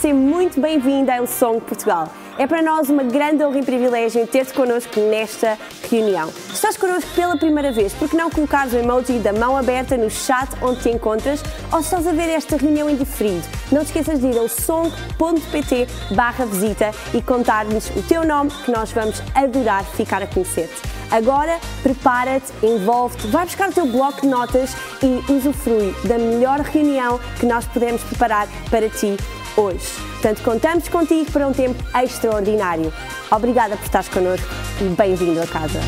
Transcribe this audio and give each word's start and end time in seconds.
Seja 0.00 0.14
muito 0.14 0.60
bem-vindo 0.60 1.10
ao 1.10 1.26
Song 1.26 1.60
Portugal. 1.60 2.08
É 2.38 2.46
para 2.46 2.62
nós 2.62 2.88
uma 2.88 3.02
grande 3.02 3.44
honra 3.44 3.58
e 3.58 3.64
privilégio 3.64 4.24
ter-te 4.26 4.52
connosco 4.52 5.00
nesta 5.00 5.58
reunião. 5.90 6.28
Estás 6.52 6.76
connosco 6.76 7.10
pela 7.14 7.36
primeira 7.36 7.72
vez, 7.72 7.92
por 7.92 8.08
que 8.08 8.16
não 8.16 8.30
colocares 8.30 8.72
o 8.72 8.76
emoji 8.76 9.18
da 9.18 9.32
mão 9.32 9.56
aberta 9.56 9.96
no 9.96 10.08
chat 10.08 10.48
onde 10.62 10.80
te 10.80 10.90
encontras 10.90 11.42
ou 11.72 11.80
estás 11.80 12.06
a 12.06 12.12
ver 12.12 12.28
esta 12.28 12.56
reunião 12.56 12.88
em 12.88 12.96
diferido, 12.96 13.42
não 13.72 13.82
te 13.82 13.86
esqueças 13.86 14.20
de 14.20 14.28
ir 14.28 14.38
ao 14.38 14.48
song.pt 14.48 15.88
barra 16.14 16.46
visita 16.46 16.92
e 17.12 17.20
contar-nos 17.20 17.88
o 17.90 18.02
teu 18.02 18.24
nome 18.24 18.50
que 18.64 18.70
nós 18.70 18.92
vamos 18.92 19.20
adorar 19.34 19.84
ficar 19.84 20.22
a 20.22 20.26
conhecer-te. 20.26 20.94
Agora, 21.10 21.58
prepara-te, 21.82 22.52
envolve-te, 22.62 23.26
vai 23.28 23.44
buscar 23.44 23.68
o 23.68 23.72
teu 23.72 23.86
bloco 23.86 24.22
de 24.22 24.28
notas 24.28 24.74
e 25.02 25.32
usufrui 25.32 25.94
da 26.04 26.16
melhor 26.18 26.60
reunião 26.60 27.20
que 27.38 27.46
nós 27.46 27.64
podemos 27.66 28.02
preparar 28.02 28.48
para 28.70 28.88
ti 28.88 29.16
hoje. 29.56 29.86
Portanto, 30.12 30.42
contamos 30.42 30.88
contigo 30.88 31.30
para 31.30 31.46
um 31.46 31.52
tempo 31.52 31.82
extraordinário. 31.96 32.92
Obrigada 33.30 33.76
por 33.76 33.84
estares 33.84 34.08
connosco 34.08 34.46
e 34.80 34.84
bem-vindo 34.94 35.40
a 35.40 35.46
casa. 35.46 35.80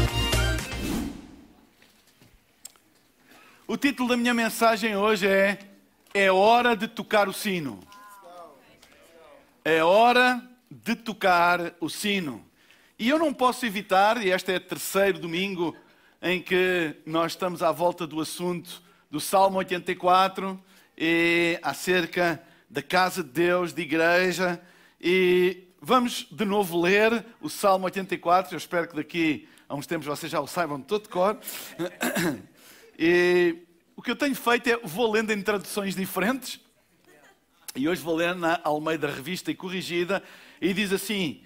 O 3.66 3.76
título 3.76 4.10
da 4.10 4.16
minha 4.16 4.32
mensagem 4.32 4.96
hoje 4.96 5.26
é 5.26 5.58
É 6.14 6.30
hora 6.30 6.76
de 6.76 6.88
tocar 6.88 7.28
o 7.28 7.32
sino. 7.32 7.80
É 9.64 9.82
hora 9.82 10.40
de 10.70 10.94
tocar 10.94 11.74
o 11.80 11.90
sino. 11.90 12.44
E 12.98 13.08
eu 13.08 13.18
não 13.18 13.34
posso 13.34 13.66
evitar, 13.66 14.24
e 14.24 14.30
este 14.30 14.52
é 14.52 14.56
o 14.56 14.60
terceiro 14.60 15.18
domingo 15.18 15.76
em 16.22 16.40
que 16.40 16.94
nós 17.04 17.32
estamos 17.32 17.62
à 17.62 17.70
volta 17.70 18.06
do 18.06 18.20
assunto 18.20 18.82
do 19.10 19.20
Salmo 19.20 19.58
84, 19.58 20.58
e 20.96 21.58
acerca 21.62 22.42
da 22.68 22.82
casa 22.82 23.22
de 23.22 23.30
Deus, 23.30 23.72
de 23.72 23.82
igreja, 23.82 24.60
e 25.00 25.64
vamos 25.80 26.26
de 26.30 26.44
novo 26.44 26.80
ler 26.80 27.24
o 27.40 27.48
Salmo 27.48 27.84
84. 27.86 28.54
Eu 28.54 28.58
espero 28.58 28.88
que 28.88 28.96
daqui 28.96 29.48
a 29.68 29.74
uns 29.74 29.86
tempos 29.86 30.06
vocês 30.06 30.30
já 30.30 30.40
o 30.40 30.46
saibam 30.46 30.80
todo 30.80 31.04
de 31.04 31.08
cor. 31.08 31.38
E 32.98 33.58
o 33.94 34.00
que 34.00 34.10
eu 34.10 34.16
tenho 34.16 34.34
feito 34.34 34.70
é 34.70 34.78
vou 34.78 35.12
lendo 35.12 35.30
em 35.30 35.42
traduções 35.42 35.94
diferentes. 35.94 36.58
E 37.74 37.86
hoje 37.86 38.00
vou 38.00 38.16
ler 38.16 38.34
na 38.34 38.58
Almeida 38.64 39.06
Revista 39.06 39.50
e 39.50 39.54
Corrigida, 39.54 40.22
e 40.62 40.72
diz 40.72 40.90
assim: 40.94 41.42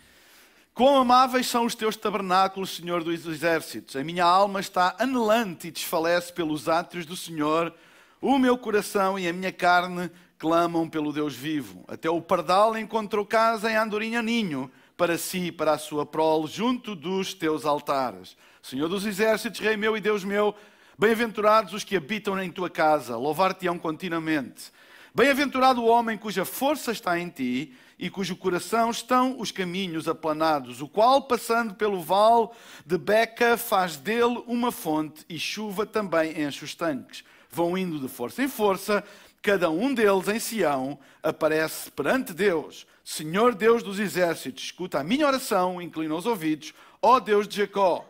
Quão 0.72 0.96
amáveis 0.96 1.48
são 1.48 1.64
os 1.64 1.74
teus 1.74 1.96
tabernáculos, 1.96 2.76
Senhor 2.76 3.02
dos 3.02 3.26
exércitos. 3.26 3.96
A 3.96 4.04
minha 4.04 4.24
alma 4.24 4.60
está 4.60 4.94
anelante 4.98 5.66
e 5.66 5.70
desfalece 5.72 6.32
pelos 6.32 6.68
átrios 6.68 7.04
do 7.04 7.16
Senhor. 7.16 7.74
O 8.20 8.38
meu 8.38 8.56
coração 8.56 9.18
e 9.18 9.26
a 9.26 9.32
minha 9.32 9.50
carne 9.50 10.08
clamam 10.40 10.88
pelo 10.88 11.12
Deus 11.12 11.36
vivo. 11.36 11.84
Até 11.86 12.08
o 12.08 12.20
pardal 12.20 12.76
encontrou 12.76 13.26
casa 13.26 13.70
em 13.70 13.76
Andorinha 13.76 14.22
Ninho, 14.22 14.70
para 14.96 15.18
si, 15.18 15.52
para 15.52 15.72
a 15.72 15.78
sua 15.78 16.06
prole, 16.06 16.48
junto 16.48 16.96
dos 16.96 17.34
teus 17.34 17.66
altares. 17.66 18.38
Senhor 18.62 18.88
dos 18.88 19.04
exércitos, 19.04 19.60
Rei 19.60 19.76
meu 19.76 19.98
e 19.98 20.00
Deus 20.00 20.24
meu, 20.24 20.54
bem-aventurados 20.98 21.74
os 21.74 21.84
que 21.84 21.94
habitam 21.94 22.42
em 22.42 22.50
tua 22.50 22.70
casa, 22.70 23.18
louvar-te-ão 23.18 23.78
continuamente. 23.78 24.72
Bem-aventurado 25.14 25.82
o 25.82 25.86
homem 25.86 26.16
cuja 26.16 26.46
força 26.46 26.90
está 26.90 27.18
em 27.18 27.28
ti 27.28 27.74
e 27.98 28.08
cujo 28.08 28.34
coração 28.34 28.90
estão 28.90 29.38
os 29.38 29.52
caminhos 29.52 30.08
aplanados, 30.08 30.80
o 30.80 30.88
qual, 30.88 31.22
passando 31.22 31.74
pelo 31.74 32.00
vale 32.00 32.48
de 32.86 32.96
Beca, 32.96 33.58
faz 33.58 33.98
dele 33.98 34.42
uma 34.46 34.72
fonte 34.72 35.22
e 35.28 35.38
chuva 35.38 35.84
também 35.84 36.40
enche 36.40 36.64
os 36.64 36.74
tanques. 36.74 37.24
Vão 37.50 37.76
indo 37.76 37.98
de 37.98 38.08
força 38.08 38.42
em 38.42 38.48
força, 38.48 39.04
cada 39.42 39.70
um 39.70 39.92
deles 39.94 40.28
em 40.28 40.38
Sião 40.38 40.98
aparece 41.22 41.90
perante 41.90 42.32
Deus. 42.32 42.86
Senhor 43.04 43.54
Deus 43.54 43.82
dos 43.82 43.98
exércitos, 43.98 44.64
escuta 44.64 45.00
a 45.00 45.04
minha 45.04 45.26
oração, 45.26 45.80
inclina 45.80 46.14
os 46.14 46.26
ouvidos, 46.26 46.74
ó 47.02 47.18
Deus 47.18 47.48
de 47.48 47.56
Jacó. 47.56 48.06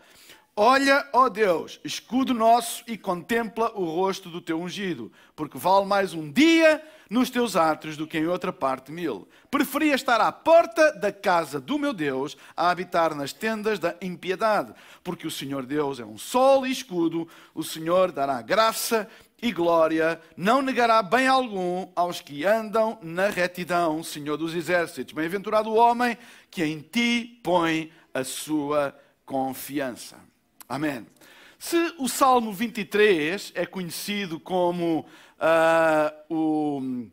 Olha, 0.57 1.09
ó 1.13 1.29
Deus, 1.29 1.81
escudo 1.85 2.35
nosso 2.35 2.83
e 2.87 2.99
contempla 2.99 3.73
o 3.75 3.85
rosto 3.85 4.29
do 4.29 4.41
teu 4.41 4.61
ungido, 4.61 5.11
porque 5.35 5.57
vale 5.57 5.87
mais 5.87 6.13
um 6.13 6.31
dia 6.31 6.83
nos 7.09 7.31
teus 7.31 7.57
atos 7.57 7.97
do 7.97 8.07
que 8.07 8.19
em 8.19 8.27
outra 8.27 8.53
parte 8.53 8.93
mil. 8.93 9.27
Preferia 9.51 9.95
estar 9.95 10.21
à 10.21 10.31
porta 10.31 10.93
da 10.93 11.11
casa 11.11 11.61
do 11.61 11.79
meu 11.79 11.95
Deus 11.95 12.37
a 12.57 12.69
habitar 12.69 13.15
nas 13.15 13.33
tendas 13.33 13.79
da 13.79 13.97
impiedade, 14.03 14.75
porque 15.03 15.27
o 15.27 15.31
Senhor 15.31 15.65
Deus 15.65 15.99
é 15.99 16.05
um 16.05 16.19
sol 16.19 16.67
e 16.67 16.71
escudo, 16.71 17.27
o 17.55 17.65
Senhor 17.65 18.13
dará 18.13 18.43
graça 18.43 19.09
e 19.43 19.53
glória, 19.53 20.21
não 20.37 20.61
negará 20.61 21.03
bem 21.03 21.27
algum 21.27 21.89
aos 21.97 22.21
que 22.21 22.45
andam 22.45 22.99
na 23.03 23.29
retidão, 23.29 24.03
Senhor 24.03 24.37
dos 24.37 24.55
exércitos. 24.55 25.15
Bem-aventurado 25.15 25.71
o 25.71 25.77
homem 25.77 26.17
que 26.51 26.65
em 26.65 26.81
ti 26.81 27.41
põe 27.43 27.91
a 28.13 28.25
sua 28.25 28.95
confiança. 29.25 30.17
Amém. 30.69 31.07
Se 31.59 31.77
o 31.99 32.09
Salmo 32.09 32.53
23 32.53 33.53
é 33.55 33.67
conhecido 33.67 34.41
como 34.41 35.07
uh, 35.41 36.35
o, 36.35 37.07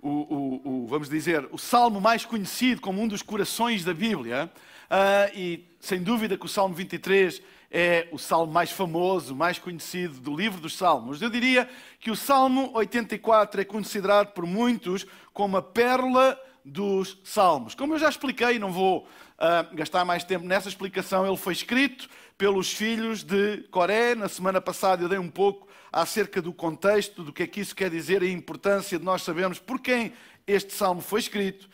o, 0.00 0.08
o, 0.08 0.60
o, 0.64 0.86
vamos 0.86 1.08
dizer, 1.08 1.48
o 1.50 1.58
salmo 1.58 2.00
mais 2.00 2.24
conhecido 2.24 2.80
como 2.80 3.02
um 3.02 3.08
dos 3.08 3.22
corações 3.22 3.84
da 3.84 3.92
Bíblia, 3.92 4.50
uh, 4.90 5.36
e 5.36 5.64
sem 5.80 6.02
dúvida 6.02 6.36
que 6.36 6.46
o 6.46 6.48
Salmo 6.48 6.74
23 6.74 7.42
é 7.70 8.08
o 8.10 8.18
salmo 8.18 8.52
mais 8.52 8.70
famoso, 8.70 9.34
mais 9.34 9.58
conhecido 9.58 10.20
do 10.20 10.34
livro 10.34 10.60
dos 10.60 10.76
Salmos. 10.76 11.20
Eu 11.20 11.28
diria 11.28 11.68
que 12.00 12.10
o 12.10 12.16
Salmo 12.16 12.70
84 12.74 13.60
é 13.60 13.64
considerado 13.64 14.32
por 14.32 14.46
muitos 14.46 15.06
como 15.32 15.56
a 15.56 15.62
pérola 15.62 16.38
dos 16.64 17.18
Salmos. 17.24 17.74
Como 17.74 17.94
eu 17.94 17.98
já 17.98 18.08
expliquei, 18.08 18.58
não 18.58 18.72
vou 18.72 19.06
uh, 19.38 19.74
gastar 19.74 20.04
mais 20.04 20.24
tempo 20.24 20.46
nessa 20.46 20.68
explicação, 20.68 21.26
ele 21.26 21.36
foi 21.36 21.52
escrito 21.52 22.08
pelos 22.36 22.72
filhos 22.72 23.22
de 23.22 23.58
Coré. 23.70 24.14
Na 24.14 24.28
semana 24.28 24.60
passada 24.60 25.02
eu 25.02 25.08
dei 25.08 25.18
um 25.18 25.30
pouco 25.30 25.68
acerca 25.92 26.40
do 26.40 26.52
contexto, 26.52 27.22
do 27.22 27.32
que 27.32 27.42
é 27.42 27.46
que 27.46 27.60
isso 27.60 27.74
quer 27.74 27.90
dizer 27.90 28.22
a 28.22 28.28
importância 28.28 28.98
de 28.98 29.04
nós 29.04 29.22
sabermos 29.22 29.58
por 29.58 29.80
quem 29.80 30.12
este 30.46 30.72
salmo 30.72 31.00
foi 31.00 31.20
escrito. 31.20 31.68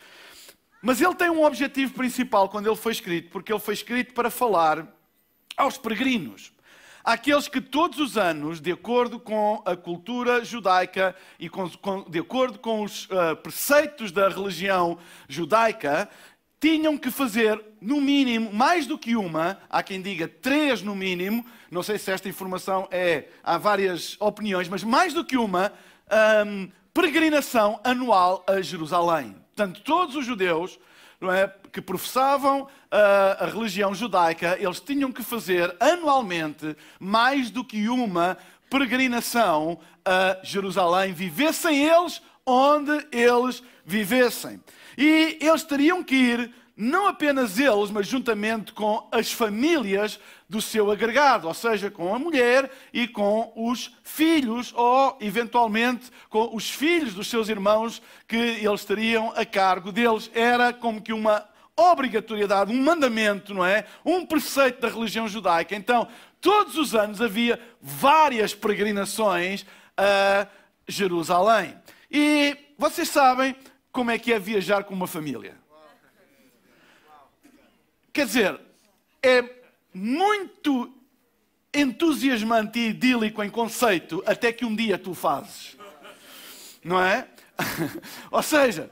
Mas 0.81 1.01
ele 1.01 1.15
tem 1.15 1.29
um 1.29 1.43
objetivo 1.43 1.93
principal 1.93 2.49
quando 2.49 2.67
ele 2.67 2.75
foi 2.75 2.91
escrito, 2.91 3.31
porque 3.31 3.51
ele 3.51 3.59
foi 3.59 3.73
escrito 3.73 4.13
para 4.13 4.29
falar 4.29 4.94
aos 5.55 5.77
peregrinos. 5.77 6.51
Aqueles 7.03 7.47
que 7.47 7.61
todos 7.61 7.99
os 7.99 8.17
anos, 8.17 8.59
de 8.59 8.71
acordo 8.71 9.19
com 9.19 9.61
a 9.63 9.75
cultura 9.75 10.43
judaica 10.43 11.15
e 11.39 11.47
com, 11.47 11.69
com, 11.69 12.01
de 12.09 12.19
acordo 12.19 12.57
com 12.57 12.81
os 12.81 13.05
uh, 13.05 13.35
preceitos 13.43 14.11
da 14.11 14.27
religião 14.27 14.97
judaica, 15.29 16.09
tinham 16.59 16.97
que 16.97 17.11
fazer, 17.11 17.63
no 17.79 18.01
mínimo, 18.01 18.51
mais 18.51 18.87
do 18.87 18.97
que 18.97 19.15
uma, 19.15 19.59
há 19.69 19.83
quem 19.83 20.01
diga 20.01 20.27
três 20.27 20.81
no 20.81 20.95
mínimo, 20.95 21.45
não 21.69 21.83
sei 21.83 21.99
se 21.99 22.11
esta 22.11 22.27
informação 22.27 22.87
é, 22.89 23.25
há 23.43 23.55
várias 23.57 24.17
opiniões, 24.19 24.67
mas 24.67 24.83
mais 24.83 25.13
do 25.13 25.23
que 25.23 25.37
uma, 25.37 25.71
um, 26.47 26.67
peregrinação 26.91 27.79
anual 27.83 28.43
a 28.47 28.61
Jerusalém. 28.61 29.35
Portanto, 29.55 29.81
todos 29.81 30.15
os 30.15 30.25
judeus 30.25 30.79
é, 31.31 31.53
que 31.71 31.81
professavam 31.81 32.61
uh, 32.61 32.67
a 33.39 33.45
religião 33.45 33.93
judaica, 33.93 34.57
eles 34.59 34.79
tinham 34.79 35.11
que 35.11 35.23
fazer 35.23 35.75
anualmente 35.79 36.75
mais 36.99 37.49
do 37.49 37.63
que 37.63 37.89
uma 37.89 38.37
peregrinação 38.69 39.79
a 40.03 40.37
Jerusalém, 40.43 41.13
vivessem 41.13 41.85
eles 41.85 42.21
onde 42.45 43.05
eles 43.11 43.63
vivessem. 43.85 44.61
E 44.97 45.37
eles 45.41 45.63
teriam 45.63 46.03
que 46.03 46.15
ir, 46.15 46.53
não 46.75 47.07
apenas 47.07 47.57
eles, 47.57 47.89
mas 47.89 48.07
juntamente 48.07 48.73
com 48.73 49.07
as 49.11 49.31
famílias 49.31 50.19
do 50.49 50.61
seu 50.61 50.91
agregado, 50.91 51.47
ou 51.47 51.53
seja, 51.53 51.89
com 51.89 52.13
a 52.13 52.19
mulher 52.19 52.69
e 52.93 53.07
com 53.07 53.51
os 53.55 53.95
filhos, 54.03 54.73
ou 54.75 55.17
eventualmente 55.21 56.11
com 56.29 56.53
os 56.53 56.69
filhos 56.69 57.13
dos 57.13 57.27
seus 57.27 57.47
irmãos 57.47 58.01
que 58.27 58.35
eles 58.35 58.83
teriam 58.83 59.31
a 59.35 59.45
cargo 59.45 59.91
deles. 59.91 60.29
Era 60.33 60.73
como 60.73 61.01
que 61.01 61.13
uma 61.13 61.47
obrigatoriedade, 61.77 62.71
um 62.71 62.81
mandamento, 62.83 63.53
não 63.53 63.65
é? 63.65 63.85
Um 64.03 64.25
preceito 64.25 64.81
da 64.81 64.89
religião 64.89 65.27
judaica. 65.27 65.75
Então, 65.75 66.07
todos 66.39 66.77
os 66.77 66.93
anos 66.93 67.21
havia 67.21 67.59
várias 67.81 68.53
peregrinações 68.53 69.65
a 69.97 70.47
Jerusalém. 70.87 71.75
E 72.11 72.57
vocês 72.77 73.09
sabem 73.09 73.55
como 73.91 74.11
é 74.11 74.17
que 74.19 74.31
é 74.31 74.39
viajar 74.39 74.83
com 74.83 74.93
uma 74.93 75.07
família. 75.07 75.64
Quer 78.15 78.27
dizer, 78.27 78.61
é 79.21 79.43
muito 79.93 80.89
entusiasmante 81.73 82.79
e 82.79 82.87
idílico 82.87 83.43
em 83.43 83.49
conceito, 83.49 84.23
até 84.25 84.53
que 84.53 84.63
um 84.63 84.73
dia 84.73 84.97
tu 84.97 85.13
fazes. 85.13 85.75
Não 86.81 86.97
é? 86.97 87.27
Ou 88.31 88.41
seja, 88.41 88.89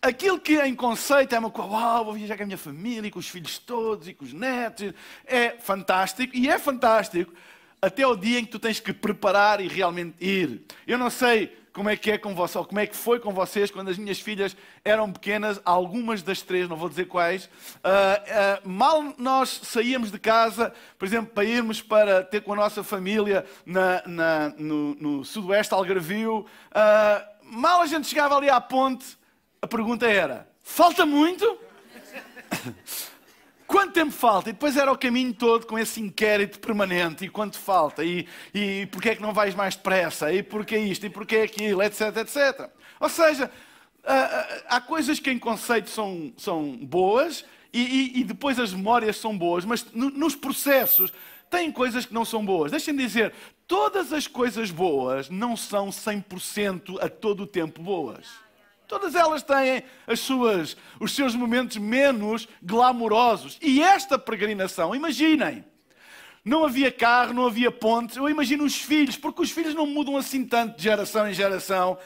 aquilo 0.00 0.38
que 0.38 0.56
em 0.62 0.72
conceito 0.76 1.34
é 1.34 1.38
uma 1.40 1.50
coisa, 1.50 1.68
uau, 1.68 2.04
vou 2.04 2.14
viajar 2.14 2.36
com 2.36 2.44
a 2.44 2.46
minha 2.46 2.56
família, 2.56 3.10
com 3.10 3.18
os 3.18 3.28
filhos 3.28 3.58
todos 3.58 4.06
e 4.06 4.14
com 4.14 4.24
os 4.24 4.32
netos, 4.32 4.94
é 5.26 5.50
fantástico, 5.58 6.36
e 6.36 6.48
é 6.48 6.56
fantástico 6.56 7.34
até 7.82 8.06
o 8.06 8.14
dia 8.14 8.38
em 8.38 8.44
que 8.44 8.52
tu 8.52 8.60
tens 8.60 8.78
que 8.78 8.92
preparar 8.92 9.60
e 9.60 9.66
realmente 9.66 10.14
ir. 10.20 10.62
Eu 10.86 10.96
não 10.96 11.10
sei 11.10 11.59
como 11.72 11.88
é 11.88 11.96
que 11.96 12.10
é 12.10 12.18
com 12.18 12.34
vocês, 12.34 12.66
como 12.66 12.80
é 12.80 12.86
que 12.86 12.96
foi 12.96 13.20
com 13.20 13.32
vocês 13.32 13.70
quando 13.70 13.88
as 13.88 13.98
minhas 13.98 14.20
filhas 14.20 14.56
eram 14.84 15.12
pequenas, 15.12 15.60
algumas 15.64 16.22
das 16.22 16.42
três, 16.42 16.68
não 16.68 16.76
vou 16.76 16.88
dizer 16.88 17.06
quais. 17.06 17.44
Uh, 17.44 18.64
uh, 18.64 18.68
mal 18.68 19.14
nós 19.16 19.60
saíamos 19.62 20.10
de 20.10 20.18
casa, 20.18 20.72
por 20.98 21.06
exemplo, 21.06 21.32
para 21.32 21.44
irmos 21.44 21.80
para 21.80 22.22
ter 22.22 22.42
com 22.42 22.52
a 22.52 22.56
nossa 22.56 22.82
família 22.82 23.44
na, 23.64 24.02
na, 24.06 24.48
no, 24.50 24.94
no 24.96 25.24
sudoeste 25.24 25.72
Algarvio, 25.74 26.40
uh, 26.40 27.30
mal 27.42 27.80
a 27.80 27.86
gente 27.86 28.08
chegava 28.08 28.36
ali 28.36 28.50
à 28.50 28.60
ponte, 28.60 29.18
a 29.62 29.66
pergunta 29.66 30.06
era: 30.06 30.48
falta 30.62 31.06
muito? 31.06 31.58
Quanto 33.70 33.92
tempo 33.92 34.10
falta? 34.10 34.50
E 34.50 34.52
depois 34.52 34.76
era 34.76 34.90
o 34.90 34.98
caminho 34.98 35.32
todo 35.32 35.64
com 35.64 35.78
esse 35.78 36.00
inquérito 36.00 36.58
permanente. 36.58 37.24
E 37.24 37.28
quanto 37.28 37.56
falta? 37.56 38.04
E, 38.04 38.26
e 38.52 38.86
porquê 38.86 39.10
é 39.10 39.14
que 39.14 39.22
não 39.22 39.32
vais 39.32 39.54
mais 39.54 39.76
depressa? 39.76 40.32
E 40.32 40.42
porquê 40.42 40.76
isto? 40.76 41.06
E 41.06 41.08
porquê 41.08 41.36
aquilo? 41.36 41.80
Etc, 41.80 42.00
etc. 42.16 42.68
Ou 42.98 43.08
seja, 43.08 43.48
há 44.68 44.80
coisas 44.80 45.20
que 45.20 45.30
em 45.30 45.38
conceito 45.38 45.88
são, 45.88 46.32
são 46.36 46.72
boas 46.78 47.44
e, 47.72 47.80
e, 47.80 48.20
e 48.20 48.24
depois 48.24 48.58
as 48.58 48.72
memórias 48.72 49.18
são 49.18 49.38
boas, 49.38 49.64
mas 49.64 49.86
nos 49.92 50.34
processos 50.34 51.12
têm 51.48 51.70
coisas 51.70 52.04
que 52.04 52.12
não 52.12 52.24
são 52.24 52.44
boas. 52.44 52.72
Deixem-me 52.72 53.00
dizer, 53.00 53.32
todas 53.68 54.12
as 54.12 54.26
coisas 54.26 54.72
boas 54.72 55.30
não 55.30 55.56
são 55.56 55.90
100% 55.90 57.00
a 57.00 57.08
todo 57.08 57.44
o 57.44 57.46
tempo 57.46 57.80
boas. 57.80 58.49
Todas 58.90 59.14
elas 59.14 59.40
têm 59.44 59.84
as 60.04 60.18
suas, 60.18 60.76
os 60.98 61.14
seus 61.14 61.36
momentos 61.36 61.76
menos 61.76 62.48
glamourosos. 62.60 63.56
E 63.62 63.80
esta 63.80 64.18
peregrinação, 64.18 64.92
imaginem, 64.92 65.64
não 66.44 66.64
havia 66.64 66.90
carro, 66.90 67.32
não 67.32 67.46
havia 67.46 67.70
pontes. 67.70 68.16
Eu 68.16 68.28
imagino 68.28 68.64
os 68.64 68.74
filhos, 68.74 69.16
porque 69.16 69.42
os 69.42 69.52
filhos 69.52 69.76
não 69.76 69.86
mudam 69.86 70.16
assim 70.16 70.44
tanto 70.44 70.76
de 70.76 70.82
geração 70.82 71.28
em 71.28 71.32
geração. 71.32 71.96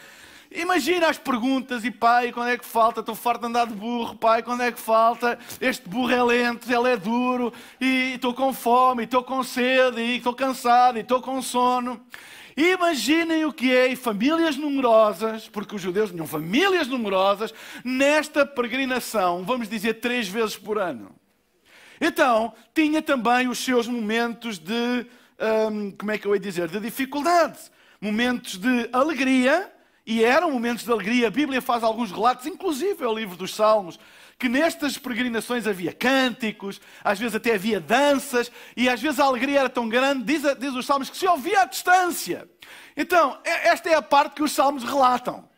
Imagina 0.52 1.08
as 1.08 1.16
perguntas, 1.16 1.86
e 1.86 1.90
pai, 1.90 2.30
quando 2.32 2.50
é 2.50 2.58
que 2.58 2.66
falta? 2.66 3.00
Estou 3.00 3.14
farto 3.14 3.40
de 3.40 3.46
andar 3.46 3.66
de 3.66 3.72
burro, 3.72 4.14
pai, 4.16 4.42
quando 4.42 4.62
é 4.62 4.70
que 4.70 4.78
falta? 4.78 5.38
Este 5.62 5.88
burro 5.88 6.12
é 6.12 6.22
lento, 6.22 6.70
ele 6.70 6.90
é 6.90 6.98
duro, 6.98 7.50
e 7.80 8.12
estou 8.16 8.34
com 8.34 8.52
fome, 8.52 9.04
estou 9.04 9.24
com 9.24 9.42
sede, 9.42 10.02
e 10.02 10.18
estou 10.18 10.34
cansado, 10.34 10.98
e 10.98 11.00
estou 11.00 11.22
com 11.22 11.40
sono. 11.40 11.98
Imaginem 12.56 13.44
o 13.44 13.52
que 13.52 13.74
é, 13.74 13.88
e 13.88 13.96
famílias 13.96 14.56
numerosas, 14.56 15.48
porque 15.48 15.74
os 15.74 15.82
judeus 15.82 16.10
tinham 16.10 16.26
famílias 16.26 16.86
numerosas, 16.86 17.52
nesta 17.84 18.46
peregrinação, 18.46 19.44
vamos 19.44 19.68
dizer, 19.68 19.94
três 19.94 20.28
vezes 20.28 20.56
por 20.56 20.78
ano. 20.78 21.10
Então, 22.00 22.52
tinha 22.72 23.02
também 23.02 23.48
os 23.48 23.58
seus 23.58 23.88
momentos 23.88 24.58
de, 24.58 25.06
hum, 25.70 25.92
como 25.98 26.12
é 26.12 26.18
que 26.18 26.26
eu 26.26 26.34
ia 26.34 26.40
dizer, 26.40 26.68
de 26.68 26.78
dificuldade. 26.78 27.58
Momentos 28.00 28.56
de 28.56 28.88
alegria, 28.92 29.72
e 30.06 30.22
eram 30.22 30.50
momentos 30.50 30.84
de 30.84 30.92
alegria. 30.92 31.28
A 31.28 31.30
Bíblia 31.30 31.62
faz 31.62 31.82
alguns 31.82 32.12
relatos, 32.12 32.46
inclusive 32.46 33.02
é 33.02 33.08
o 33.08 33.14
livro 33.14 33.36
dos 33.36 33.54
Salmos, 33.54 33.98
que 34.44 34.48
nestas 34.50 34.98
peregrinações 34.98 35.66
havia 35.66 35.90
cânticos, 35.90 36.78
às 37.02 37.18
vezes 37.18 37.34
até 37.34 37.54
havia 37.54 37.80
danças, 37.80 38.52
e 38.76 38.90
às 38.90 39.00
vezes 39.00 39.18
a 39.18 39.24
alegria 39.24 39.60
era 39.60 39.70
tão 39.70 39.88
grande, 39.88 40.22
diz, 40.22 40.42
diz 40.58 40.74
os 40.74 40.84
Salmos, 40.84 41.08
que 41.08 41.16
se 41.16 41.26
ouvia 41.26 41.62
à 41.62 41.64
distância. 41.64 42.46
Então, 42.94 43.38
esta 43.42 43.88
é 43.88 43.94
a 43.94 44.02
parte 44.02 44.34
que 44.34 44.42
os 44.42 44.52
Salmos 44.52 44.84
relatam. 44.84 45.48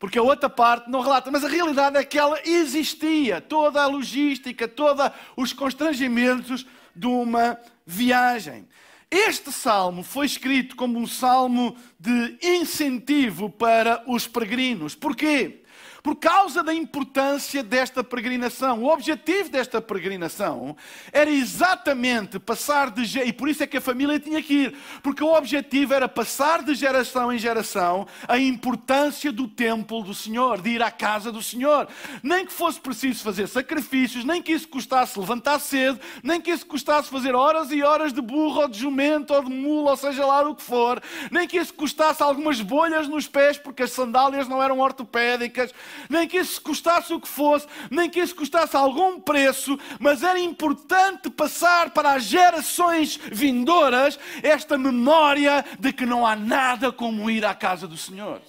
Porque 0.00 0.18
a 0.18 0.22
outra 0.22 0.50
parte 0.50 0.90
não 0.90 1.00
relata, 1.00 1.30
mas 1.30 1.44
a 1.44 1.48
realidade 1.48 1.96
é 1.96 2.02
que 2.02 2.18
ela 2.18 2.40
existia, 2.44 3.40
toda 3.40 3.80
a 3.80 3.86
logística, 3.86 4.66
todos 4.66 5.08
os 5.36 5.52
constrangimentos 5.52 6.66
de 6.96 7.06
uma 7.06 7.56
viagem. 7.86 8.66
Este 9.08 9.52
salmo 9.52 10.02
foi 10.02 10.26
escrito 10.26 10.74
como 10.74 10.98
um 10.98 11.06
salmo 11.06 11.76
de 12.00 12.36
incentivo 12.42 13.48
para 13.48 14.02
os 14.08 14.26
peregrinos. 14.26 14.96
Porquê? 14.96 15.61
Por 16.02 16.16
causa 16.16 16.62
da 16.62 16.74
importância 16.74 17.62
desta 17.62 18.02
peregrinação. 18.02 18.82
O 18.82 18.92
objetivo 18.92 19.48
desta 19.48 19.80
peregrinação 19.80 20.76
era 21.12 21.30
exatamente 21.30 22.38
passar 22.38 22.90
de. 22.90 23.20
E 23.20 23.32
por 23.32 23.48
isso 23.48 23.62
é 23.62 23.66
que 23.66 23.76
a 23.76 23.80
família 23.80 24.18
tinha 24.18 24.42
que 24.42 24.54
ir, 24.54 24.76
porque 25.02 25.22
o 25.22 25.32
objetivo 25.32 25.94
era 25.94 26.08
passar 26.08 26.62
de 26.62 26.74
geração 26.74 27.32
em 27.32 27.38
geração 27.38 28.06
a 28.26 28.38
importância 28.38 29.30
do 29.30 29.46
templo 29.46 30.02
do 30.02 30.12
Senhor, 30.12 30.60
de 30.60 30.70
ir 30.70 30.82
à 30.82 30.90
casa 30.90 31.30
do 31.30 31.42
Senhor. 31.42 31.86
Nem 32.22 32.44
que 32.44 32.52
fosse 32.52 32.80
preciso 32.80 33.22
fazer 33.22 33.46
sacrifícios, 33.46 34.24
nem 34.24 34.42
que 34.42 34.52
isso 34.52 34.66
custasse 34.66 35.18
levantar 35.18 35.60
cedo, 35.60 36.00
nem 36.22 36.40
que 36.40 36.50
isso 36.50 36.66
custasse 36.66 37.08
fazer 37.08 37.34
horas 37.34 37.70
e 37.70 37.82
horas 37.82 38.12
de 38.12 38.20
burro 38.20 38.62
ou 38.62 38.68
de 38.68 38.78
jumento 38.78 39.32
ou 39.32 39.44
de 39.44 39.50
mula, 39.50 39.92
ou 39.92 39.96
seja 39.96 40.26
lá 40.26 40.42
o 40.48 40.56
que 40.56 40.62
for, 40.62 41.00
nem 41.30 41.46
que 41.46 41.58
isso 41.58 41.72
custasse 41.74 42.22
algumas 42.22 42.60
bolhas 42.60 43.06
nos 43.06 43.28
pés, 43.28 43.56
porque 43.56 43.84
as 43.84 43.92
sandálias 43.92 44.48
não 44.48 44.60
eram 44.60 44.80
ortopédicas 44.80 45.72
nem 46.08 46.28
que 46.28 46.38
isso 46.38 46.60
custasse 46.60 47.12
o 47.12 47.20
que 47.20 47.28
fosse, 47.28 47.66
nem 47.90 48.08
que 48.08 48.20
isso 48.20 48.34
custasse 48.34 48.76
algum 48.76 49.20
preço, 49.20 49.78
mas 49.98 50.22
era 50.22 50.38
importante 50.38 51.30
passar 51.30 51.90
para 51.90 52.14
as 52.14 52.24
gerações 52.24 53.18
vindouras 53.30 54.18
esta 54.42 54.76
memória 54.76 55.64
de 55.78 55.92
que 55.92 56.06
não 56.06 56.26
há 56.26 56.36
nada 56.36 56.92
como 56.92 57.30
ir 57.30 57.44
à 57.44 57.54
casa 57.54 57.86
do 57.86 57.96
Senhor. 57.96 58.40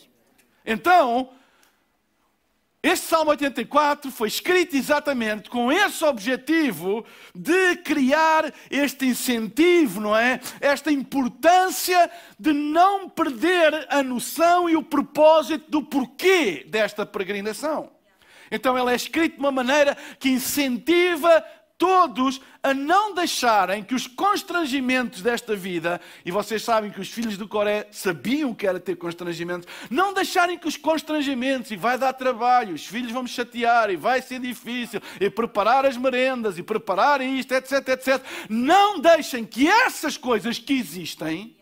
Então, 0.66 1.30
este 2.84 3.06
Salmo 3.08 3.32
84 3.32 4.12
foi 4.12 4.28
escrito 4.28 4.76
exatamente 4.76 5.50
com 5.50 5.72
esse 5.72 6.04
objetivo 6.04 7.06
de 7.34 7.78
criar 7.78 8.54
este 8.70 9.06
incentivo, 9.06 10.02
não 10.02 10.14
é? 10.14 10.42
Esta 10.60 10.92
importância 10.92 12.12
de 12.38 12.52
não 12.52 13.08
perder 13.08 13.88
a 13.90 14.04
noção 14.04 14.70
e 14.70 14.76
o 14.76 14.84
propósito 14.84 15.72
do 15.72 15.82
porquê 15.82 16.66
desta 16.68 17.06
peregrinação. 17.06 17.90
Então 18.52 18.78
ele 18.78 18.92
é 18.92 18.96
escrito 18.96 19.36
de 19.36 19.40
uma 19.40 19.52
maneira 19.52 19.98
que 20.20 20.28
incentiva 20.28 21.42
todos 21.78 22.40
a 22.62 22.74
não 22.74 23.14
deixarem 23.14 23.84
que 23.84 23.94
os 23.94 24.08
constrangimentos 24.08 25.22
desta 25.22 25.56
vida, 25.56 26.00
e 26.24 26.32
vocês 26.32 26.64
sabem 26.64 26.92
que 26.92 27.02
os 27.02 27.10
filhos 27.10 27.38
do 27.38 27.48
Coré 27.48 27.88
sabiam 27.92 28.54
que 28.54 28.66
era 28.66 28.80
ter 28.80 28.96
constrangimentos, 28.96 29.68
não 29.90 30.14
deixarem 30.14 30.58
que 30.58 30.68
os 30.68 30.78
constrangimentos, 30.78 31.72
e 31.72 31.76
vai 31.76 31.98
dar 31.98 32.14
trabalho, 32.14 32.74
os 32.74 32.86
filhos 32.86 33.12
vão 33.12 33.24
me 33.24 33.30
chatear, 33.30 33.90
e 33.90 33.96
vai 33.96 34.22
ser 34.22 34.40
difícil, 34.40 35.02
e 35.20 35.30
preparar 35.30 35.86
as 35.86 35.98
merendas, 35.98 36.58
e 36.58 36.64
preparar 36.64 37.22
isto, 37.22 37.54
etc, 37.54 37.88
etc. 37.90 38.24
Não 38.50 39.00
deixem 39.00 39.46
que 39.46 39.68
essas 39.68 40.16
coisas 40.16 40.58
que 40.58 40.74
existem, 40.74 41.58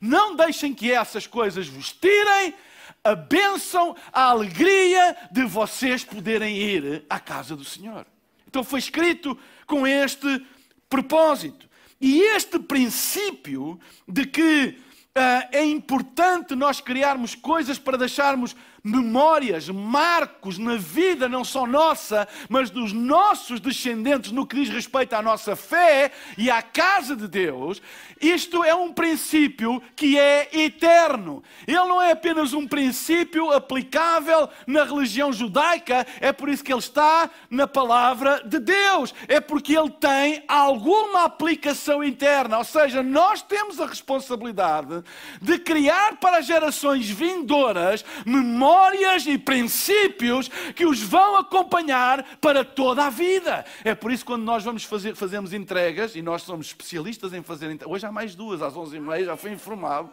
não 0.00 0.36
deixem 0.36 0.72
que 0.72 0.92
essas 0.92 1.26
coisas 1.26 1.66
vos 1.66 1.92
tirem 1.92 2.54
a 3.02 3.14
bênção, 3.14 3.96
a 4.12 4.24
alegria 4.24 5.16
de 5.32 5.44
vocês 5.44 6.04
poderem 6.04 6.56
ir 6.56 7.04
à 7.08 7.18
casa 7.18 7.56
do 7.56 7.64
Senhor. 7.64 8.06
Então 8.48 8.64
foi 8.64 8.78
escrito 8.78 9.38
com 9.66 9.86
este 9.86 10.44
propósito. 10.88 11.68
E 12.00 12.20
este 12.20 12.58
princípio 12.58 13.78
de 14.06 14.26
que 14.26 14.78
uh, 15.16 15.48
é 15.52 15.64
importante 15.64 16.54
nós 16.54 16.80
criarmos 16.80 17.34
coisas 17.34 17.78
para 17.78 17.98
deixarmos 17.98 18.56
memórias, 18.82 19.68
marcos 19.68 20.58
na 20.58 20.76
vida, 20.76 21.28
não 21.28 21.44
só 21.44 21.66
nossa, 21.66 22.28
mas 22.48 22.70
dos 22.70 22.92
nossos 22.92 23.60
descendentes 23.60 24.32
no 24.32 24.46
que 24.46 24.56
diz 24.56 24.68
respeito 24.68 25.14
à 25.14 25.22
nossa 25.22 25.56
fé 25.56 26.12
e 26.36 26.50
à 26.50 26.62
casa 26.62 27.16
de 27.16 27.26
Deus, 27.26 27.82
isto 28.20 28.64
é 28.64 28.74
um 28.74 28.92
princípio 28.92 29.82
que 29.94 30.18
é 30.18 30.48
eterno. 30.52 31.42
Ele 31.66 31.76
não 31.76 32.00
é 32.00 32.12
apenas 32.12 32.52
um 32.52 32.66
princípio 32.66 33.52
aplicável 33.52 34.48
na 34.66 34.84
religião 34.84 35.32
judaica, 35.32 36.06
é 36.20 36.32
por 36.32 36.48
isso 36.48 36.64
que 36.64 36.72
ele 36.72 36.80
está 36.80 37.30
na 37.50 37.66
palavra 37.66 38.42
de 38.44 38.58
Deus. 38.58 39.14
É 39.26 39.40
porque 39.40 39.76
ele 39.76 39.90
tem 39.90 40.42
alguma 40.48 41.24
aplicação 41.24 42.02
interna. 42.02 42.58
Ou 42.58 42.64
seja, 42.64 43.02
nós 43.02 43.42
temos 43.42 43.80
a 43.80 43.86
responsabilidade 43.86 45.02
de 45.40 45.58
criar 45.58 46.16
para 46.16 46.40
gerações 46.40 47.08
vindouras 47.08 48.04
memórias 48.24 48.67
memórias 48.68 49.26
e 49.26 49.38
princípios 49.38 50.48
que 50.74 50.84
os 50.84 51.00
vão 51.00 51.36
acompanhar 51.36 52.22
para 52.38 52.62
toda 52.62 53.06
a 53.06 53.10
vida. 53.10 53.64
É 53.82 53.94
por 53.94 54.12
isso 54.12 54.24
que 54.24 54.30
quando 54.30 54.44
nós 54.44 54.62
vamos 54.62 54.84
fazer, 54.84 55.14
fazemos 55.14 55.54
entregas, 55.54 56.14
e 56.14 56.20
nós 56.20 56.42
somos 56.42 56.66
especialistas 56.66 57.32
em 57.32 57.42
fazer 57.42 57.70
entregas, 57.70 57.94
hoje 57.94 58.06
há 58.06 58.12
mais 58.12 58.34
duas, 58.34 58.60
às 58.60 58.74
11h30, 58.74 59.24
já 59.24 59.36
fui 59.36 59.52
informado, 59.52 60.10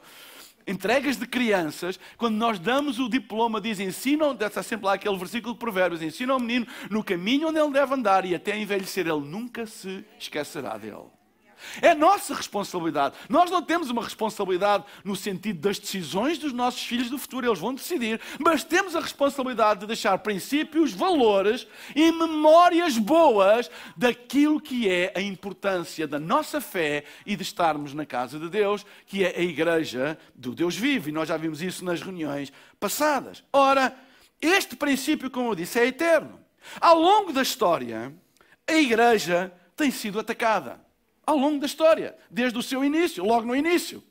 entregas 0.66 1.18
de 1.18 1.28
crianças, 1.28 2.00
quando 2.18 2.36
nós 2.36 2.58
damos 2.58 2.98
o 2.98 3.10
diploma, 3.10 3.60
diz 3.60 3.80
ensinam, 3.80 4.32
está 4.32 4.64
sempre 4.64 4.86
lá 4.86 4.94
aquele 4.94 5.18
versículo 5.18 5.54
de 5.54 5.60
provérbios, 5.60 6.02
ensina 6.02 6.34
ao 6.34 6.40
menino 6.40 6.66
no 6.90 7.04
caminho 7.04 7.50
onde 7.50 7.60
ele 7.60 7.72
deve 7.72 7.94
andar 7.94 8.26
e 8.26 8.34
até 8.34 8.58
envelhecer 8.58 9.06
ele 9.06 9.22
nunca 9.28 9.66
se 9.66 10.04
esquecerá 10.18 10.78
dele. 10.78 11.06
É 11.82 11.94
nossa 11.94 12.34
responsabilidade. 12.34 13.16
Nós 13.30 13.50
não 13.52 13.62
temos 13.62 13.90
uma 13.90 14.04
responsabilidade 14.04 14.84
no 15.04 15.16
sentido 15.16 15.60
das 15.60 15.80
decisões 15.80 16.38
dos 16.38 16.54
nossos 16.54 16.84
filhos 16.84 17.10
do 17.10 17.18
futuro, 17.18 17.48
eles 17.48 17.60
vão 17.60 17.74
decidir, 17.74 18.20
mas 18.40 18.64
temos 18.64 18.96
a 18.96 19.00
responsabilidade 19.00 19.82
de 19.82 19.88
deixar 19.88 20.18
princípios, 20.20 20.94
valores 20.94 21.68
e 21.96 22.12
memórias 22.12 22.98
boas 22.98 23.70
daquilo 23.96 24.60
que 24.60 24.90
é 24.90 25.14
a 25.16 25.22
importância 25.22 26.08
da 26.08 26.20
nossa 26.20 26.62
fé 26.62 27.04
e 27.26 27.36
de 27.36 27.44
estarmos 27.44 27.94
na 27.94 28.06
casa 28.06 28.40
de 28.40 28.50
Deus, 28.50 28.86
que 29.06 29.24
é 29.24 29.36
a 29.38 29.42
igreja 29.42 30.18
do 30.34 30.54
Deus 30.54 30.76
vivo. 30.76 31.10
E 31.10 31.12
nós 31.12 31.28
já 31.28 31.38
vimos 31.38 31.62
isso 31.62 31.84
nas 31.84 32.02
reuniões 32.02 32.52
passadas. 32.80 33.44
Ora, 33.52 33.96
este 34.42 34.76
princípio, 34.76 35.32
como 35.32 35.50
eu 35.50 35.56
disse, 35.56 35.80
é 35.80 35.88
eterno. 35.88 36.40
Ao 36.80 37.00
longo 37.00 37.32
da 37.32 37.42
história, 37.42 38.14
a 38.68 38.74
igreja 38.74 39.54
tem 39.76 39.92
sido 39.92 40.20
atacada 40.20 40.85
ao 41.26 41.38
longo 41.38 41.60
da 41.60 41.66
história, 41.66 42.16
desde 42.30 42.58
o 42.58 42.64
seu 42.64 42.84
início, 42.84 43.24
logo 43.24 43.46
no 43.46 43.56
início. 43.56 44.04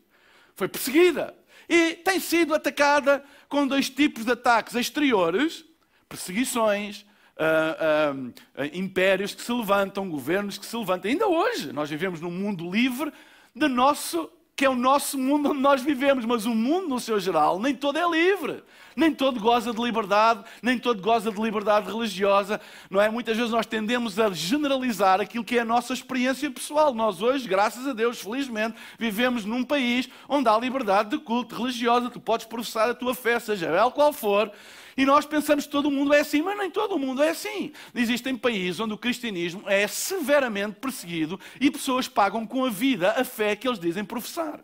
Foi 0.54 0.68
perseguida 0.68 1.35
e 1.68 1.94
tem 1.94 2.21
sido 2.21 2.54
atacada 2.54 3.25
com 3.49 3.66
dois 3.66 3.88
tipos 3.88 4.25
de 4.25 4.33
ataques 4.33 4.75
exteriores, 4.75 5.64
perseguições, 6.09 7.04
uh, 7.37 8.30
uh, 8.61 8.64
impérios 8.73 9.35
que 9.35 9.42
se 9.42 9.52
levantam, 9.52 10.09
governos 10.09 10.59
que 10.59 10.66
se 10.66 10.76
levantam. 10.76 11.11
Ainda 11.11 11.26
hoje, 11.26 11.73
nós 11.73 11.90
vivemos 11.90 12.21
num 12.21 12.30
mundo 12.30 12.71
livre 12.71 13.12
de 13.54 13.68
nosso 13.68 14.30
que 14.56 14.64
é 14.64 14.71
o 14.71 14.76
nosso 14.76 15.18
mundo 15.18 15.50
onde 15.50 15.61
nós 15.61 15.83
vivemos, 15.83 16.25
mas 16.25 16.47
o 16.47 16.54
mundo 16.54 16.88
no 16.88 17.00
seu 17.00 17.18
geral, 17.18 17.59
nem 17.59 17.75
todo 17.75 17.99
é 17.99 18.09
livre. 18.09 18.62
Nem 18.97 19.13
todo 19.13 19.41
goza 19.41 19.73
de 19.73 19.83
liberdade, 19.83 20.45
nem 20.63 20.79
todo 20.79 21.03
goza 21.03 21.31
de 21.31 21.41
liberdade 21.41 21.91
religiosa, 21.91 22.61
não 22.91 23.01
é? 23.01 23.09
Muitas 23.09 23.37
vezes 23.37 23.51
nós 23.51 23.67
tendemos 23.67 24.19
a 24.19 24.31
generalizar 24.31 25.21
aquilo 25.21 25.45
que 25.45 25.59
é 25.59 25.63
a 25.63 25.65
nossa 25.65 25.93
experiência 25.93 26.51
pessoal. 26.51 26.95
Nós 26.95 27.23
hoje, 27.23 27.49
graças 27.49 27.87
a 27.87 27.93
Deus, 27.93 28.21
felizmente, 28.21 28.77
vivemos 28.99 29.45
num 29.45 29.65
país 29.65 30.09
onde 30.29 30.49
há 30.49 30.59
liberdade 30.59 31.11
de 31.11 31.19
culto 31.19 31.55
religiosa, 31.55 32.11
tu 32.11 32.21
podes 32.21 32.47
professar 32.47 32.89
a 32.89 32.95
tua 32.95 33.15
fé, 33.15 33.39
seja 33.39 33.67
ela 33.67 33.91
qual 33.91 34.13
for, 34.13 34.53
e 34.97 35.05
nós 35.05 35.27
pensamos 35.27 35.67
que 35.67 35.73
todo 35.73 35.91
mundo 35.91 36.13
é 36.15 36.21
assim, 36.21 36.43
mas 36.43 36.57
nem 36.57 36.71
todo 36.71 36.99
mundo 36.99 37.23
é 37.23 37.31
assim. 37.31 37.73
Existem 37.95 38.37
países 38.37 38.79
onde 38.79 38.95
o 38.95 38.99
cristianismo 38.99 39.69
é 39.69 39.87
severamente 39.87 40.77
perseguido 40.81 41.39
e 41.61 41.71
pessoas 41.71 42.07
pagam 42.07 42.47
com 42.47 42.65
a 42.65 42.71
vida 42.71 43.13
a 43.13 43.25
fé 43.25 43.57
que 43.57 43.67
eles 43.67 43.79
dizem 43.79 44.05
professar. 44.05 44.61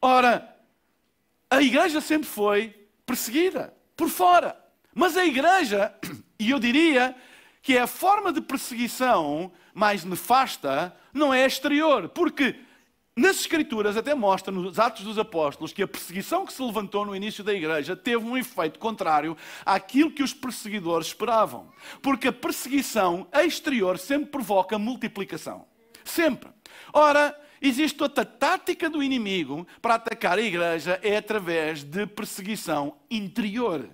Ora, 0.00 0.56
a 1.50 1.62
igreja 1.62 2.00
sempre 2.00 2.28
foi 2.28 2.74
perseguida 3.08 3.74
por 3.96 4.10
fora. 4.10 4.54
Mas 4.94 5.16
a 5.16 5.24
igreja, 5.24 5.94
e 6.38 6.50
eu 6.50 6.58
diria 6.58 7.16
que 7.62 7.74
é 7.76 7.80
a 7.80 7.86
forma 7.86 8.32
de 8.32 8.42
perseguição 8.42 9.50
mais 9.72 10.04
nefasta, 10.04 10.94
não 11.12 11.32
é 11.32 11.46
exterior, 11.46 12.10
porque 12.10 12.54
nas 13.16 13.40
Escrituras 13.40 13.96
até 13.96 14.14
mostra, 14.14 14.52
nos 14.52 14.78
Atos 14.78 15.04
dos 15.04 15.18
Apóstolos, 15.18 15.72
que 15.72 15.82
a 15.82 15.88
perseguição 15.88 16.46
que 16.46 16.52
se 16.52 16.62
levantou 16.62 17.04
no 17.04 17.16
início 17.16 17.42
da 17.42 17.52
igreja 17.52 17.96
teve 17.96 18.24
um 18.24 18.36
efeito 18.36 18.78
contrário 18.78 19.36
àquilo 19.64 20.12
que 20.12 20.22
os 20.22 20.32
perseguidores 20.32 21.08
esperavam. 21.08 21.68
Porque 22.00 22.28
a 22.28 22.32
perseguição 22.32 23.26
exterior 23.32 23.98
sempre 23.98 24.30
provoca 24.30 24.78
multiplicação. 24.78 25.66
Sempre. 26.04 26.50
Ora, 26.92 27.36
existe 27.60 28.02
outra 28.02 28.24
tática 28.24 28.88
do 28.88 29.02
inimigo 29.02 29.66
para 29.80 29.94
atacar 29.94 30.38
a 30.38 30.42
igreja 30.42 30.98
é 31.02 31.16
através 31.16 31.82
de 31.82 32.06
perseguição 32.06 32.96
interior. 33.10 33.88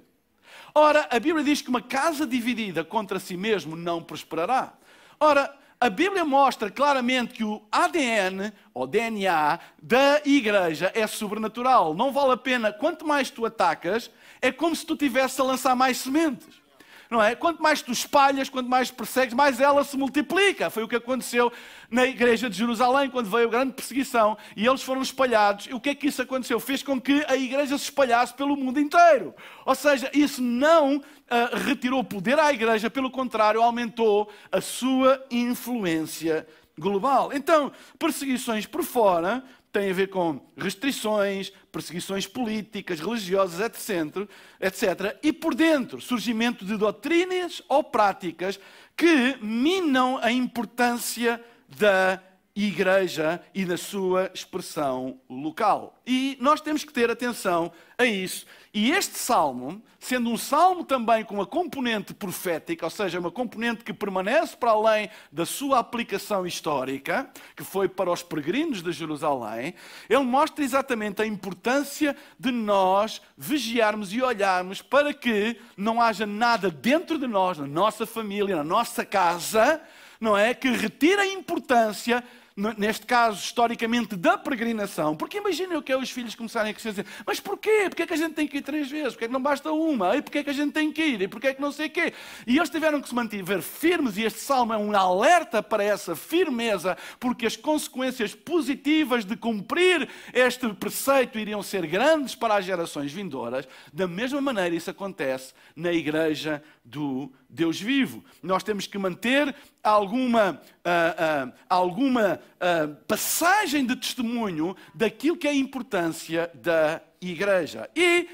Ora, 0.75 1.09
a 1.11 1.19
Bíblia 1.19 1.45
diz 1.45 1.63
que 1.63 1.69
uma 1.69 1.83
casa 1.83 2.27
dividida 2.27 2.83
contra 2.83 3.21
si 3.21 3.37
mesmo 3.37 3.77
não 3.77 4.03
prosperará. 4.03 4.75
Ora, 5.21 5.55
a 5.81 5.91
Bíblia 5.91 6.25
mostra 6.25 6.71
claramente 6.71 7.35
que 7.35 7.45
o 7.45 7.63
ADN, 7.71 8.53
ou 8.73 8.87
DNA, 8.87 9.59
da 9.83 10.21
igreja 10.25 10.91
é 10.95 11.07
sobrenatural. 11.07 11.95
Não 11.95 12.13
vale 12.13 12.33
a 12.33 12.37
pena, 12.37 12.73
quanto 12.73 13.07
mais 13.07 13.31
tu 13.31 13.45
atacas, 13.45 14.11
é 14.41 14.51
como 14.51 14.75
se 14.75 14.87
tu 14.87 14.97
tivesse 14.97 15.41
a 15.41 15.45
lançar 15.45 15.77
mais 15.77 15.99
sementes 15.99 16.64
não 17.11 17.23
é? 17.23 17.35
Quanto 17.35 17.63
mais 17.63 17.83
tu 17.83 17.93
espalhas, 17.93 18.49
quanto 18.49 18.69
mais 18.69 18.91
persegues, 18.91 19.35
mais 19.35 19.61
ela 19.61 19.85
se 19.85 19.97
multiplica. 19.97 20.71
Foi 20.71 20.83
o 20.83 20.89
que 20.89 20.97
aconteceu 20.97 21.53
na 21.91 22.05
igreja 22.07 22.49
de 22.49 22.57
Jerusalém, 22.57 23.11
quando 23.11 23.31
veio 23.31 23.47
a 23.47 23.51
grande 23.51 23.73
perseguição 23.73 24.37
e 24.57 24.67
eles 24.67 24.83
foram 24.83 25.03
espalhados. 25.03 25.67
E 25.67 25.75
o 25.75 25.81
que 25.81 25.91
é 25.91 25.95
que 25.95 26.07
isso 26.07 26.23
aconteceu? 26.23 26.59
Fez 26.59 26.83
com 26.83 27.01
que 27.01 27.25
a 27.29 27.37
igreja 27.37 27.77
se 27.79 27.85
espalhasse 27.85 28.35
pelo 28.35 28.57
mundo 28.57 28.81
inteiro. 28.81 29.35
Ou 29.65 29.75
seja, 29.75 30.11
isso 30.13 30.43
não 30.43 30.97
uh, 30.97 31.57
retirou 31.65 32.03
poder 32.03 32.39
à 32.39 32.53
igreja, 32.53 32.91
pelo 32.91 33.11
contrário, 33.11 33.63
aumentou 33.63 34.31
a 34.51 34.61
sua 34.61 35.25
influência 35.31 36.47
global. 36.79 37.33
Então, 37.33 37.71
perseguições 37.99 38.67
por 38.67 38.83
fora 38.83 39.45
tem 39.75 39.91
a 39.91 39.93
ver 39.93 40.07
com 40.07 40.41
restrições, 40.57 41.51
perseguições 41.73 42.29
políticas, 42.29 43.01
religiosas, 43.01 43.59
etc, 43.59 44.29
etc. 44.61 45.19
E 45.21 45.33
por 45.33 45.53
dentro, 45.53 46.01
surgimento 46.01 46.65
de 46.65 46.77
doutrinas 46.77 47.61
ou 47.69 47.83
práticas 47.83 48.61
que 48.97 49.37
minam 49.43 50.17
a 50.19 50.31
importância 50.31 51.45
da 51.77 52.23
igreja 52.57 53.43
e 53.53 53.65
da 53.65 53.77
sua 53.77 54.31
expressão 54.33 55.19
local. 55.29 56.01
E 56.07 56.37
nós 56.41 56.61
temos 56.61 56.85
que 56.85 56.93
ter 56.93 57.11
atenção 57.11 57.73
a 57.99 58.05
isso. 58.05 58.47
E 58.73 58.93
este 58.93 59.19
salmo, 59.19 59.83
sendo 59.99 60.31
um 60.31 60.37
salmo 60.37 60.85
também 60.85 61.25
com 61.25 61.35
uma 61.35 61.47
componente 61.47 62.15
profética, 62.15 62.87
ou 62.87 62.91
seja, 62.91 63.19
uma 63.19 63.31
componente 63.31 63.83
que 63.83 63.93
permanece 63.93 64.57
para 64.57 64.71
além 64.71 65.11
da 65.33 65.45
sua 65.45 65.81
aplicação 65.81 66.47
histórica, 66.47 67.29
que 67.57 67.65
foi 67.65 67.89
para 67.89 68.11
os 68.11 68.23
peregrinos 68.23 68.83
de 68.83 68.93
Jerusalém, 68.93 69.75
ele 70.09 70.25
mostra 70.25 70.65
exatamente 70.65 71.23
a 71.23 71.27
importância 71.27 72.17
de 72.39 72.53
nós 72.53 73.21
vigiarmos 73.37 74.13
e 74.13 74.23
olharmos 74.23 74.81
para 74.81 75.13
que 75.13 75.57
não 75.77 76.01
haja 76.01 76.27
nada 76.27 76.71
dentro 76.71 77.19
de 77.19 77.27
nós, 77.27 77.59
na 77.59 77.67
nossa 77.67 78.07
família, 78.07 78.57
na 78.57 78.65
nossa 78.65 79.05
casa, 79.05 79.81
não 80.21 80.37
é? 80.37 80.55
Que 80.55 80.71
retire 80.71 81.21
a 81.21 81.27
importância 81.27 82.25
neste 82.57 83.05
caso, 83.05 83.41
historicamente, 83.41 84.15
da 84.15 84.39
peregrinação, 84.39 85.17
porque 85.17 85.39
imaginem 85.39 85.77
o 85.77 85.83
que 85.83 85.91
é 85.91 85.97
os 85.97 86.11
filhos 86.11 86.37
começarem 86.37 86.73
a 86.73 86.75
dizer, 86.75 87.05
mas 87.27 87.41
porquê? 87.41 87.87
Porquê 87.89 88.03
é 88.03 88.07
que 88.07 88.15
a 88.15 88.17
gente 88.17 88.35
tem 88.35 88.47
que 88.47 88.59
ir 88.59 88.63
três 88.63 88.89
vezes? 88.89 89.13
Porquê 89.15 89.25
é 89.25 89.29
que 89.29 89.33
não 89.33 89.43
basta 89.43 89.73
uma? 89.73 90.17
E 90.17 90.23
porquê 90.23 90.39
é 90.39 90.45
que 90.45 90.51
a 90.51 90.55
gente 90.55 90.73
tem 90.73 90.93
que 90.93 91.03
ir? 91.03 91.23
E 91.23 91.29
porquê 91.29 91.49
é 91.49 91.55
que 91.55 91.61
não 91.61 91.73
sei 91.73 91.87
o 91.87 91.91
quê? 91.91 92.13
E 92.47 92.57
eles 92.57 92.71
tiveram 92.71 93.01
que 93.01 93.09
se 93.09 93.15
manter 93.15 93.45
firmes, 93.61 94.17
e 94.17 94.23
este 94.23 94.39
salmo 94.39 94.73
é 94.73 94.79
um 94.79 94.95
alerta 94.95 95.63
para 95.63 95.83
essa 95.83 96.15
firmeza, 96.15 96.97
porque 97.19 97.45
as 97.45 97.57
consequências 97.57 98.35
positivas 98.35 99.25
de 99.25 99.37
cumprir 99.37 100.09
este 100.33 100.73
preceito 100.75 101.39
iriam 101.39 101.63
ser 101.63 101.87
grandes 101.87 102.37
para 102.37 102.55
as 102.55 102.65
gerações 102.65 103.13
vindouras. 103.13 103.67
Da 103.93 104.07
mesma 104.07 104.41
maneira, 104.41 104.75
isso 104.77 104.91
acontece 104.91 105.53
na 105.75 105.93
igreja 105.93 106.63
do 106.85 107.33
Deus 107.55 107.81
vivo. 107.81 108.25
Nós 108.43 108.65
temos 108.65 108.87
que 108.89 108.99
manter 108.99 109.55
alguma, 109.83 110.61
uh, 110.85 111.49
uh, 111.49 111.53
alguma 111.69 112.41
uh, 112.57 112.95
passagem 113.07 113.87
de 113.87 113.95
testemunho 113.95 114.77
daquilo 114.93 115.37
que 115.37 115.47
é 115.47 115.53
a 115.53 115.55
importância 115.55 116.51
da 116.53 117.01
igreja. 117.21 117.89
E 117.95 118.29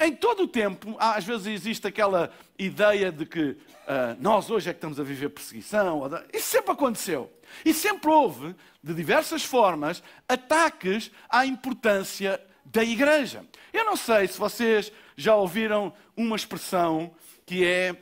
em 0.00 0.16
todo 0.16 0.44
o 0.44 0.48
tempo, 0.48 0.96
às 0.98 1.22
vezes 1.22 1.46
existe 1.48 1.86
aquela 1.86 2.32
ideia 2.58 3.12
de 3.12 3.26
que 3.26 3.56
nós 4.18 4.48
hoje 4.48 4.70
é 4.70 4.72
que 4.72 4.78
estamos 4.78 4.98
a 4.98 5.02
viver 5.02 5.28
perseguição. 5.28 6.02
Isso 6.32 6.48
sempre 6.48 6.72
aconteceu. 6.72 7.30
E 7.64 7.74
sempre 7.74 8.10
houve, 8.10 8.56
de 8.82 8.94
diversas 8.94 9.44
formas, 9.44 10.02
ataques 10.26 11.10
à 11.28 11.44
importância 11.44 12.40
da 12.64 12.82
igreja. 12.82 13.44
Eu 13.72 13.84
não 13.84 13.96
sei 13.96 14.26
se 14.26 14.38
vocês 14.38 14.90
já 15.14 15.36
ouviram 15.36 15.92
uma 16.16 16.34
expressão 16.34 17.14
que 17.44 17.64
é 17.64 17.94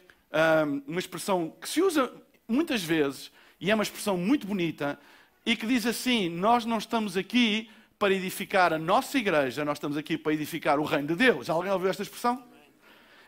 uma 0.86 1.00
expressão 1.00 1.54
que 1.60 1.68
se 1.68 1.82
usa 1.82 2.12
muitas 2.46 2.82
vezes 2.82 3.30
e 3.60 3.70
é 3.70 3.74
uma 3.74 3.82
expressão 3.82 4.16
muito 4.16 4.46
bonita 4.46 4.98
e 5.44 5.56
que 5.56 5.66
diz 5.66 5.86
assim: 5.86 6.28
Nós 6.28 6.64
não 6.64 6.78
estamos 6.78 7.16
aqui 7.16 7.70
para 7.98 8.14
edificar 8.14 8.72
a 8.72 8.78
nossa 8.78 9.18
igreja, 9.18 9.64
nós 9.64 9.76
estamos 9.76 9.96
aqui 9.96 10.16
para 10.16 10.32
edificar 10.32 10.78
o 10.78 10.84
reino 10.84 11.08
de 11.08 11.16
Deus. 11.16 11.50
Alguém 11.50 11.70
ouviu 11.70 11.90
esta 11.90 12.02
expressão? 12.02 12.42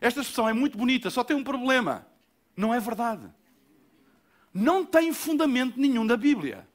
Esta 0.01 0.21
expressão 0.21 0.49
é 0.49 0.53
muito 0.53 0.77
bonita, 0.77 1.09
só 1.09 1.23
tem 1.23 1.35
um 1.35 1.43
problema: 1.43 2.07
não 2.55 2.73
é 2.73 2.79
verdade. 2.79 3.29
Não 4.53 4.85
tem 4.85 5.11
fundamento 5.11 5.79
nenhum 5.79 6.05
da 6.05 6.15
Bíblia. 6.15 6.67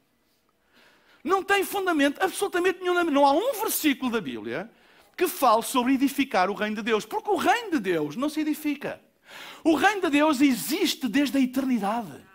Não 1.22 1.42
tem 1.42 1.62
fundamento 1.62 2.22
absolutamente 2.22 2.80
nenhum. 2.80 3.04
Não 3.04 3.24
há 3.24 3.32
um 3.32 3.60
versículo 3.60 4.10
da 4.10 4.20
Bíblia 4.20 4.70
que 5.16 5.28
fale 5.28 5.62
sobre 5.62 5.94
edificar 5.94 6.48
o 6.48 6.54
reino 6.54 6.76
de 6.76 6.82
Deus, 6.82 7.04
porque 7.04 7.30
o 7.30 7.36
reino 7.36 7.72
de 7.72 7.80
Deus 7.80 8.16
não 8.16 8.28
se 8.28 8.40
edifica. 8.40 9.00
O 9.64 9.74
reino 9.74 10.02
de 10.02 10.10
Deus 10.10 10.40
existe 10.40 11.08
desde 11.08 11.38
a 11.38 11.40
eternidade. 11.40 12.26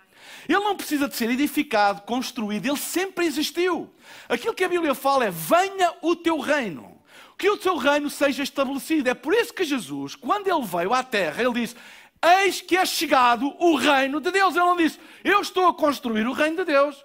Ele 0.47 0.59
não 0.59 0.75
precisa 0.75 1.07
de 1.07 1.15
ser 1.15 1.29
edificado, 1.29 2.01
construído, 2.01 2.65
ele 2.65 2.77
sempre 2.77 3.25
existiu. 3.25 3.93
Aquilo 4.27 4.53
que 4.53 4.63
a 4.63 4.69
Bíblia 4.69 4.93
fala 4.93 5.25
é: 5.25 5.31
venha 5.31 5.93
o 6.01 6.15
teu 6.15 6.39
reino, 6.39 7.01
que 7.38 7.50
o 7.50 7.57
teu 7.57 7.77
reino 7.77 8.09
seja 8.09 8.43
estabelecido. 8.43 9.09
É 9.09 9.13
por 9.13 9.33
isso 9.33 9.53
que 9.53 9.63
Jesus, 9.63 10.15
quando 10.15 10.47
ele 10.47 10.65
veio 10.65 10.93
à 10.93 11.01
terra, 11.01 11.41
ele 11.41 11.53
disse: 11.53 11.75
Eis 12.21 12.62
que 12.62 12.77
é 12.77 12.85
chegado 12.85 13.55
o 13.59 13.75
reino 13.75 14.19
de 14.19 14.31
Deus. 14.31 14.55
Ele 14.55 14.65
não 14.65 14.77
disse: 14.77 15.00
Eu 15.23 15.41
estou 15.41 15.67
a 15.67 15.73
construir 15.73 16.27
o 16.27 16.33
reino 16.33 16.57
de 16.57 16.65
Deus. 16.65 17.03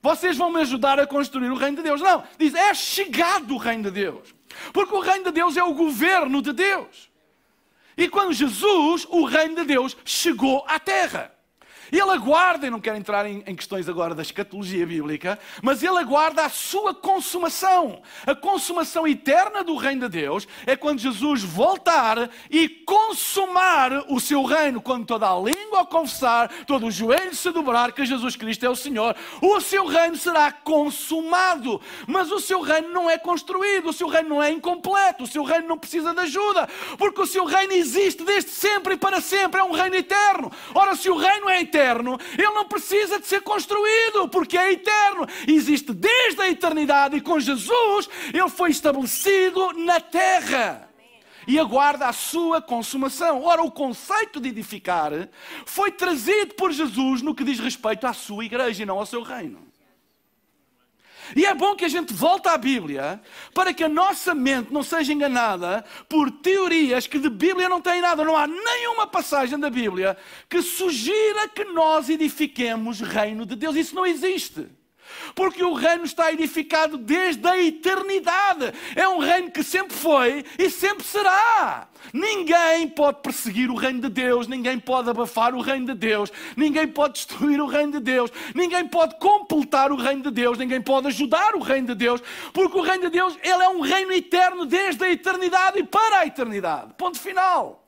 Vocês 0.00 0.36
vão 0.36 0.50
me 0.50 0.60
ajudar 0.60 0.98
a 0.98 1.06
construir 1.06 1.48
o 1.50 1.54
reino 1.54 1.76
de 1.76 1.82
Deus. 1.84 2.00
Não, 2.00 2.24
diz, 2.36 2.54
é 2.54 2.74
chegado 2.74 3.54
o 3.54 3.58
reino 3.58 3.84
de 3.84 3.92
Deus. 3.92 4.34
Porque 4.72 4.94
o 4.94 5.00
reino 5.00 5.24
de 5.24 5.30
Deus 5.30 5.56
é 5.56 5.62
o 5.62 5.74
governo 5.74 6.42
de 6.42 6.52
Deus. 6.52 7.11
E 7.96 8.08
quando 8.08 8.32
Jesus, 8.32 9.06
o 9.10 9.24
reino 9.24 9.56
de 9.56 9.64
Deus, 9.64 9.96
chegou 10.04 10.64
à 10.68 10.78
terra. 10.78 11.32
Ele 11.92 12.10
aguarda, 12.10 12.66
e 12.66 12.70
não 12.70 12.80
quero 12.80 12.96
entrar 12.96 13.26
em, 13.26 13.44
em, 13.46 13.54
questões 13.54 13.86
agora 13.86 14.14
da 14.14 14.22
escatologia 14.22 14.86
bíblica, 14.86 15.38
mas 15.62 15.82
ele 15.82 15.98
aguarda 15.98 16.42
a 16.42 16.48
sua 16.48 16.94
consumação. 16.94 18.00
A 18.26 18.34
consumação 18.34 19.06
eterna 19.06 19.62
do 19.62 19.76
reino 19.76 20.08
de 20.08 20.20
Deus 20.20 20.48
é 20.66 20.74
quando 20.74 21.00
Jesus 21.00 21.42
voltar 21.42 22.30
e 22.50 22.66
consumar 22.66 24.06
o 24.08 24.18
seu 24.18 24.42
reino, 24.42 24.80
quando 24.80 25.04
toda 25.04 25.28
a 25.28 25.38
língua 25.38 25.84
confessar, 25.84 26.48
todo 26.64 26.86
o 26.86 26.90
joelho 26.90 27.34
se 27.34 27.50
dobrar 27.50 27.92
que 27.92 28.06
Jesus 28.06 28.36
Cristo 28.36 28.64
é 28.64 28.70
o 28.70 28.76
Senhor, 28.76 29.14
o 29.42 29.60
seu 29.60 29.86
reino 29.86 30.16
será 30.16 30.50
consumado. 30.50 31.78
Mas 32.06 32.32
o 32.32 32.40
seu 32.40 32.62
reino 32.62 32.88
não 32.88 33.10
é 33.10 33.18
construído, 33.18 33.90
o 33.90 33.92
seu 33.92 34.08
reino 34.08 34.30
não 34.30 34.42
é 34.42 34.50
incompleto, 34.50 35.24
o 35.24 35.26
seu 35.26 35.44
reino 35.44 35.68
não 35.68 35.76
precisa 35.76 36.14
de 36.14 36.20
ajuda, 36.20 36.66
porque 36.96 37.20
o 37.20 37.26
seu 37.26 37.44
reino 37.44 37.74
existe 37.74 38.24
desde 38.24 38.50
sempre 38.50 38.94
e 38.94 38.96
para 38.96 39.20
sempre, 39.20 39.60
é 39.60 39.64
um 39.64 39.72
reino 39.72 39.96
eterno. 39.96 40.50
Ora, 40.74 40.96
se 40.96 41.10
o 41.10 41.16
reino 41.16 41.50
é 41.50 41.60
eterno, 41.60 41.81
eterno, 41.82 42.18
ele 42.38 42.50
não 42.50 42.64
precisa 42.64 43.18
de 43.18 43.26
ser 43.26 43.40
construído, 43.42 44.28
porque 44.28 44.56
é 44.56 44.72
eterno. 44.72 45.26
Existe 45.46 45.92
desde 45.92 46.40
a 46.40 46.48
eternidade 46.48 47.16
e 47.16 47.20
com 47.20 47.40
Jesus 47.40 48.08
ele 48.32 48.48
foi 48.48 48.70
estabelecido 48.70 49.72
na 49.72 50.00
terra 50.00 50.88
e 51.46 51.58
aguarda 51.58 52.06
a 52.06 52.12
sua 52.12 52.62
consumação. 52.62 53.42
Ora, 53.42 53.62
o 53.62 53.70
conceito 53.70 54.40
de 54.40 54.48
edificar 54.48 55.10
foi 55.66 55.90
trazido 55.90 56.54
por 56.54 56.70
Jesus 56.70 57.20
no 57.20 57.34
que 57.34 57.44
diz 57.44 57.58
respeito 57.58 58.06
à 58.06 58.12
sua 58.12 58.44
igreja 58.44 58.82
e 58.82 58.86
não 58.86 58.98
ao 58.98 59.06
seu 59.06 59.22
reino. 59.22 59.71
E 61.36 61.46
é 61.46 61.54
bom 61.54 61.74
que 61.74 61.84
a 61.84 61.88
gente 61.88 62.12
volte 62.12 62.48
à 62.48 62.56
Bíblia 62.58 63.20
para 63.54 63.72
que 63.72 63.84
a 63.84 63.88
nossa 63.88 64.34
mente 64.34 64.72
não 64.72 64.82
seja 64.82 65.12
enganada 65.12 65.84
por 66.08 66.30
teorias 66.30 67.06
que 67.06 67.18
de 67.18 67.30
Bíblia 67.30 67.68
não 67.68 67.80
têm 67.80 68.00
nada. 68.00 68.24
Não 68.24 68.36
há 68.36 68.46
nenhuma 68.46 69.06
passagem 69.06 69.58
da 69.58 69.70
Bíblia 69.70 70.16
que 70.48 70.60
sugira 70.62 71.48
que 71.48 71.64
nós 71.64 72.08
edifiquemos 72.08 73.00
reino 73.00 73.46
de 73.46 73.56
Deus. 73.56 73.76
Isso 73.76 73.94
não 73.94 74.06
existe. 74.06 74.66
Porque 75.34 75.62
o 75.62 75.72
reino 75.72 76.04
está 76.04 76.32
edificado 76.32 76.96
desde 76.96 77.46
a 77.46 77.60
eternidade. 77.60 78.72
É 78.94 79.08
um 79.08 79.18
reino 79.18 79.50
que 79.50 79.62
sempre 79.62 79.96
foi 79.96 80.44
e 80.58 80.70
sempre 80.70 81.04
será. 81.04 81.88
Ninguém 82.12 82.88
pode 82.88 83.20
perseguir 83.22 83.70
o 83.70 83.76
reino 83.76 84.00
de 84.00 84.08
Deus, 84.08 84.48
ninguém 84.48 84.78
pode 84.78 85.08
abafar 85.08 85.54
o 85.54 85.60
reino 85.60 85.86
de 85.86 85.94
Deus, 85.94 86.32
ninguém 86.56 86.88
pode 86.88 87.14
destruir 87.14 87.60
o 87.60 87.66
reino 87.66 87.92
de 87.92 88.00
Deus, 88.00 88.30
ninguém 88.54 88.86
pode 88.88 89.16
completar 89.18 89.92
o 89.92 89.96
reino 89.96 90.22
de 90.22 90.30
Deus, 90.30 90.58
ninguém 90.58 90.80
pode 90.80 91.06
ajudar 91.06 91.54
o 91.54 91.60
reino 91.60 91.88
de 91.88 91.94
Deus, 91.94 92.20
porque 92.52 92.76
o 92.76 92.82
reino 92.82 93.04
de 93.04 93.10
Deus, 93.10 93.38
ele 93.42 93.62
é 93.62 93.68
um 93.68 93.80
reino 93.80 94.12
eterno 94.12 94.66
desde 94.66 95.04
a 95.04 95.10
eternidade 95.10 95.78
e 95.78 95.84
para 95.84 96.20
a 96.20 96.26
eternidade. 96.26 96.92
Ponto 96.98 97.18
final. 97.18 97.86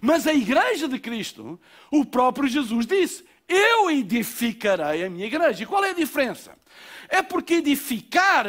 Mas 0.00 0.26
a 0.26 0.34
igreja 0.34 0.88
de 0.88 0.98
Cristo, 0.98 1.60
o 1.90 2.04
próprio 2.04 2.48
Jesus 2.48 2.86
disse: 2.86 3.24
eu 3.48 3.90
edificarei 3.90 5.04
a 5.04 5.10
minha 5.10 5.26
igreja. 5.26 5.62
E 5.62 5.66
qual 5.66 5.84
é 5.84 5.90
a 5.90 5.94
diferença? 5.94 6.56
É 7.08 7.22
porque 7.22 7.54
edificar 7.54 8.46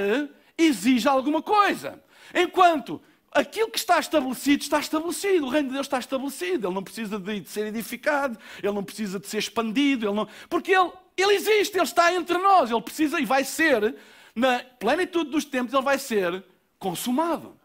exige 0.57 1.07
alguma 1.07 1.41
coisa. 1.41 2.01
Enquanto 2.33 3.01
aquilo 3.31 3.69
que 3.69 3.79
está 3.79 3.99
estabelecido 3.99 4.63
está 4.63 4.79
estabelecido, 4.79 5.45
o 5.45 5.49
reino 5.49 5.69
de 5.69 5.73
Deus 5.73 5.87
está 5.87 5.99
estabelecido, 5.99 6.67
ele 6.67 6.75
não 6.75 6.83
precisa 6.83 7.19
de 7.19 7.49
ser 7.49 7.67
edificado, 7.67 8.37
ele 8.61 8.71
não 8.71 8.83
precisa 8.83 9.19
de 9.19 9.27
ser 9.27 9.39
expandido, 9.39 10.07
ele 10.07 10.15
não... 10.15 10.27
porque 10.49 10.71
ele, 10.71 10.91
ele 11.17 11.33
existe, 11.33 11.75
ele 11.75 11.83
está 11.83 12.13
entre 12.13 12.37
nós, 12.37 12.69
ele 12.69 12.81
precisa 12.81 13.19
e 13.19 13.25
vai 13.25 13.43
ser, 13.43 13.95
na 14.35 14.59
plenitude 14.79 15.31
dos 15.31 15.45
tempos, 15.45 15.73
ele 15.73 15.83
vai 15.83 15.97
ser 15.97 16.43
consumado. 16.79 17.57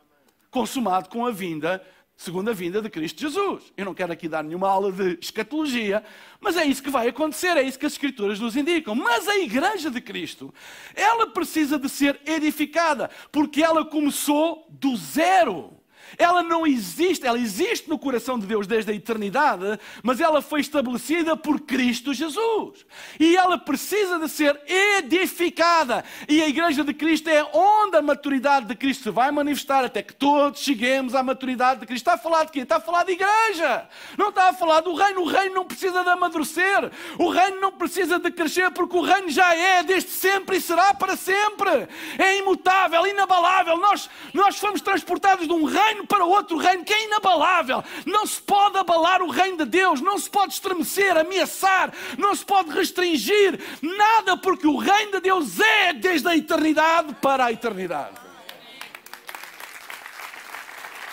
Consumado 0.50 1.10
com 1.10 1.26
a 1.26 1.30
vinda 1.30 1.84
segunda 2.18 2.52
vinda 2.52 2.82
de 2.82 2.90
Cristo 2.90 3.20
Jesus. 3.20 3.72
Eu 3.76 3.84
não 3.84 3.94
quero 3.94 4.12
aqui 4.12 4.28
dar 4.28 4.42
nenhuma 4.42 4.68
aula 4.68 4.90
de 4.90 5.16
escatologia, 5.22 6.02
mas 6.40 6.56
é 6.56 6.64
isso 6.64 6.82
que 6.82 6.90
vai 6.90 7.06
acontecer, 7.06 7.56
é 7.56 7.62
isso 7.62 7.78
que 7.78 7.86
as 7.86 7.92
Escrituras 7.92 8.40
nos 8.40 8.56
indicam. 8.56 8.92
Mas 8.96 9.28
a 9.28 9.38
igreja 9.38 9.88
de 9.88 10.00
Cristo, 10.00 10.52
ela 10.96 11.28
precisa 11.28 11.78
de 11.78 11.88
ser 11.88 12.20
edificada, 12.26 13.08
porque 13.30 13.62
ela 13.62 13.84
começou 13.84 14.66
do 14.68 14.96
zero. 14.96 15.77
Ela 16.16 16.42
não 16.42 16.66
existe, 16.66 17.26
ela 17.26 17.38
existe 17.38 17.88
no 17.88 17.98
coração 17.98 18.38
de 18.38 18.46
Deus 18.46 18.66
desde 18.66 18.90
a 18.90 18.94
eternidade, 18.94 19.78
mas 20.02 20.20
ela 20.20 20.40
foi 20.40 20.60
estabelecida 20.60 21.36
por 21.36 21.60
Cristo 21.60 22.14
Jesus. 22.14 22.86
E 23.18 23.36
ela 23.36 23.58
precisa 23.58 24.18
de 24.18 24.28
ser 24.28 24.60
edificada. 24.66 26.04
E 26.28 26.42
a 26.42 26.48
igreja 26.48 26.84
de 26.84 26.94
Cristo 26.94 27.28
é 27.28 27.44
onde 27.52 27.96
a 27.96 28.02
maturidade 28.02 28.66
de 28.66 28.74
Cristo 28.74 29.04
se 29.04 29.10
vai 29.10 29.30
manifestar 29.30 29.84
até 29.84 30.02
que 30.02 30.14
todos 30.14 30.60
cheguemos 30.60 31.14
à 31.14 31.22
maturidade 31.22 31.80
de 31.80 31.86
Cristo. 31.86 32.02
Está 32.02 32.14
a 32.14 32.18
falar 32.18 32.44
de 32.44 32.52
quê? 32.52 32.60
Está 32.60 32.76
a 32.76 32.80
falar 32.80 33.04
de 33.04 33.12
igreja. 33.12 33.88
Não 34.16 34.30
está 34.30 34.48
a 34.48 34.52
falar 34.52 34.80
do 34.80 34.94
reino. 34.94 35.22
O 35.22 35.26
reino 35.26 35.54
não 35.54 35.64
precisa 35.64 36.02
de 36.02 36.08
amadurecer. 36.08 36.90
O 37.18 37.28
reino 37.28 37.60
não 37.60 37.72
precisa 37.72 38.18
de 38.18 38.30
crescer 38.30 38.70
porque 38.70 38.96
o 38.96 39.02
reino 39.02 39.28
já 39.30 39.54
é 39.54 39.82
desde 39.82 40.10
sempre 40.10 40.56
e 40.56 40.60
será 40.60 40.94
para 40.94 41.16
sempre. 41.16 41.88
É 42.18 42.38
imutável, 42.38 43.06
inabalável. 43.06 43.76
Nós, 43.78 44.08
nós 44.32 44.58
fomos 44.58 44.80
transportados 44.80 45.46
de 45.46 45.52
um 45.52 45.64
reino 45.64 45.97
reino 45.98 46.06
para 46.06 46.24
outro 46.24 46.56
reino 46.56 46.84
que 46.84 46.92
é 46.92 47.04
inabalável. 47.04 47.82
Não 48.06 48.26
se 48.26 48.40
pode 48.40 48.78
abalar 48.78 49.22
o 49.22 49.30
reino 49.30 49.58
de 49.58 49.64
Deus, 49.64 50.00
não 50.00 50.18
se 50.18 50.30
pode 50.30 50.54
estremecer, 50.54 51.16
ameaçar, 51.16 51.92
não 52.16 52.34
se 52.34 52.44
pode 52.44 52.70
restringir 52.70 53.58
nada, 53.82 54.36
porque 54.36 54.66
o 54.66 54.76
reino 54.76 55.12
de 55.12 55.20
Deus 55.20 55.58
é 55.60 55.92
desde 55.92 56.28
a 56.28 56.36
eternidade 56.36 57.14
para 57.14 57.46
a 57.46 57.52
eternidade. 57.52 58.16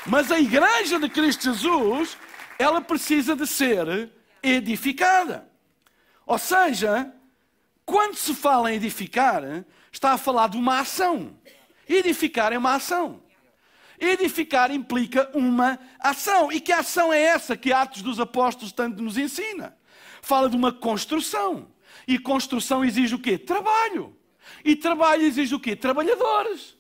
Mas 0.06 0.32
a 0.32 0.40
igreja 0.40 1.00
de 1.00 1.10
Cristo 1.10 1.52
Jesus, 1.52 2.16
ela 2.60 2.80
precisa 2.80 3.36
de 3.36 3.48
ser 3.48 4.12
edificada. 4.44 5.50
Ou 6.28 6.38
seja, 6.38 7.12
quando 7.86 8.16
se 8.16 8.36
fala 8.36 8.72
em 8.72 8.76
edificar, 8.76 9.42
está 9.92 10.14
a 10.14 10.18
falar 10.18 10.50
de 10.50 10.58
uma 10.58 10.80
ação. 10.80 11.36
Edificar 11.88 12.54
é 12.54 12.58
uma 12.58 12.76
ação. 12.76 13.25
Edificar 14.00 14.72
implica 14.72 15.30
uma 15.34 15.80
ação. 16.00 16.52
E 16.52 16.60
que 16.60 16.72
ação 16.72 17.14
é 17.14 17.22
essa 17.22 17.56
que 17.56 17.72
Atos 17.72 18.02
dos 18.02 18.20
Apóstolos 18.20 18.72
tanto 18.72 19.02
nos 19.02 19.18
ensina? 19.18 19.78
Fala 20.22 20.50
de 20.50 20.56
uma 20.56 20.72
construção. 20.72 21.68
E 22.08 22.20
construção 22.20 22.84
exige 22.84 23.16
o 23.16 23.20
quê? 23.20 23.38
Trabalho. 23.38 24.16
E 24.64 24.76
trabalho 24.76 25.24
exige 25.24 25.56
o 25.56 25.60
quê? 25.60 25.76
Trabalhadores. 25.76 26.76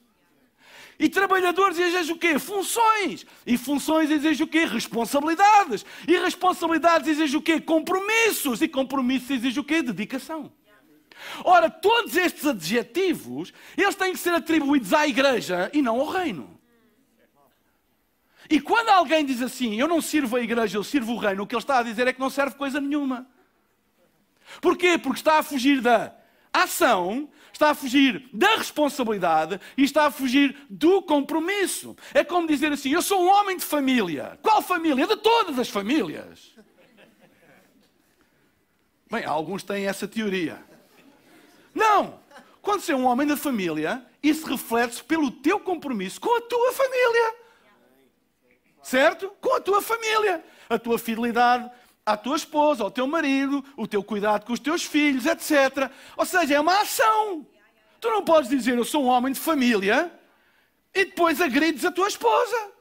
E 0.97 1.09
trabalhadores 1.09 1.77
exigem 1.77 2.15
o 2.15 2.17
quê? 2.17 2.39
Funções. 2.39 3.25
E 3.45 3.57
funções 3.57 4.09
exigem 4.09 4.45
o 4.45 4.47
quê? 4.47 4.65
Responsabilidades. 4.65 5.85
E 6.07 6.17
responsabilidades 6.17 7.07
exigem 7.09 7.37
o 7.37 7.41
quê? 7.41 7.59
Compromissos. 7.59 8.61
E 8.61 8.67
compromissos 8.67 9.29
exigem 9.29 9.61
o 9.61 9.63
quê? 9.63 9.81
Dedicação. 9.81 10.51
Ora, 11.43 11.69
todos 11.69 12.15
estes 12.15 12.45
adjetivos, 12.45 13.53
eles 13.77 13.95
têm 13.95 14.13
que 14.13 14.19
ser 14.19 14.33
atribuídos 14.33 14.93
à 14.93 15.07
igreja 15.07 15.69
e 15.73 15.81
não 15.81 15.99
ao 15.99 16.07
reino. 16.07 16.54
E 18.49 18.59
quando 18.59 18.89
alguém 18.89 19.25
diz 19.25 19.41
assim, 19.41 19.79
eu 19.79 19.87
não 19.87 20.01
sirvo 20.01 20.35
a 20.35 20.41
igreja, 20.41 20.77
eu 20.77 20.83
sirvo 20.83 21.13
o 21.13 21.17
reino, 21.17 21.43
o 21.43 21.47
que 21.47 21.55
ele 21.55 21.61
está 21.61 21.79
a 21.79 21.83
dizer 21.83 22.07
é 22.07 22.13
que 22.13 22.19
não 22.19 22.29
serve 22.29 22.55
coisa 22.55 22.79
nenhuma. 22.79 23.27
Porquê? 24.61 24.97
Porque 24.97 25.19
está 25.19 25.39
a 25.39 25.43
fugir 25.43 25.81
da 25.81 26.15
ação, 26.53 27.29
está 27.51 27.71
a 27.71 27.75
fugir 27.75 28.29
da 28.31 28.55
responsabilidade 28.55 29.59
e 29.75 29.83
está 29.83 30.05
a 30.05 30.11
fugir 30.11 30.55
do 30.69 31.01
compromisso. 31.01 31.95
É 32.13 32.23
como 32.23 32.47
dizer 32.47 32.71
assim: 32.71 32.91
eu 32.91 33.01
sou 33.01 33.23
um 33.23 33.27
homem 33.27 33.57
de 33.57 33.65
família. 33.65 34.37
Qual 34.41 34.61
família? 34.61 35.07
De 35.07 35.17
todas 35.17 35.57
as 35.57 35.69
famílias. 35.69 36.53
Bem, 39.09 39.25
alguns 39.25 39.63
têm 39.63 39.87
essa 39.87 40.07
teoria. 40.07 40.63
Não! 41.73 42.19
Quando 42.61 42.81
você 42.81 42.93
é 42.93 42.95
um 42.95 43.05
homem 43.05 43.27
de 43.27 43.35
família, 43.35 44.03
isso 44.23 44.47
reflete-se 44.47 45.03
pelo 45.03 45.29
teu 45.29 45.59
compromisso 45.59 46.19
com 46.19 46.35
a 46.37 46.41
tua 46.41 46.73
família 46.73 47.44
certo? 48.85 49.31
Com 49.41 49.55
a 49.55 49.59
tua 49.59 49.81
família, 49.81 50.43
a 50.69 50.77
tua 50.77 50.99
fidelidade 50.99 51.69
à 52.05 52.15
tua 52.15 52.35
esposa, 52.35 52.83
ao 52.83 52.91
teu 52.91 53.07
marido, 53.07 53.65
o 53.75 53.87
teu 53.87 54.03
cuidado 54.03 54.45
com 54.45 54.53
os 54.53 54.59
teus 54.59 54.83
filhos, 54.83 55.25
etc. 55.25 55.89
Ou 56.15 56.23
seja, 56.23 56.53
é 56.53 56.59
uma 56.59 56.81
ação. 56.81 57.47
Tu 57.99 58.07
não 58.07 58.23
podes 58.23 58.47
dizer 58.47 58.77
eu 58.77 58.85
sou 58.85 59.03
um 59.03 59.07
homem 59.07 59.33
de 59.33 59.39
família 59.39 60.11
e 60.93 61.05
depois 61.05 61.41
agredes 61.41 61.83
a 61.83 61.91
tua 61.91 62.07
esposa. 62.07 62.71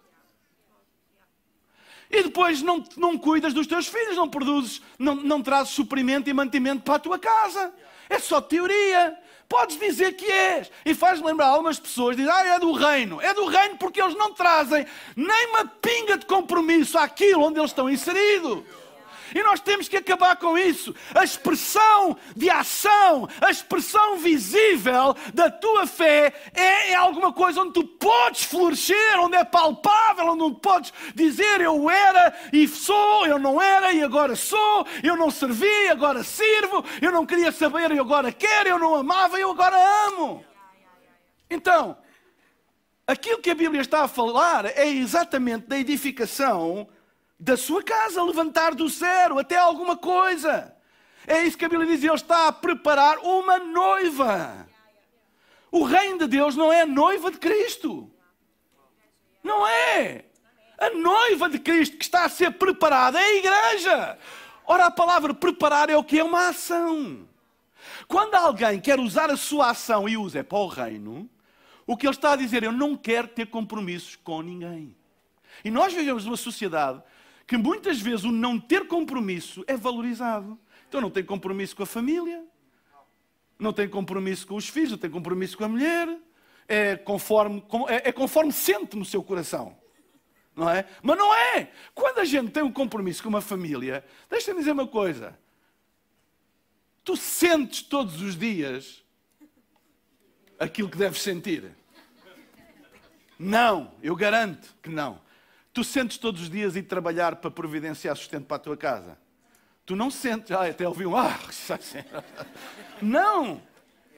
E 2.11 2.23
depois 2.23 2.61
não, 2.61 2.85
não 2.99 3.17
cuidas 3.17 3.55
dos 3.55 3.67
teus 3.67 3.89
filhos, 3.89 4.15
não 4.15 4.29
produzes, 4.29 4.83
não, 4.99 5.15
não 5.15 5.43
trazes 5.43 5.73
suprimento 5.73 6.29
e 6.29 6.35
mantimento 6.35 6.83
para 6.83 6.97
a 6.97 6.99
tua 6.99 7.19
casa. 7.19 7.73
É 8.11 8.19
só 8.19 8.43
teoria. 8.43 9.19
Podes 9.49 9.79
dizer 9.79 10.13
que 10.13 10.31
és. 10.31 10.71
E 10.85 10.95
faz 10.95 11.21
lembrar 11.21 11.49
algumas 11.49 11.79
pessoas, 11.79 12.17
dizem, 12.17 12.33
ah, 12.33 12.55
é 12.55 12.59
do 12.59 12.73
reino. 12.73 13.21
É 13.21 13.33
do 13.35 13.47
reino 13.47 13.77
porque 13.77 14.01
eles 14.01 14.15
não 14.17 14.33
trazem 14.33 14.87
nem 15.15 15.47
uma 15.49 15.67
pinga 15.67 16.19
de 16.19 16.27
compromisso 16.27 16.99
àquilo 16.99 17.45
onde 17.45 17.59
eles 17.59 17.71
estão 17.71 17.89
inseridos. 17.89 18.63
E 19.35 19.43
nós 19.43 19.61
temos 19.61 19.89
que 19.89 19.97
acabar 19.97 20.37
com 20.37 20.57
isso. 20.57 20.95
A 21.13 21.25
expressão 21.25 22.17
de 22.37 22.49
ação, 22.49 23.29
a 23.41 23.51
expressão 23.51 24.17
visível 24.17 25.17
da 25.35 25.51
tua 25.51 25.87
fé 25.87 26.33
é, 26.55 26.93
é 26.93 26.95
alguma 26.95 27.33
coisa 27.33 27.61
onde 27.61 27.73
tu 27.73 27.85
podes 27.85 28.45
florescer, 28.45 29.19
onde 29.19 29.37
é 29.37 29.45
palpável, 29.45 30.29
onde 30.29 30.61
podes 30.61 30.93
dizer 31.15 31.61
eu 31.61 31.91
era 31.91 32.33
e 32.53 32.69
sou, 32.69 33.27
eu 33.27 33.39
não 33.39 33.61
era 33.61 33.93
e 33.93 34.03
agora 34.03 34.37
sou, 34.37 34.87
eu 35.03 35.17
não 35.17 35.31
servi, 35.31 35.89
agora 35.89 36.23
sirvo, 36.23 36.85
eu 37.03 37.11
não 37.11 37.27
queria 37.27 37.51
saber 37.51 37.91
e 37.91 37.99
agora 37.99 38.31
quero, 38.31 38.69
eu 38.69 38.79
não 38.79 38.95
amava 38.95 39.39
e 39.39 39.43
eu 39.43 39.51
agora 39.51 39.77
amo. 40.07 40.45
Então, 41.51 41.97
aquilo 43.07 43.41
que 43.41 43.51
a 43.51 43.55
Bíblia 43.55 43.81
está 43.81 44.03
a 44.05 44.09
falar 44.09 44.67
é 44.67 44.87
exatamente 44.87 45.67
da 45.67 45.79
edificação 45.79 46.89
da 47.39 47.57
sua 47.57 47.83
casa, 47.83 48.23
levantar 48.23 48.75
do 48.75 48.89
zero 48.89 49.39
até 49.39 49.57
alguma 49.57 49.97
coisa. 49.97 50.75
É 51.27 51.43
isso 51.43 51.57
que 51.57 51.65
a 51.65 51.69
Bíblia 51.69 51.89
diz, 51.89 52.05
ele 52.05 52.15
está 52.15 52.49
a 52.49 52.53
preparar 52.53 53.19
uma 53.19 53.59
noiva. 53.59 54.67
O 55.71 55.83
reino 55.83 56.19
de 56.19 56.27
Deus 56.29 56.55
não 56.55 56.73
é 56.73 56.83
a 56.83 56.87
noiva 56.87 57.31
de 57.31 57.39
Cristo. 57.39 58.11
Não 59.43 59.67
é. 59.67 60.25
A 60.79 60.91
noiva 60.91 61.49
de 61.49 61.59
Cristo 61.59 61.97
que 61.97 62.05
está 62.05 62.25
a 62.25 62.29
ser 62.29 62.53
preparada 62.53 63.19
é 63.21 63.25
a 63.25 63.37
igreja. 63.37 64.19
Ora, 64.67 64.87
a 64.87 64.91
palavra 64.91 65.35
preparar 65.35 65.91
é 65.91 65.97
o 65.97 66.05
que? 66.05 66.19
É 66.19 66.25
uma 66.25 66.49
ação. 66.49 67.29
Quando 68.07 68.35
alguém 68.35 68.81
quer 68.81 68.99
usar 68.99 69.31
a 69.31 69.37
sua 69.37 69.71
ação 69.71 70.09
e 70.09 70.17
usa 70.17 70.41
é 70.41 70.43
para 70.43 70.59
o 70.59 70.67
reino, 70.67 71.29
o 71.87 71.97
que 71.97 72.07
ele 72.07 72.15
está 72.15 72.33
a 72.33 72.37
dizer, 72.37 72.63
eu 72.63 72.73
não 72.73 72.97
quero 72.97 73.29
ter 73.29 73.47
compromissos 73.47 74.17
com 74.17 74.41
ninguém. 74.43 74.97
E 75.65 75.71
nós 75.71 75.93
vivemos 75.93 76.25
numa 76.25 76.37
sociedade 76.37 77.03
que 77.47 77.57
muitas 77.57 78.01
vezes 78.01 78.25
o 78.25 78.33
não 78.33 78.59
ter 78.59 78.87
compromisso 78.87 79.65
é 79.67 79.77
valorizado. 79.77 80.59
Então 80.89 81.01
não 81.01 81.11
tem 81.11 81.25
compromisso 81.25 81.77
com 81.77 81.83
a 81.83 81.87
família, 81.87 82.45
não 83.59 83.73
tem 83.73 83.89
compromisso 83.89 84.47
com 84.47 84.57
os 84.57 84.69
filhos, 84.69 84.93
não 84.93 84.99
tem 84.99 85.11
compromisso 85.11 85.57
com 85.57 85.65
a 85.65 85.69
mulher, 85.69 86.09
é 86.69 86.97
conforme, 86.97 87.65
é, 87.89 88.09
é 88.09 88.13
conforme 88.13 88.53
sente 88.53 88.97
no 88.97 89.05
seu 89.05 89.23
coração. 89.23 89.77
Não 90.55 90.71
é? 90.71 90.87
Mas 91.03 91.19
não 91.19 91.35
é! 91.35 91.71
Quando 91.95 92.19
a 92.19 92.25
gente 92.25 92.53
tem 92.53 92.63
um 92.63 92.73
compromisso 92.73 93.23
com 93.23 93.29
uma 93.29 93.41
família, 93.41 94.05
deixa-me 94.31 94.61
dizer 94.61 94.73
uma 94.73 94.87
coisa. 94.87 95.39
Tu 97.03 97.17
sentes 97.17 97.83
todos 97.83 98.23
os 98.23 98.37
dias 98.37 99.05
aquilo 100.59 100.89
que 100.89 100.97
deves 100.97 101.21
sentir? 101.21 101.75
Não, 103.39 103.93
eu 104.03 104.15
garanto 104.15 104.75
que 104.81 104.89
não. 104.89 105.21
Tu 105.75 105.83
sentes 105.83 106.19
todos 106.19 106.43
os 106.43 106.49
dias 106.49 106.77
ir 106.77 106.85
trabalhar 106.85 107.35
para 107.37 107.51
providenciar 107.51 108.17
sustento 108.17 108.47
para 108.47 108.59
a 108.59 108.61
tua 108.61 108.77
casa? 108.77 109.19
Tu 109.85 109.97
não 109.97 110.09
sentes, 110.09 110.53
ah, 110.53 110.69
até 110.69 110.87
ouvi 110.87 111.05
um 111.05 111.17
ah, 111.19 111.37
não. 113.03 113.61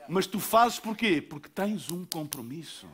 Mas 0.07 0.27
tu 0.27 0.39
fazes 0.39 0.79
porquê? 0.79 1.23
Porque 1.23 1.49
tens 1.49 1.91
um 1.91 2.05
compromisso. 2.05 2.87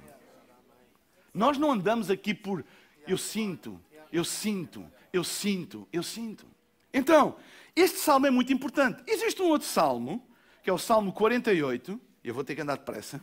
Nós 1.35 1.59
não 1.59 1.72
andamos 1.72 2.09
aqui 2.09 2.33
por 2.33 2.64
eu 3.07 3.18
sinto, 3.18 3.81
eu 4.12 4.25
sinto, 4.25 4.88
eu 5.12 5.25
sinto, 5.25 5.88
eu 5.92 6.03
sinto. 6.05 6.46
Então, 6.94 7.37
este 7.75 7.98
salmo 7.98 8.29
é 8.29 8.31
muito 8.31 8.53
importante. 8.53 9.03
Existe 9.09 9.42
um 9.42 9.48
outro 9.48 9.66
salmo, 9.66 10.25
que 10.62 10.70
é 10.70 10.72
o 10.72 10.79
Salmo 10.79 11.12
48, 11.12 12.01
eu 12.22 12.33
vou 12.33 12.44
ter 12.44 12.55
que 12.55 12.61
andar 12.61 12.77
depressa, 12.77 13.20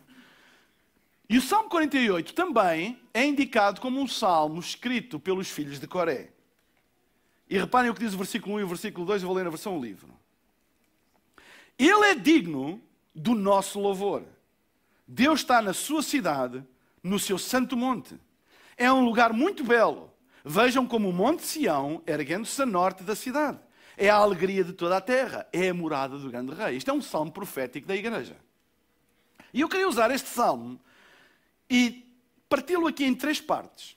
e 1.29 1.37
o 1.37 1.41
Salmo 1.41 1.69
48 1.69 2.33
também 2.33 2.99
é 3.13 3.23
indicado 3.23 3.79
como 3.79 4.01
um 4.01 4.07
salmo 4.07 4.59
escrito 4.59 5.19
pelos 5.19 5.47
filhos 5.47 5.79
de 5.79 5.85
Coré. 5.85 6.31
E 7.47 7.55
reparem 7.55 7.91
o 7.91 7.93
que 7.93 7.99
diz 7.99 8.15
o 8.15 8.17
versículo 8.17 8.55
1 8.55 8.59
e 8.61 8.63
o 8.63 8.67
versículo 8.67 9.05
2, 9.05 9.21
eu 9.21 9.27
vou 9.27 9.37
ler 9.37 9.43
na 9.43 9.51
versão 9.51 9.79
livre. 9.79 10.11
Ele 11.77 12.05
é 12.05 12.15
digno 12.15 12.81
do 13.13 13.35
nosso 13.35 13.79
louvor. 13.79 14.23
Deus 15.07 15.41
está 15.41 15.61
na 15.61 15.71
sua 15.71 16.01
cidade, 16.01 16.63
no 17.03 17.19
seu 17.19 17.37
santo 17.37 17.77
monte. 17.77 18.19
É 18.75 18.91
um 18.91 19.05
lugar 19.05 19.31
muito 19.31 19.63
belo. 19.63 20.11
Vejam 20.43 20.87
como 20.87 21.09
o 21.09 21.13
Monte 21.13 21.43
Sião, 21.43 22.01
erguendo-se 22.07 22.61
a 22.61 22.65
norte 22.65 23.03
da 23.03 23.15
cidade. 23.15 23.59
É 23.97 24.09
a 24.09 24.15
alegria 24.15 24.63
de 24.63 24.73
toda 24.73 24.97
a 24.97 25.01
terra. 25.01 25.47
É 25.53 25.69
a 25.69 25.73
morada 25.73 26.17
do 26.17 26.29
grande 26.29 26.53
rei. 26.53 26.77
Isto 26.77 26.89
é 26.89 26.93
um 26.93 27.01
salmo 27.01 27.31
profético 27.31 27.87
da 27.87 27.95
igreja. 27.95 28.35
E 29.53 29.61
eu 29.61 29.69
queria 29.69 29.87
usar 29.87 30.09
este 30.11 30.29
salmo 30.29 30.79
e 31.69 32.05
parti-lo 32.47 32.87
aqui 32.87 33.05
em 33.05 33.13
três 33.13 33.39
partes. 33.39 33.95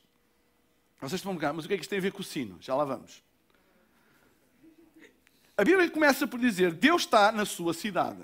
Vocês 1.00 1.20
estão 1.20 1.36
cá, 1.36 1.52
mas 1.52 1.64
o 1.64 1.68
que 1.68 1.74
é 1.74 1.76
que 1.76 1.82
isto 1.82 1.90
tem 1.90 1.98
a 1.98 2.02
ver 2.02 2.12
com 2.12 2.20
o 2.20 2.24
sino? 2.24 2.58
Já 2.60 2.74
lá 2.74 2.84
vamos. 2.84 3.22
A 5.56 5.64
Bíblia 5.64 5.90
começa 5.90 6.26
por 6.26 6.38
dizer: 6.38 6.72
Deus 6.72 7.02
está 7.02 7.32
na 7.32 7.44
sua 7.44 7.74
cidade, 7.74 8.22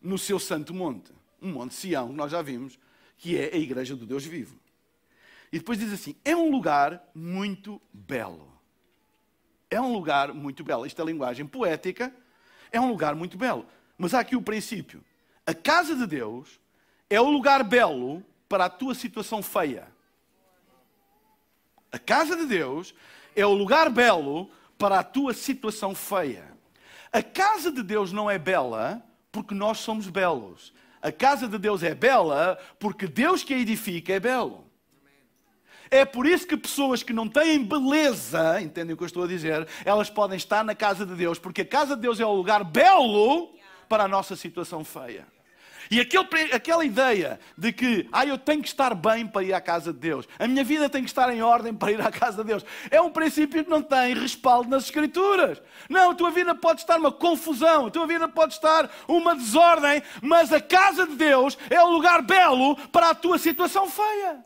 no 0.00 0.18
seu 0.18 0.38
santo 0.38 0.72
monte, 0.72 1.12
um 1.40 1.52
monte 1.52 1.74
Sião, 1.74 2.08
que 2.08 2.14
nós 2.14 2.30
já 2.30 2.42
vimos, 2.42 2.78
que 3.18 3.36
é 3.36 3.54
a 3.54 3.58
igreja 3.58 3.96
do 3.96 4.06
Deus 4.06 4.24
vivo. 4.24 4.58
E 5.52 5.58
depois 5.58 5.78
diz 5.78 5.92
assim: 5.92 6.14
é 6.24 6.36
um 6.36 6.50
lugar 6.50 7.02
muito 7.14 7.80
belo. 7.92 8.52
É 9.70 9.80
um 9.80 9.92
lugar 9.92 10.32
muito 10.32 10.62
belo. 10.62 10.86
Isto 10.86 11.02
é 11.02 11.04
linguagem 11.04 11.46
poética. 11.46 12.14
É 12.70 12.80
um 12.80 12.88
lugar 12.88 13.14
muito 13.14 13.36
belo. 13.36 13.66
Mas 13.98 14.14
há 14.14 14.20
aqui 14.20 14.36
o 14.36 14.42
princípio. 14.42 15.04
A 15.44 15.54
casa 15.54 15.94
de 15.94 16.06
Deus 16.06 16.60
é 17.08 17.20
o 17.20 17.30
lugar 17.30 17.62
belo 17.62 18.24
para 18.48 18.66
a 18.66 18.70
tua 18.70 18.94
situação 18.94 19.42
feia. 19.42 19.88
A 21.90 21.98
casa 21.98 22.36
de 22.36 22.46
Deus 22.46 22.94
é 23.34 23.46
o 23.46 23.52
lugar 23.52 23.88
belo 23.90 24.50
para 24.76 24.98
a 24.98 25.02
tua 25.02 25.32
situação 25.32 25.94
feia. 25.94 26.44
A 27.12 27.22
casa 27.22 27.70
de 27.70 27.82
Deus 27.82 28.12
não 28.12 28.30
é 28.30 28.38
bela 28.38 29.02
porque 29.30 29.54
nós 29.54 29.78
somos 29.78 30.08
belos. 30.08 30.72
A 31.00 31.12
casa 31.12 31.46
de 31.46 31.58
Deus 31.58 31.82
é 31.82 31.94
bela 31.94 32.58
porque 32.78 33.06
Deus 33.06 33.42
que 33.42 33.54
a 33.54 33.58
edifica 33.58 34.12
é 34.12 34.20
belo. 34.20 34.66
É 35.88 36.04
por 36.04 36.26
isso 36.26 36.46
que 36.46 36.56
pessoas 36.56 37.02
que 37.02 37.12
não 37.12 37.28
têm 37.28 37.64
beleza, 37.64 38.60
entendem 38.60 38.94
o 38.94 38.96
que 38.96 39.04
eu 39.04 39.06
estou 39.06 39.22
a 39.22 39.28
dizer, 39.28 39.68
elas 39.84 40.10
podem 40.10 40.36
estar 40.36 40.64
na 40.64 40.74
casa 40.74 41.06
de 41.06 41.14
Deus, 41.14 41.38
porque 41.38 41.60
a 41.60 41.66
casa 41.66 41.94
de 41.94 42.02
Deus 42.02 42.18
é 42.18 42.26
o 42.26 42.32
lugar 42.32 42.64
belo 42.64 43.54
para 43.88 44.02
a 44.04 44.08
nossa 44.08 44.34
situação 44.34 44.82
feia. 44.82 45.35
E 45.90 46.00
aquele, 46.00 46.52
aquela 46.52 46.84
ideia 46.84 47.38
de 47.56 47.72
que 47.72 48.08
ah, 48.12 48.26
eu 48.26 48.38
tenho 48.38 48.62
que 48.62 48.68
estar 48.68 48.94
bem 48.94 49.26
para 49.26 49.42
ir 49.42 49.52
à 49.52 49.60
casa 49.60 49.92
de 49.92 49.98
Deus, 49.98 50.26
a 50.38 50.46
minha 50.46 50.64
vida 50.64 50.88
tem 50.88 51.02
que 51.02 51.10
estar 51.10 51.32
em 51.32 51.42
ordem 51.42 51.72
para 51.72 51.92
ir 51.92 52.00
à 52.00 52.10
casa 52.10 52.42
de 52.42 52.48
Deus, 52.48 52.64
é 52.90 53.00
um 53.00 53.10
princípio 53.10 53.64
que 53.64 53.70
não 53.70 53.82
tem 53.82 54.14
respaldo 54.14 54.68
nas 54.68 54.84
Escrituras. 54.84 55.62
Não, 55.88 56.10
a 56.10 56.14
tua 56.14 56.30
vida 56.30 56.54
pode 56.54 56.80
estar 56.80 56.98
uma 56.98 57.12
confusão, 57.12 57.86
a 57.86 57.90
tua 57.90 58.06
vida 58.06 58.28
pode 58.28 58.54
estar 58.54 58.90
uma 59.06 59.34
desordem, 59.34 60.02
mas 60.20 60.52
a 60.52 60.60
casa 60.60 61.06
de 61.06 61.16
Deus 61.16 61.56
é 61.70 61.80
o 61.82 61.90
lugar 61.90 62.22
belo 62.22 62.76
para 62.88 63.10
a 63.10 63.14
tua 63.14 63.38
situação 63.38 63.88
feia. 63.88 64.44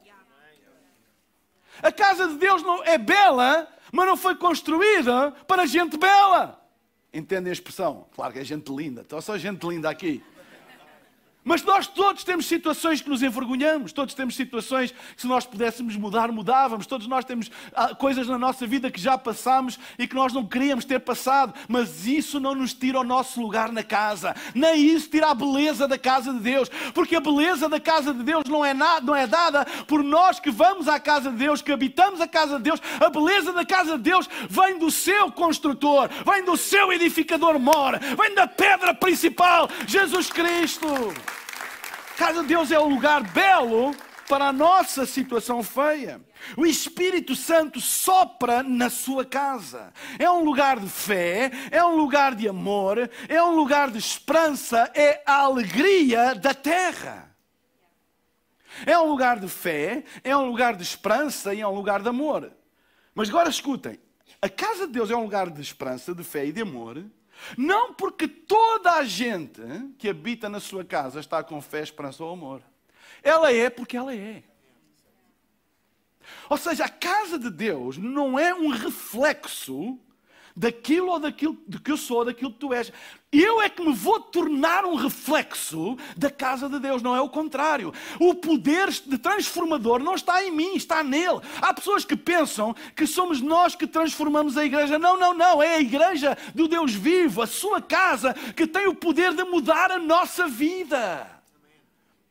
A 1.83 1.91
casa 1.91 2.29
de 2.29 2.35
Deus 2.35 2.63
não 2.63 2.85
é 2.85 2.99
bela, 2.99 3.67
mas 3.93 4.07
não 4.07 4.17
foi 4.17 4.35
construída 4.35 5.33
para 5.47 5.67
gente 5.67 5.97
bela. 5.97 6.61
Entendem 7.13 7.51
a 7.51 7.53
expressão? 7.53 8.07
Claro 8.15 8.33
que 8.33 8.39
é 8.39 8.45
gente 8.45 8.71
linda, 8.71 9.01
então 9.01 9.21
só 9.21 9.37
gente 9.37 9.67
linda 9.67 9.91
aqui. 9.91 10.23
Mas 11.51 11.65
nós 11.65 11.89
todos 11.89 12.23
temos 12.23 12.47
situações 12.47 13.03
que 13.03 13.11
nos 13.11 13.25
envergonhamos, 13.25 13.93
todos 13.93 14.15
temos 14.15 14.37
situações 14.37 14.93
que 14.93 15.21
se 15.21 15.27
nós 15.27 15.45
pudéssemos 15.45 15.97
mudar, 15.97 16.31
mudávamos, 16.31 16.87
todos 16.87 17.09
nós 17.09 17.25
temos 17.25 17.51
ah, 17.75 17.93
coisas 17.93 18.29
na 18.29 18.39
nossa 18.39 18.65
vida 18.69 18.89
que 18.89 19.01
já 19.01 19.19
passamos 19.19 19.77
e 19.99 20.07
que 20.07 20.15
nós 20.15 20.33
não 20.33 20.47
queríamos 20.47 20.85
ter 20.85 21.01
passado, 21.01 21.53
mas 21.67 22.07
isso 22.07 22.39
não 22.39 22.55
nos 22.55 22.73
tira 22.73 23.01
o 23.01 23.03
nosso 23.03 23.43
lugar 23.43 23.73
na 23.73 23.83
casa, 23.83 24.33
nem 24.55 24.81
isso 24.81 25.11
tira 25.11 25.33
a 25.33 25.35
beleza 25.35 25.89
da 25.89 25.99
casa 25.99 26.33
de 26.33 26.39
Deus, 26.39 26.71
porque 26.95 27.17
a 27.17 27.21
beleza 27.21 27.69
da 27.69 27.81
casa 27.81 28.15
de 28.15 28.23
Deus 28.23 28.45
não 28.45 28.65
é, 28.65 28.73
nada, 28.73 29.05
não 29.05 29.17
é 29.17 29.27
dada 29.27 29.65
por 29.89 30.05
nós 30.05 30.39
que 30.39 30.53
vamos 30.53 30.87
à 30.87 31.01
casa 31.01 31.33
de 31.33 31.37
Deus, 31.37 31.61
que 31.61 31.73
habitamos 31.73 32.21
a 32.21 32.29
casa 32.29 32.59
de 32.59 32.63
Deus, 32.63 32.81
a 33.01 33.11
beleza 33.11 33.53
da 33.53 33.65
casa 33.67 33.97
de 33.97 34.05
Deus 34.05 34.29
vem 34.49 34.79
do 34.79 34.89
seu 34.89 35.33
construtor, 35.33 36.09
vem 36.25 36.45
do 36.45 36.57
seu 36.57 36.93
edificador 36.93 37.59
mora, 37.59 37.99
vem 37.99 38.37
da 38.37 38.47
pedra 38.47 38.95
principal, 38.95 39.69
Jesus 39.85 40.31
Cristo 40.31 40.87
casa 42.21 42.43
de 42.43 42.49
Deus 42.49 42.71
é 42.71 42.79
o 42.79 42.87
lugar 42.87 43.23
belo 43.23 43.97
para 44.29 44.49
a 44.49 44.53
nossa 44.53 45.07
situação 45.07 45.63
feia. 45.63 46.21
O 46.55 46.67
Espírito 46.67 47.35
Santo 47.35 47.81
sopra 47.81 48.63
na 48.63 48.91
sua 48.91 49.25
casa. 49.25 49.91
É 50.19 50.31
um 50.31 50.45
lugar 50.45 50.79
de 50.79 50.87
fé, 50.87 51.51
é 51.71 51.83
um 51.83 51.97
lugar 51.97 52.35
de 52.35 52.47
amor, 52.47 53.11
é 53.27 53.43
um 53.43 53.55
lugar 53.55 53.91
de 53.91 53.97
esperança, 53.97 54.93
é 54.95 55.23
a 55.25 55.37
alegria 55.37 56.35
da 56.35 56.53
terra. 56.53 57.35
É 58.85 58.99
um 58.99 59.09
lugar 59.09 59.41
de 59.41 59.49
fé, 59.49 60.05
é 60.23 60.37
um 60.37 60.45
lugar 60.45 60.77
de 60.77 60.83
esperança 60.83 61.55
e 61.55 61.63
é 61.63 61.67
um 61.67 61.75
lugar 61.75 62.03
de 62.03 62.11
amor. 62.11 62.53
Mas 63.15 63.31
agora 63.31 63.49
escutem: 63.49 63.99
a 64.43 64.49
casa 64.51 64.87
de 64.87 64.93
Deus 64.93 65.11
é 65.11 65.17
um 65.17 65.23
lugar 65.23 65.49
de 65.49 65.63
esperança, 65.63 66.15
de 66.15 66.23
fé 66.23 66.45
e 66.45 66.53
de 66.53 66.61
amor, 66.61 67.03
não 67.57 67.95
porque 67.95 68.27
toda 68.27 68.93
a 68.93 69.05
gente 69.05 69.63
que 69.99 70.09
habita 70.09 70.49
na 70.49 70.61
sua 70.61 70.85
casa 70.85 71.21
está 71.21 71.43
com 71.43 71.61
fé, 71.61 71.83
esperança 71.83 72.23
ou 72.25 72.33
amor. 72.33 72.63
Ela 73.23 73.53
é 73.53 73.69
porque 73.69 73.97
ela 73.97 74.15
é. 74.15 74.43
Ou 76.49 76.57
seja, 76.57 76.85
a 76.85 76.89
casa 76.89 77.39
de 77.39 77.51
Deus 77.51 77.97
não 77.97 78.39
é 78.39 78.55
um 78.55 78.69
reflexo 78.69 79.99
daquilo 80.57 81.13
ou 81.13 81.19
daquilo 81.19 81.57
do 81.67 81.81
que 81.81 81.93
eu 81.93 81.97
sou, 81.97 82.25
daquilo 82.25 82.53
que 82.53 82.59
tu 82.59 82.73
és. 82.75 82.93
Eu 83.33 83.63
é 83.63 83.69
que 83.69 83.83
me 83.83 83.93
vou 83.93 84.19
tornar 84.19 84.85
um 84.85 84.97
reflexo 84.97 85.97
da 86.17 86.31
casa 86.31 86.69
de 86.69 86.81
Deus, 86.81 87.01
não 87.01 87.15
é 87.15 87.21
o 87.21 87.29
contrário. 87.29 87.93
O 88.19 88.35
poder 88.35 88.91
de 88.91 89.17
transformador 89.19 90.01
não 90.01 90.15
está 90.15 90.45
em 90.45 90.51
mim, 90.51 90.75
está 90.75 91.05
nele. 91.05 91.41
Há 91.63 91.73
pessoas 91.73 92.05
que 92.05 92.17
pensam 92.17 92.75
que 92.97 93.07
somos 93.07 93.41
nós 93.41 93.77
que 93.77 93.87
transformamos 93.87 94.57
a 94.57 94.65
igreja. 94.65 94.99
Não, 94.99 95.17
não, 95.17 95.33
não. 95.33 95.63
É 95.63 95.77
a 95.77 95.81
igreja 95.81 96.37
do 96.55 96.67
Deus 96.67 96.93
vivo, 96.93 97.43
a 97.43 97.47
sua 97.47 97.81
casa, 97.81 98.35
que 98.57 98.67
tem 98.67 98.89
o 98.89 98.95
poder 98.95 99.33
de 99.35 99.45
mudar 99.45 99.93
a 99.93 99.99
nossa 99.99 100.49
vida. 100.49 101.41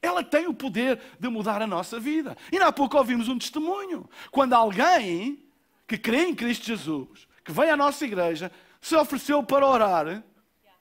Ela 0.02 0.24
tem 0.24 0.48
o 0.48 0.54
poder 0.54 1.00
de 1.20 1.30
mudar 1.30 1.62
a 1.62 1.68
nossa 1.68 2.00
vida. 2.00 2.38
E 2.52 2.58
há 2.58 2.72
pouco 2.72 2.98
ouvimos 2.98 3.28
um 3.28 3.38
testemunho. 3.38 4.10
Quando 4.32 4.54
alguém 4.54 5.44
que 5.88 5.98
crê 5.98 6.26
em 6.26 6.36
Cristo 6.36 6.66
Jesus, 6.66 7.29
que 7.50 7.56
vem 7.56 7.72
à 7.72 7.76
nossa 7.76 8.06
igreja, 8.06 8.52
se 8.80 8.96
ofereceu 8.96 9.42
para 9.42 9.66
orar 9.66 10.24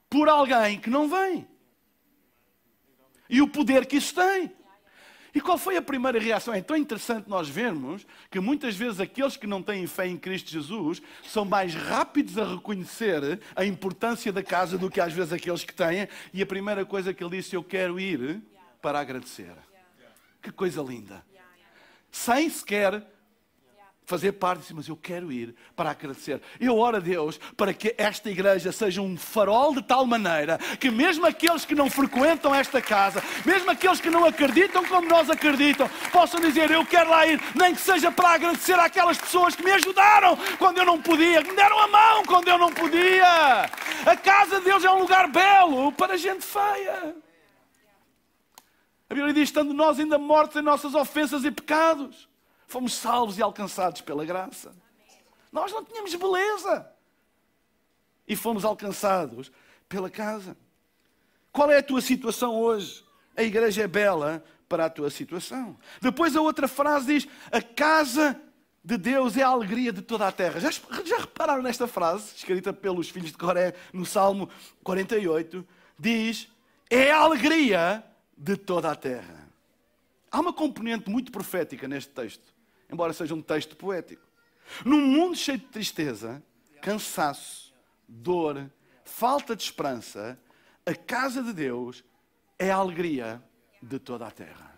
por 0.07 0.29
alguém 0.29 0.79
que 0.79 0.87
não 0.87 1.09
vem. 1.09 1.47
E 3.27 3.41
o 3.41 3.47
poder 3.47 3.87
que 3.87 3.97
isso 3.97 4.13
tem. 4.13 4.51
E 5.33 5.41
qual 5.41 5.57
foi 5.57 5.77
a 5.77 5.81
primeira 5.81 6.19
reação? 6.19 6.53
É 6.53 6.61
tão 6.61 6.77
interessante 6.77 7.27
nós 7.27 7.49
vermos 7.49 8.05
que 8.29 8.39
muitas 8.39 8.75
vezes 8.75 8.99
aqueles 8.99 9.35
que 9.35 9.47
não 9.47 9.63
têm 9.63 9.87
fé 9.87 10.07
em 10.07 10.15
Cristo 10.15 10.51
Jesus 10.51 11.01
são 11.23 11.43
mais 11.43 11.73
rápidos 11.73 12.37
a 12.37 12.45
reconhecer 12.45 13.39
a 13.55 13.65
importância 13.65 14.31
da 14.31 14.43
casa 14.43 14.77
do 14.77 14.91
que 14.91 15.01
às 15.01 15.11
vezes 15.11 15.33
aqueles 15.33 15.63
que 15.63 15.73
têm. 15.73 16.07
E 16.31 16.39
a 16.39 16.45
primeira 16.45 16.85
coisa 16.85 17.15
que 17.15 17.23
ele 17.23 17.37
disse, 17.37 17.55
eu 17.55 17.63
quero 17.63 17.99
ir 17.99 18.43
para 18.79 18.99
agradecer. 18.99 19.55
Que 20.39 20.51
coisa 20.51 20.83
linda. 20.83 21.25
Sem 22.11 22.47
sequer 22.47 23.03
fazer 24.09 24.31
parte, 24.31 24.73
mas 24.73 24.87
eu 24.87 24.97
quero 24.97 25.31
ir 25.31 25.53
para 25.75 25.91
agradecer. 25.91 26.41
Eu 26.59 26.79
oro 26.79 26.97
a 26.97 26.99
Deus 26.99 27.39
para 27.55 27.71
que 27.71 27.93
esta 27.95 28.27
igreja 28.27 28.71
seja 28.71 29.03
um 29.03 29.15
farol 29.15 29.75
de 29.75 29.83
tal 29.83 30.03
maneira 30.03 30.57
que 30.79 30.89
mesmo 30.89 31.27
aqueles 31.27 31.63
que 31.63 31.75
não 31.75 31.91
frequentam 31.91 32.53
esta 32.53 32.81
casa, 32.81 33.23
mesmo 33.45 33.69
aqueles 33.69 34.01
que 34.01 34.09
não 34.09 34.25
acreditam 34.25 34.83
como 34.83 35.07
nós 35.07 35.29
acreditam, 35.29 35.87
possam 36.11 36.39
dizer, 36.39 36.71
eu 36.71 36.83
quero 36.83 37.11
lá 37.11 37.27
ir, 37.27 37.39
nem 37.53 37.75
que 37.75 37.81
seja 37.81 38.11
para 38.11 38.31
agradecer 38.31 38.79
àquelas 38.79 39.19
pessoas 39.19 39.55
que 39.55 39.63
me 39.63 39.71
ajudaram 39.71 40.35
quando 40.57 40.79
eu 40.79 40.85
não 40.85 40.99
podia, 40.99 41.43
que 41.43 41.51
me 41.51 41.55
deram 41.55 41.79
a 41.79 41.87
mão 41.87 42.23
quando 42.25 42.47
eu 42.47 42.57
não 42.57 42.73
podia. 42.73 43.69
A 44.07 44.17
casa 44.17 44.57
de 44.57 44.65
Deus 44.65 44.83
é 44.83 44.89
um 44.89 45.01
lugar 45.01 45.29
belo 45.29 45.91
para 45.91 46.17
gente 46.17 46.43
feia. 46.43 47.15
A 49.07 49.13
Bíblia 49.13 49.33
diz, 49.33 49.49
estando 49.49 49.71
nós 49.71 49.99
ainda 49.99 50.17
mortos 50.17 50.57
em 50.57 50.63
nossas 50.63 50.95
ofensas 50.95 51.43
e 51.43 51.51
pecados, 51.51 52.28
Fomos 52.69 52.93
salvos 52.93 53.39
e 53.39 53.41
alcançados 53.41 53.99
pela 53.99 54.23
graça. 54.23 54.71
Nós 55.51 55.71
não 55.71 55.83
tínhamos 55.83 56.13
beleza. 56.13 56.87
E 58.27 58.35
fomos 58.35 58.63
alcançados 58.63 59.51
pela 59.89 60.07
casa. 60.07 60.55
Qual 61.51 61.71
é 61.71 61.79
a 61.79 61.83
tua 61.83 61.99
situação 61.99 62.55
hoje? 62.55 63.03
A 63.35 63.41
igreja 63.41 63.81
é 63.81 63.87
bela 63.87 64.43
para 64.69 64.85
a 64.85 64.89
tua 64.89 65.09
situação. 65.09 65.75
Depois 65.99 66.35
a 66.35 66.41
outra 66.41 66.67
frase 66.67 67.07
diz: 67.07 67.27
A 67.51 67.59
casa 67.59 68.39
de 68.83 68.97
Deus 68.99 69.35
é 69.35 69.41
a 69.41 69.47
alegria 69.47 69.91
de 69.91 70.03
toda 70.03 70.27
a 70.27 70.31
terra. 70.31 70.59
Já, 70.59 70.69
já 71.03 71.17
repararam 71.17 71.63
nesta 71.63 71.87
frase, 71.87 72.35
escrita 72.35 72.71
pelos 72.71 73.09
filhos 73.09 73.31
de 73.31 73.37
Coré 73.37 73.73
no 73.91 74.05
Salmo 74.05 74.47
48? 74.83 75.67
Diz: 75.97 76.47
É 76.87 77.09
a 77.09 77.17
alegria 77.17 78.03
de 78.37 78.55
toda 78.55 78.91
a 78.91 78.95
terra. 78.95 79.49
Há 80.29 80.39
uma 80.39 80.53
componente 80.53 81.09
muito 81.09 81.31
profética 81.31 81.87
neste 81.87 82.11
texto 82.11 82.58
embora 82.89 83.13
seja 83.13 83.35
um 83.35 83.41
texto 83.41 83.75
poético. 83.75 84.23
Num 84.85 85.01
mundo 85.01 85.35
cheio 85.35 85.57
de 85.57 85.65
tristeza, 85.65 86.43
cansaço, 86.81 87.73
dor, 88.07 88.69
falta 89.03 89.55
de 89.55 89.63
esperança, 89.63 90.39
a 90.85 90.95
casa 90.95 91.43
de 91.43 91.53
Deus 91.53 92.03
é 92.57 92.71
a 92.71 92.75
alegria 92.75 93.43
de 93.81 93.99
toda 93.99 94.27
a 94.27 94.31
terra. 94.31 94.77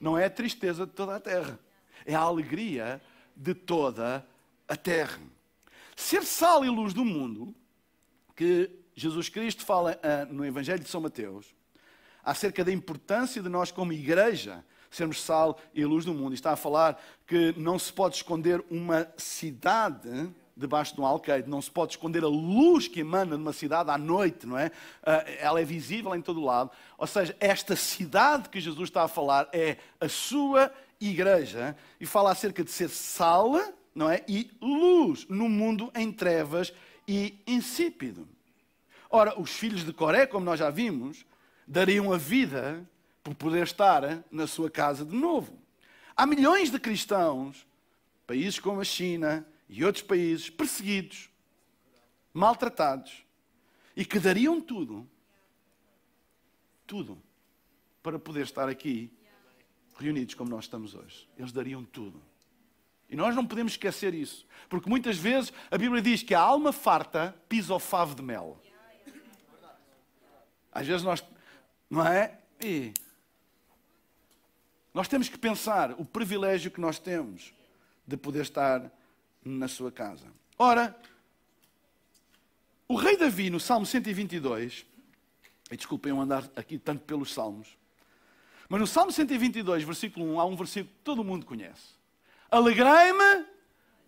Não 0.00 0.16
é 0.16 0.26
a 0.26 0.30
tristeza 0.30 0.86
de 0.86 0.92
toda 0.92 1.16
a 1.16 1.20
terra, 1.20 1.58
é 2.04 2.14
a 2.14 2.20
alegria 2.20 3.00
de 3.34 3.54
toda 3.54 4.26
a 4.68 4.76
terra. 4.76 5.20
Ser 5.94 6.22
sal 6.24 6.64
e 6.64 6.68
luz 6.68 6.92
do 6.92 7.04
mundo, 7.04 7.54
que 8.34 8.70
Jesus 8.94 9.28
Cristo 9.28 9.64
fala 9.64 9.98
uh, 9.98 10.32
no 10.32 10.44
Evangelho 10.44 10.82
de 10.82 10.88
São 10.88 11.00
Mateus, 11.00 11.54
acerca 12.22 12.64
da 12.64 12.72
importância 12.72 13.42
de 13.42 13.48
nós, 13.48 13.70
como 13.70 13.92
igreja, 13.92 14.64
sermos 14.96 15.22
sal 15.22 15.58
e 15.74 15.84
luz 15.84 16.04
do 16.04 16.14
mundo. 16.14 16.34
Está 16.34 16.52
a 16.52 16.56
falar 16.56 17.00
que 17.26 17.54
não 17.56 17.78
se 17.78 17.92
pode 17.92 18.16
esconder 18.16 18.64
uma 18.70 19.08
cidade 19.16 20.30
debaixo 20.56 20.94
de 20.94 21.00
um 21.02 21.06
alqueire, 21.06 21.46
não 21.46 21.60
se 21.60 21.70
pode 21.70 21.92
esconder 21.92 22.24
a 22.24 22.28
luz 22.28 22.88
que 22.88 23.00
emana 23.00 23.36
numa 23.36 23.52
cidade 23.52 23.90
à 23.90 23.98
noite, 23.98 24.46
não 24.46 24.58
é? 24.58 24.70
Ah, 25.02 25.22
ela 25.38 25.60
é 25.60 25.64
visível 25.64 26.14
em 26.14 26.22
todo 26.22 26.42
lado. 26.42 26.70
Ou 26.96 27.06
seja, 27.06 27.36
esta 27.38 27.76
cidade 27.76 28.48
que 28.48 28.58
Jesus 28.58 28.88
está 28.88 29.02
a 29.02 29.08
falar 29.08 29.48
é 29.52 29.76
a 30.00 30.08
sua 30.08 30.72
igreja 30.98 31.76
e 32.00 32.06
fala 32.06 32.32
acerca 32.32 32.64
de 32.64 32.70
ser 32.70 32.88
sal, 32.88 33.52
não 33.94 34.08
é? 34.08 34.24
E 34.26 34.50
luz 34.62 35.26
no 35.28 35.46
mundo 35.46 35.92
em 35.94 36.10
trevas 36.10 36.72
e 37.06 37.38
insípido. 37.46 38.26
Ora, 39.10 39.38
os 39.38 39.50
filhos 39.50 39.84
de 39.84 39.92
Coré, 39.92 40.26
como 40.26 40.46
nós 40.46 40.58
já 40.58 40.70
vimos, 40.70 41.26
dariam 41.66 42.12
a 42.12 42.16
vida 42.16 42.88
por 43.26 43.34
poder 43.34 43.64
estar 43.64 44.24
na 44.30 44.46
sua 44.46 44.70
casa 44.70 45.04
de 45.04 45.16
novo. 45.16 45.60
Há 46.16 46.24
milhões 46.24 46.70
de 46.70 46.78
cristãos, 46.78 47.66
países 48.24 48.60
como 48.60 48.80
a 48.80 48.84
China 48.84 49.44
e 49.68 49.84
outros 49.84 50.04
países, 50.04 50.48
perseguidos, 50.48 51.28
maltratados, 52.32 53.26
e 53.96 54.04
que 54.04 54.20
dariam 54.20 54.60
tudo, 54.60 55.10
tudo, 56.86 57.20
para 58.00 58.16
poder 58.16 58.44
estar 58.44 58.68
aqui 58.68 59.12
reunidos 59.98 60.34
como 60.34 60.48
nós 60.48 60.66
estamos 60.66 60.94
hoje. 60.94 61.28
Eles 61.36 61.50
dariam 61.50 61.84
tudo. 61.84 62.22
E 63.10 63.16
nós 63.16 63.34
não 63.34 63.44
podemos 63.44 63.72
esquecer 63.72 64.14
isso, 64.14 64.46
porque 64.68 64.88
muitas 64.88 65.16
vezes 65.16 65.52
a 65.68 65.76
Bíblia 65.76 66.00
diz 66.00 66.22
que 66.22 66.32
a 66.32 66.40
alma 66.40 66.72
farta 66.72 67.34
pisa 67.48 67.74
o 67.74 67.80
favo 67.80 68.14
de 68.14 68.22
mel. 68.22 68.62
Às 70.70 70.86
vezes 70.86 71.02
nós, 71.02 71.24
não 71.90 72.06
é? 72.06 72.38
E 72.60 72.94
nós 74.96 75.08
temos 75.08 75.28
que 75.28 75.36
pensar 75.36 75.92
o 75.98 76.06
privilégio 76.06 76.70
que 76.70 76.80
nós 76.80 76.98
temos 76.98 77.52
de 78.06 78.16
poder 78.16 78.40
estar 78.40 78.90
na 79.44 79.68
sua 79.68 79.92
casa. 79.92 80.24
Ora, 80.58 80.98
o 82.88 82.96
rei 82.96 83.14
Davi, 83.14 83.50
no 83.50 83.60
Salmo 83.60 83.84
122, 83.84 84.86
e 85.70 85.76
desculpem 85.76 86.12
eu 86.12 86.18
andar 86.18 86.50
aqui 86.56 86.78
tanto 86.78 87.04
pelos 87.04 87.34
Salmos, 87.34 87.76
mas 88.70 88.80
no 88.80 88.86
Salmo 88.86 89.12
122, 89.12 89.84
versículo 89.84 90.32
1, 90.32 90.40
há 90.40 90.46
um 90.46 90.56
versículo 90.56 90.94
que 90.96 91.04
todo 91.04 91.22
mundo 91.22 91.44
conhece. 91.44 91.94
Alegrei-me 92.50 93.44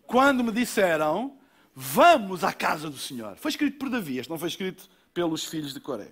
quando 0.07 0.43
me 0.43 0.51
disseram, 0.51 1.37
vamos 1.75 2.43
à 2.43 2.51
casa 2.51 2.89
do 2.89 2.97
Senhor. 2.97 3.35
Foi 3.35 3.51
escrito 3.51 3.77
por 3.77 3.91
Davi, 3.91 4.17
este 4.17 4.31
não 4.31 4.39
foi 4.39 4.47
escrito 4.47 4.89
pelos 5.13 5.45
filhos 5.45 5.71
de 5.71 5.79
Coré. 5.79 6.11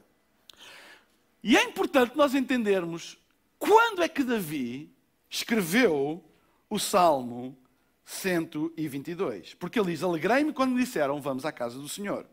E 1.41 1.57
é 1.57 1.63
importante 1.63 2.15
nós 2.15 2.35
entendermos 2.35 3.17
quando 3.57 4.03
é 4.03 4.07
que 4.07 4.23
Davi 4.23 4.93
escreveu 5.29 6.23
o 6.69 6.79
Salmo 6.79 7.57
122? 8.05 9.53
Porque 9.55 9.79
ele 9.79 9.91
diz: 9.91 10.03
Alegrei-me 10.03 10.53
quando 10.53 10.71
me 10.71 10.83
disseram, 10.83 11.21
vamos 11.21 11.45
à 11.45 11.51
casa 11.51 11.79
do 11.79 11.89
Senhor. 11.89 12.25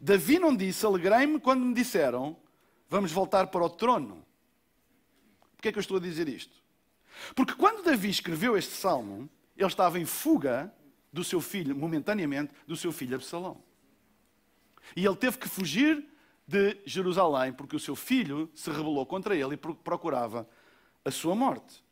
Davi 0.00 0.38
não 0.38 0.54
disse: 0.54 0.84
Alegrei-me 0.84 1.38
quando 1.40 1.64
me 1.64 1.74
disseram, 1.74 2.36
vamos 2.88 3.12
voltar 3.12 3.48
para 3.48 3.64
o 3.64 3.70
trono. 3.70 4.24
Porquê 5.52 5.68
é 5.68 5.72
que 5.72 5.78
eu 5.78 5.82
estou 5.82 5.96
a 5.96 6.00
dizer 6.00 6.28
isto? 6.28 6.62
Porque 7.34 7.54
quando 7.54 7.84
Davi 7.84 8.08
escreveu 8.08 8.56
este 8.56 8.72
salmo, 8.72 9.28
ele 9.56 9.68
estava 9.68 9.98
em 9.98 10.04
fuga 10.04 10.72
do 11.12 11.22
seu 11.22 11.40
filho, 11.40 11.76
momentaneamente, 11.76 12.52
do 12.66 12.76
seu 12.76 12.90
filho 12.92 13.14
Absalão. 13.14 13.62
E 14.96 15.04
ele 15.04 15.16
teve 15.16 15.38
que 15.38 15.48
fugir 15.48 16.04
de 16.46 16.76
Jerusalém, 16.84 17.52
porque 17.52 17.76
o 17.76 17.80
seu 17.80 17.96
filho 17.96 18.50
se 18.54 18.70
rebelou 18.70 19.04
contra 19.06 19.34
ele 19.34 19.54
e 19.54 19.56
procurava 19.56 20.48
a 21.04 21.10
sua 21.10 21.34
morte. 21.34 21.82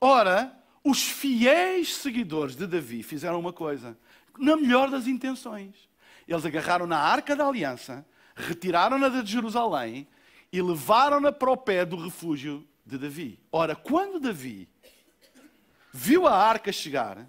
Ora, 0.00 0.56
os 0.82 1.02
fiéis 1.02 1.94
seguidores 1.96 2.56
de 2.56 2.66
Davi 2.66 3.02
fizeram 3.02 3.38
uma 3.38 3.52
coisa, 3.52 3.98
na 4.38 4.56
melhor 4.56 4.90
das 4.90 5.06
intenções. 5.06 5.88
Eles 6.26 6.44
agarraram 6.46 6.86
na 6.86 6.98
arca 6.98 7.36
da 7.36 7.46
aliança, 7.46 8.06
retiraram-na 8.34 9.08
de 9.08 9.30
Jerusalém 9.30 10.08
e 10.52 10.62
levaram-na 10.62 11.30
para 11.30 11.50
o 11.50 11.56
pé 11.56 11.84
do 11.84 11.96
refúgio 11.96 12.66
de 12.86 12.96
Davi. 12.96 13.38
Ora, 13.52 13.76
quando 13.76 14.20
Davi 14.20 14.68
viu 15.92 16.26
a 16.26 16.34
arca 16.34 16.72
chegar, 16.72 17.28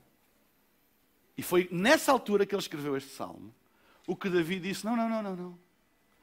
e 1.37 1.43
foi 1.43 1.67
nessa 1.71 2.11
altura 2.11 2.45
que 2.45 2.53
ele 2.53 2.61
escreveu 2.61 2.95
este 2.95 3.11
salmo, 3.11 3.53
o 4.07 4.15
que 4.15 4.29
Davi 4.29 4.59
disse: 4.59 4.85
Não, 4.85 4.95
não, 4.95 5.09
não, 5.09 5.23
não, 5.23 5.35
não. 5.35 5.59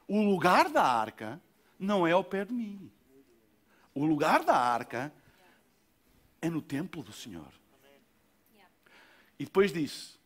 O 0.09 0.23
lugar 0.23 0.71
da 0.71 0.83
arca 0.83 1.41
não 1.79 2.07
é 2.07 2.13
ao 2.13 2.25
pé 2.25 2.45
de 2.45 2.53
mim. 2.53 2.91
O 3.95 4.05
lugar 4.05 4.43
da 4.43 4.57
arca 4.57 5.13
é 6.41 6.49
no 6.49 6.63
templo 6.63 7.03
do 7.03 7.13
Senhor. 7.13 7.53
E 9.39 9.45
depois 9.45 9.73
disse: 9.73 10.19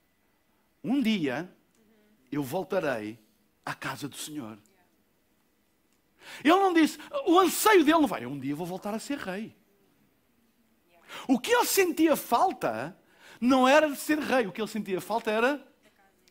Um 0.83 1.03
dia 1.03 1.53
eu 2.31 2.42
voltarei 2.42 3.18
à 3.64 3.75
casa 3.75 4.09
do 4.09 4.16
Senhor. 4.16 4.59
Ele 6.42 6.55
não 6.55 6.73
disse, 6.73 6.99
o 7.27 7.38
anseio 7.38 7.85
dele 7.85 7.99
não 7.99 8.07
vai, 8.07 8.25
um 8.25 8.38
dia 8.38 8.55
vou 8.55 8.66
voltar 8.66 8.95
a 8.95 8.99
ser 8.99 9.18
rei. 9.18 9.55
O 11.29 11.38
que 11.38 11.53
ele 11.53 11.66
sentia 11.66 12.16
falta 12.16 12.97
não 13.40 13.66
era 13.66 13.90
de 13.90 13.97
ser 13.97 14.18
rei, 14.18 14.47
o 14.47 14.53
que 14.53 14.61
ele 14.61 14.68
sentia 14.68 15.01
falta 15.01 15.31
era 15.31 15.66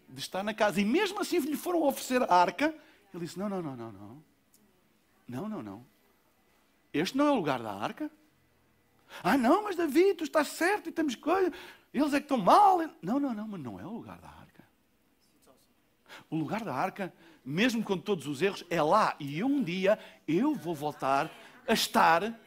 de 0.07 0.19
estar 0.19 0.43
na 0.43 0.53
casa. 0.53 0.81
E 0.81 0.85
mesmo 0.85 1.19
assim 1.19 1.39
lhe 1.39 1.57
foram 1.57 1.83
oferecer 1.83 2.23
a 2.23 2.33
arca, 2.33 2.73
ele 3.13 3.25
disse: 3.25 3.37
Não, 3.37 3.49
não, 3.49 3.61
não, 3.61 3.75
não, 3.75 3.91
não. 3.91 4.23
Não, 5.27 5.49
não, 5.49 5.63
não. 5.63 5.85
Este 6.93 7.17
não 7.17 7.27
é 7.27 7.31
o 7.31 7.35
lugar 7.35 7.61
da 7.61 7.71
arca. 7.71 8.11
Ah, 9.23 9.37
não, 9.37 9.63
mas 9.63 9.75
Davi, 9.75 10.13
tu 10.13 10.23
estás 10.23 10.49
certo 10.49 10.89
e 10.89 10.91
temos 10.91 11.15
coisa. 11.15 11.51
Eles 11.93 12.13
é 12.13 12.19
que 12.19 12.25
estão 12.25 12.37
mal. 12.37 12.79
Não, 13.01 13.19
não, 13.19 13.33
não, 13.33 13.47
mas 13.47 13.61
não 13.61 13.79
é 13.79 13.85
o 13.85 13.91
lugar 13.91 14.19
da 14.19 14.27
arca. 14.27 14.63
O 16.29 16.35
lugar 16.35 16.63
da 16.63 16.73
arca, 16.73 17.13
mesmo 17.43 17.83
com 17.83 17.97
todos 17.97 18.27
os 18.27 18.41
erros, 18.41 18.65
é 18.69 18.81
lá. 18.81 19.15
E 19.19 19.43
um 19.43 19.63
dia 19.63 19.99
eu 20.27 20.55
vou 20.55 20.75
voltar 20.75 21.29
a 21.67 21.73
estar 21.73 22.37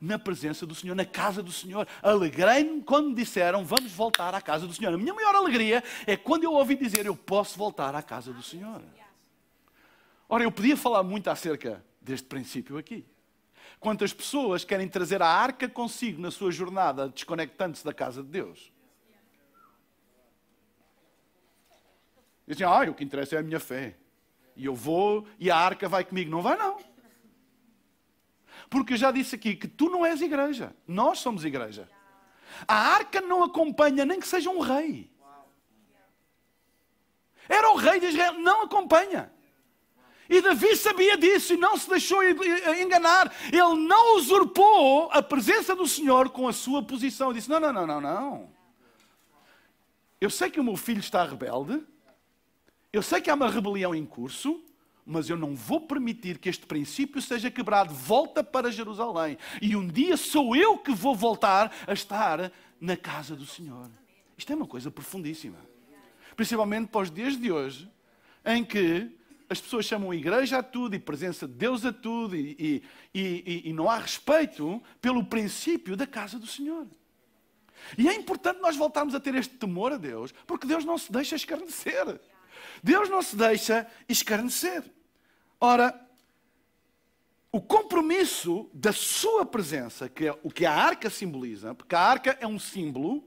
na 0.00 0.18
presença 0.18 0.66
do 0.66 0.74
Senhor, 0.74 0.94
na 0.94 1.04
casa 1.04 1.42
do 1.42 1.52
Senhor. 1.52 1.86
Alegrei-me 2.02 2.82
quando 2.82 3.08
me 3.08 3.14
disseram 3.14 3.64
vamos 3.64 3.92
voltar 3.92 4.34
à 4.34 4.40
casa 4.40 4.66
do 4.66 4.74
Senhor. 4.74 4.92
A 4.92 4.98
minha 4.98 5.14
maior 5.14 5.34
alegria 5.34 5.82
é 6.06 6.16
quando 6.16 6.44
eu 6.44 6.52
ouvi 6.52 6.74
dizer 6.74 7.06
eu 7.06 7.16
posso 7.16 7.56
voltar 7.56 7.94
à 7.94 8.02
casa 8.02 8.32
do 8.32 8.42
Senhor. 8.42 8.82
Ora, 10.28 10.42
eu 10.42 10.50
podia 10.50 10.76
falar 10.76 11.02
muito 11.02 11.28
acerca 11.28 11.84
deste 12.00 12.26
princípio 12.26 12.76
aqui. 12.76 13.06
Quantas 13.78 14.12
pessoas 14.12 14.64
querem 14.64 14.88
trazer 14.88 15.22
a 15.22 15.28
arca 15.28 15.68
consigo 15.68 16.20
na 16.20 16.30
sua 16.30 16.50
jornada, 16.50 17.08
desconectando-se 17.08 17.84
da 17.84 17.92
casa 17.92 18.22
de 18.22 18.28
Deus? 18.28 18.72
Dizem, 22.46 22.66
ah, 22.66 22.90
o 22.90 22.94
que 22.94 23.04
interessa 23.04 23.36
é 23.36 23.38
a 23.38 23.42
minha 23.42 23.60
fé. 23.60 23.96
E 24.54 24.64
eu 24.64 24.74
vou 24.74 25.26
e 25.38 25.50
a 25.50 25.56
arca 25.56 25.88
vai 25.88 26.04
comigo. 26.04 26.30
Não 26.30 26.42
vai, 26.42 26.56
não. 26.56 26.78
Porque 28.70 28.94
eu 28.94 28.96
já 28.96 29.10
disse 29.10 29.34
aqui 29.34 29.54
que 29.54 29.68
tu 29.68 29.90
não 29.90 30.04
és 30.06 30.20
igreja. 30.20 30.74
Nós 30.86 31.18
somos 31.18 31.44
igreja. 31.44 31.88
A 32.66 32.74
arca 32.74 33.20
não 33.20 33.42
acompanha 33.42 34.04
nem 34.04 34.18
que 34.18 34.26
seja 34.26 34.48
um 34.48 34.60
rei. 34.60 35.10
Era 37.48 37.70
o 37.72 37.76
rei 37.76 38.00
de 38.00 38.06
Israel, 38.06 38.34
não 38.34 38.62
acompanha. 38.62 39.32
E 40.28 40.40
Davi 40.40 40.76
sabia 40.76 41.16
disso 41.16 41.54
e 41.54 41.56
não 41.56 41.76
se 41.76 41.88
deixou 41.88 42.22
enganar. 42.24 43.32
Ele 43.46 43.86
não 43.86 44.16
usurpou 44.16 45.10
a 45.12 45.22
presença 45.22 45.74
do 45.74 45.86
Senhor 45.86 46.30
com 46.30 46.48
a 46.48 46.52
sua 46.52 46.82
posição. 46.82 47.28
Ele 47.28 47.38
disse: 47.38 47.48
Não, 47.48 47.60
não, 47.60 47.72
não, 47.72 47.86
não, 47.86 48.00
não. 48.00 48.50
Eu 50.20 50.30
sei 50.30 50.50
que 50.50 50.60
o 50.60 50.64
meu 50.64 50.76
filho 50.76 51.00
está 51.00 51.24
rebelde. 51.24 51.82
Eu 52.92 53.02
sei 53.02 53.20
que 53.20 53.30
há 53.30 53.34
uma 53.34 53.50
rebelião 53.50 53.94
em 53.94 54.04
curso. 54.04 54.62
Mas 55.08 55.30
eu 55.30 55.36
não 55.36 55.54
vou 55.54 55.82
permitir 55.82 56.38
que 56.38 56.48
este 56.48 56.66
princípio 56.66 57.22
seja 57.22 57.48
quebrado. 57.48 57.94
Volta 57.94 58.42
para 58.42 58.72
Jerusalém. 58.72 59.38
E 59.62 59.76
um 59.76 59.86
dia 59.86 60.16
sou 60.16 60.56
eu 60.56 60.76
que 60.78 60.90
vou 60.92 61.14
voltar 61.14 61.72
a 61.86 61.92
estar 61.92 62.50
na 62.80 62.96
casa 62.96 63.36
do 63.36 63.46
Senhor. 63.46 63.88
Isto 64.36 64.52
é 64.52 64.56
uma 64.56 64.66
coisa 64.66 64.90
profundíssima. 64.90 65.58
Principalmente 66.34 66.88
para 66.88 67.02
os 67.02 67.10
dias 67.10 67.36
de 67.36 67.52
hoje, 67.52 67.88
em 68.44 68.64
que 68.64 69.08
as 69.48 69.60
pessoas 69.60 69.84
chamam 69.84 70.12
igreja 70.12 70.58
a 70.58 70.62
tudo 70.62 70.94
e 70.94 70.98
presença 70.98 71.46
de 71.46 71.54
Deus 71.54 71.84
a 71.84 71.92
tudo 71.92 72.34
e, 72.36 72.56
e, 72.58 72.82
e, 73.14 73.62
e, 73.70 73.72
não 73.72 73.88
há 73.88 73.98
respeito 73.98 74.82
pelo 75.00 75.24
princípio 75.24 75.96
da 75.96 76.06
casa 76.06 76.38
do 76.38 76.46
Senhor. 76.46 76.86
E 77.96 78.08
é 78.08 78.14
importante 78.14 78.60
nós 78.60 78.76
voltarmos 78.76 79.14
a 79.14 79.20
ter 79.20 79.34
este 79.34 79.54
temor 79.54 79.92
a 79.92 79.96
Deus, 79.96 80.32
porque 80.46 80.66
Deus 80.66 80.84
não 80.84 80.98
se 80.98 81.12
deixa 81.12 81.36
escarnecer. 81.36 82.20
Deus 82.82 83.08
não 83.08 83.22
se 83.22 83.36
deixa 83.36 83.86
escarnecer. 84.08 84.82
Ora, 85.60 85.98
o 87.52 87.60
compromisso 87.60 88.68
da 88.72 88.92
sua 88.92 89.46
presença, 89.46 90.08
que 90.08 90.26
é 90.26 90.38
o 90.42 90.50
que 90.50 90.66
a 90.66 90.72
arca 90.72 91.08
simboliza, 91.08 91.74
porque 91.74 91.94
a 91.94 92.00
arca 92.00 92.36
é 92.40 92.46
um 92.46 92.58
símbolo 92.58 93.24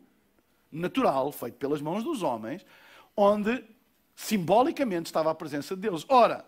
natural, 0.72 1.32
feito 1.32 1.56
pelas 1.56 1.82
mãos 1.82 2.04
dos 2.04 2.22
homens, 2.22 2.66
onde 3.16 3.64
simbolicamente 4.20 5.08
estava 5.08 5.32
a 5.32 5.36
presença 5.36 5.76
de 5.76 5.82
Deus. 5.82 6.06
Ora, 6.10 6.46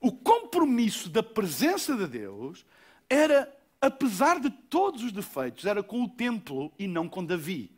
o 0.00 0.12
compromisso 0.12 1.10
da 1.10 1.24
presença 1.24 1.96
de 1.96 2.06
Deus 2.06 2.64
era, 3.08 3.52
apesar 3.80 4.38
de 4.38 4.48
todos 4.48 5.02
os 5.02 5.10
defeitos, 5.10 5.66
era 5.66 5.82
com 5.82 6.04
o 6.04 6.08
templo 6.08 6.72
e 6.78 6.86
não 6.86 7.08
com 7.08 7.24
Davi. 7.24 7.68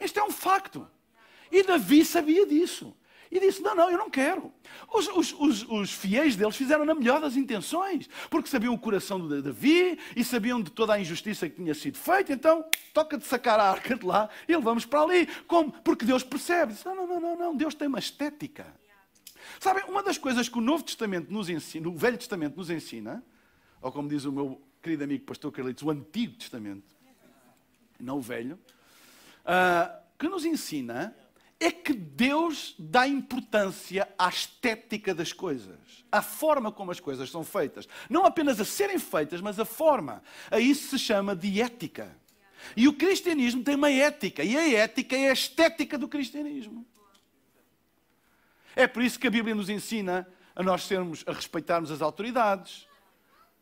Este 0.00 0.18
é 0.18 0.24
um 0.24 0.30
facto. 0.30 0.88
E 1.52 1.62
Davi 1.62 2.02
sabia 2.02 2.46
disso. 2.46 2.96
E 3.30 3.38
disse: 3.40 3.60
Não, 3.60 3.74
não, 3.74 3.90
eu 3.90 3.98
não 3.98 4.08
quero. 4.08 4.52
Os, 4.92 5.06
os, 5.08 5.32
os, 5.38 5.62
os, 5.68 5.92
fiéis 5.92 6.34
deles 6.34 6.56
fizeram 6.56 6.84
na 6.84 6.94
melhor 6.94 7.20
das 7.20 7.36
intenções, 7.36 8.08
porque 8.30 8.48
sabiam 8.48 8.72
o 8.72 8.78
coração 8.78 9.26
de 9.26 9.42
Davi 9.42 9.98
e 10.16 10.24
sabiam 10.24 10.62
de 10.62 10.70
toda 10.70 10.94
a 10.94 11.00
injustiça 11.00 11.48
que 11.48 11.56
tinha 11.56 11.74
sido 11.74 11.98
feita. 11.98 12.32
Então, 12.32 12.64
toca 12.92 13.18
de 13.18 13.26
sacar 13.26 13.60
a 13.60 13.70
arca 13.70 13.96
de 13.96 14.04
lá 14.04 14.28
e 14.48 14.56
levamos 14.56 14.86
para 14.86 15.02
ali. 15.02 15.26
Como? 15.46 15.72
Porque 15.84 16.06
Deus 16.06 16.22
percebe. 16.22 16.72
Diz, 16.72 16.84
não, 16.84 16.97
não, 17.20 17.36
não, 17.36 17.36
não, 17.36 17.56
Deus 17.56 17.74
tem 17.74 17.88
uma 17.88 17.98
estética. 17.98 18.66
Sabem, 19.60 19.84
uma 19.84 20.02
das 20.02 20.18
coisas 20.18 20.48
que 20.48 20.58
o 20.58 20.60
Novo 20.60 20.84
Testamento 20.84 21.32
nos 21.32 21.48
ensina, 21.48 21.88
o 21.88 21.96
Velho 21.96 22.18
Testamento 22.18 22.56
nos 22.56 22.70
ensina, 22.70 23.24
ou 23.80 23.90
como 23.92 24.08
diz 24.08 24.24
o 24.24 24.32
meu 24.32 24.60
querido 24.82 25.04
amigo 25.04 25.24
pastor 25.24 25.52
Carlitos, 25.52 25.82
o 25.82 25.90
Antigo 25.90 26.36
Testamento, 26.36 26.96
não 27.98 28.18
o 28.18 28.20
Velho, 28.20 28.58
uh, 29.44 30.02
que 30.18 30.28
nos 30.28 30.44
ensina 30.44 31.14
é 31.60 31.72
que 31.72 31.92
Deus 31.92 32.74
dá 32.78 33.08
importância 33.08 34.08
à 34.16 34.28
estética 34.28 35.12
das 35.12 35.32
coisas, 35.32 36.04
à 36.10 36.22
forma 36.22 36.70
como 36.70 36.92
as 36.92 37.00
coisas 37.00 37.30
são 37.30 37.42
feitas. 37.42 37.88
Não 38.08 38.24
apenas 38.24 38.60
a 38.60 38.64
serem 38.64 38.98
feitas, 38.98 39.40
mas 39.40 39.58
a 39.58 39.64
forma. 39.64 40.22
A 40.50 40.60
isso 40.60 40.90
se 40.90 40.98
chama 40.98 41.34
de 41.34 41.60
ética. 41.60 42.16
E 42.76 42.86
o 42.86 42.92
cristianismo 42.92 43.62
tem 43.62 43.74
uma 43.74 43.90
ética, 43.90 44.44
e 44.44 44.56
a 44.56 44.68
ética 44.72 45.16
é 45.16 45.30
a 45.30 45.32
estética 45.32 45.98
do 45.98 46.08
cristianismo. 46.08 46.86
É 48.78 48.86
por 48.86 49.02
isso 49.02 49.18
que 49.18 49.26
a 49.26 49.30
Bíblia 49.30 49.54
nos 49.54 49.68
ensina 49.68 50.26
a 50.54 50.62
nós 50.62 50.84
sermos, 50.84 51.24
a 51.26 51.32
respeitarmos 51.32 51.90
as 51.90 52.00
autoridades, 52.00 52.86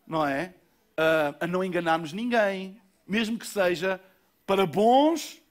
não 0.07 0.27
é? 0.27 0.55
A, 0.97 1.45
a 1.45 1.47
não 1.47 1.65
enganarmos 1.65 2.13
ninguém, 2.13 2.81
mesmo 3.07 3.39
que 3.39 3.47
seja 3.47 4.01
para 4.47 4.67
bons 4.67 5.43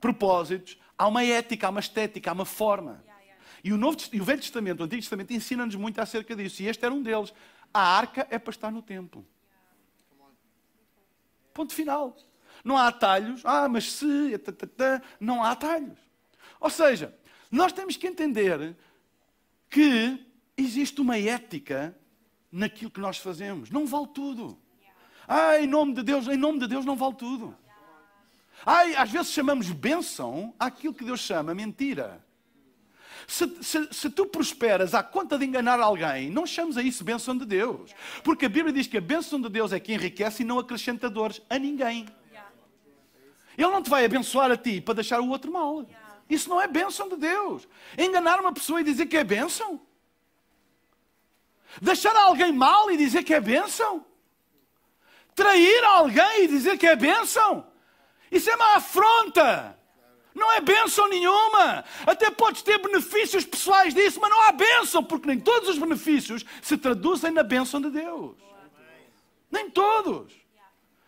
propósitos, 0.00 0.76
Há 1.02 1.08
uma 1.08 1.24
ética, 1.24 1.66
há 1.66 1.70
uma 1.70 1.80
estética, 1.80 2.30
há 2.30 2.32
uma 2.32 2.44
forma. 2.44 3.04
E 3.64 3.72
o, 3.72 3.76
Novo, 3.76 3.98
e 4.12 4.20
o 4.20 4.24
Velho 4.24 4.40
Testamento, 4.40 4.80
o 4.80 4.84
Antigo 4.84 5.02
Testamento, 5.02 5.32
ensina-nos 5.32 5.74
muito 5.74 6.00
acerca 6.00 6.36
disso. 6.36 6.62
E 6.62 6.68
este 6.68 6.84
era 6.84 6.94
um 6.94 7.02
deles. 7.02 7.34
A 7.74 7.80
arca 7.80 8.24
é 8.30 8.38
para 8.38 8.52
estar 8.52 8.70
no 8.70 8.80
templo. 8.80 9.26
Ponto 11.52 11.72
final. 11.72 12.16
Não 12.62 12.78
há 12.78 12.86
atalhos. 12.86 13.42
Ah, 13.44 13.68
mas 13.68 13.90
se. 13.92 14.40
Não 15.18 15.42
há 15.42 15.50
atalhos. 15.50 15.98
Ou 16.60 16.70
seja, 16.70 17.12
nós 17.52 17.72
temos 17.72 17.98
que 17.98 18.06
entender 18.06 18.74
que 19.68 20.26
existe 20.56 21.00
uma 21.02 21.18
ética 21.18 21.94
naquilo 22.50 22.90
que 22.90 23.00
nós 23.00 23.18
fazemos. 23.18 23.70
Não 23.70 23.86
vale 23.86 24.08
tudo. 24.08 24.58
Ah, 25.28 25.58
em 25.58 25.66
nome 25.66 25.94
de 25.94 26.02
Deus, 26.02 26.26
em 26.28 26.36
nome 26.36 26.58
de 26.58 26.66
Deus 26.66 26.84
não 26.84 26.96
vale 26.96 27.14
tudo. 27.14 27.56
Ai, 28.64 28.94
às 28.96 29.10
vezes 29.10 29.32
chamamos 29.32 29.70
bênção 29.70 30.54
àquilo 30.58 30.94
que 30.94 31.04
Deus 31.04 31.20
chama 31.20 31.54
mentira. 31.54 32.24
Se, 33.26 33.46
se, 33.62 33.88
se, 33.92 34.10
tu 34.10 34.26
prosperas 34.26 34.94
à 34.94 35.02
conta 35.02 35.38
de 35.38 35.44
enganar 35.44 35.78
alguém, 35.78 36.28
não 36.30 36.46
chames 36.46 36.76
a 36.76 36.82
isso 36.82 37.04
bênção 37.04 37.36
de 37.36 37.44
Deus. 37.44 37.94
Porque 38.24 38.46
a 38.46 38.48
Bíblia 38.48 38.72
diz 38.72 38.86
que 38.86 38.98
a 38.98 39.00
bênção 39.00 39.40
de 39.40 39.48
Deus 39.48 39.72
é 39.72 39.78
que 39.78 39.92
enriquece 39.92 40.42
e 40.42 40.46
não 40.46 40.58
acrescenta 40.58 41.08
dores 41.08 41.40
a 41.48 41.58
ninguém. 41.58 42.06
Ele 43.56 43.70
não 43.70 43.82
te 43.82 43.90
vai 43.90 44.04
abençoar 44.04 44.50
a 44.50 44.56
ti 44.56 44.80
para 44.80 44.94
deixar 44.94 45.20
o 45.20 45.28
outro 45.28 45.52
mal. 45.52 45.86
Isso 46.28 46.48
não 46.48 46.60
é 46.60 46.66
bênção 46.66 47.08
de 47.08 47.16
Deus. 47.16 47.68
Enganar 47.98 48.40
uma 48.40 48.52
pessoa 48.52 48.80
e 48.80 48.84
dizer 48.84 49.06
que 49.06 49.16
é 49.16 49.24
bênção. 49.24 49.80
Deixar 51.80 52.14
alguém 52.16 52.52
mal 52.52 52.90
e 52.90 52.96
dizer 52.96 53.22
que 53.22 53.34
é 53.34 53.40
bênção. 53.40 54.04
Trair 55.34 55.84
alguém 55.84 56.44
e 56.44 56.48
dizer 56.48 56.78
que 56.78 56.86
é 56.86 56.96
bênção. 56.96 57.66
Isso 58.30 58.50
é 58.50 58.54
uma 58.54 58.76
afronta. 58.76 59.78
Não 60.34 60.50
é 60.52 60.60
bênção 60.60 61.08
nenhuma. 61.08 61.84
Até 62.06 62.30
podes 62.30 62.62
ter 62.62 62.78
benefícios 62.78 63.44
pessoais 63.44 63.94
disso, 63.94 64.18
mas 64.20 64.30
não 64.30 64.42
há 64.42 64.52
bênção, 64.52 65.04
porque 65.04 65.26
nem 65.26 65.38
todos 65.38 65.68
os 65.68 65.78
benefícios 65.78 66.44
se 66.62 66.76
traduzem 66.76 67.30
na 67.30 67.42
bênção 67.42 67.80
de 67.80 67.90
Deus. 67.90 68.36
Nem 69.50 69.70
todos. 69.70 70.32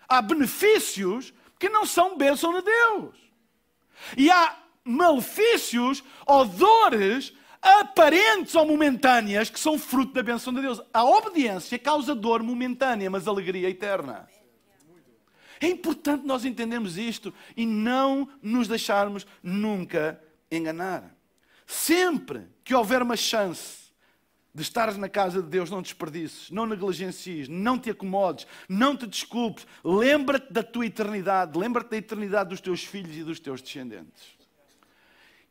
Há 0.06 0.20
benefícios 0.20 1.32
que 1.58 1.68
não 1.68 1.86
são 1.86 2.16
bênção 2.16 2.52
de 2.52 2.62
Deus. 2.62 3.14
E 4.16 4.30
há 4.30 4.54
malefícios 4.84 6.04
ou 6.26 6.44
dores 6.44 7.32
aparentes 7.60 8.54
ou 8.54 8.66
momentâneas 8.66 9.48
que 9.48 9.58
são 9.58 9.78
fruto 9.78 10.12
da 10.12 10.22
bênção 10.22 10.52
de 10.52 10.60
Deus. 10.60 10.80
A 10.92 11.02
obediência 11.02 11.78
causa 11.78 12.14
dor 12.14 12.42
momentânea, 12.42 13.10
mas 13.10 13.26
alegria 13.26 13.70
eterna. 13.70 14.28
É 15.60 15.66
importante 15.66 16.26
nós 16.26 16.44
entendermos 16.44 16.98
isto 16.98 17.32
e 17.56 17.64
não 17.64 18.28
nos 18.42 18.68
deixarmos 18.68 19.26
nunca 19.42 20.20
enganar. 20.50 21.14
Sempre 21.66 22.46
que 22.62 22.74
houver 22.74 23.00
uma 23.00 23.16
chance 23.16 23.84
de 24.54 24.62
estares 24.62 24.96
na 24.98 25.08
casa 25.08 25.42
de 25.42 25.48
Deus, 25.48 25.70
não 25.70 25.80
desperdices, 25.80 26.50
não 26.50 26.66
negligencies, 26.66 27.48
não 27.48 27.78
te 27.78 27.90
acomodes, 27.90 28.46
não 28.68 28.96
te 28.96 29.06
desculpes. 29.06 29.66
Lembra-te 29.82 30.52
da 30.52 30.62
tua 30.62 30.86
eternidade, 30.86 31.58
lembra-te 31.58 31.90
da 31.90 31.96
eternidade 31.96 32.50
dos 32.50 32.60
teus 32.60 32.84
filhos 32.84 33.16
e 33.16 33.24
dos 33.24 33.40
teus 33.40 33.62
descendentes. 33.62 34.33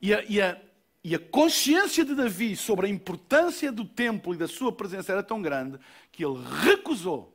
E 0.03 0.13
a, 0.13 0.21
e, 0.25 0.41
a, 0.41 0.61
e 1.01 1.15
a 1.15 1.19
consciência 1.19 2.03
de 2.03 2.13
Davi 2.13 2.57
sobre 2.57 2.87
a 2.87 2.89
importância 2.89 3.71
do 3.71 3.85
templo 3.85 4.33
e 4.33 4.37
da 4.37 4.49
sua 4.49 4.69
presença 4.69 5.13
era 5.13 5.23
tão 5.23 5.41
grande 5.41 5.79
que 6.11 6.25
ele 6.25 6.43
recusou 6.61 7.33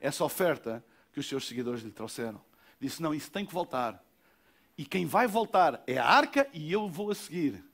essa 0.00 0.24
oferta 0.24 0.84
que 1.12 1.18
os 1.18 1.26
seus 1.26 1.44
seguidores 1.48 1.82
lhe 1.82 1.90
trouxeram. 1.90 2.40
Disse: 2.78 3.02
Não, 3.02 3.12
isso 3.12 3.32
tem 3.32 3.44
que 3.44 3.52
voltar. 3.52 4.00
E 4.78 4.84
quem 4.84 5.06
vai 5.06 5.26
voltar 5.26 5.82
é 5.88 5.98
a 5.98 6.06
arca 6.06 6.48
e 6.52 6.72
eu 6.72 6.88
vou 6.88 7.10
a 7.10 7.16
seguir. 7.16 7.64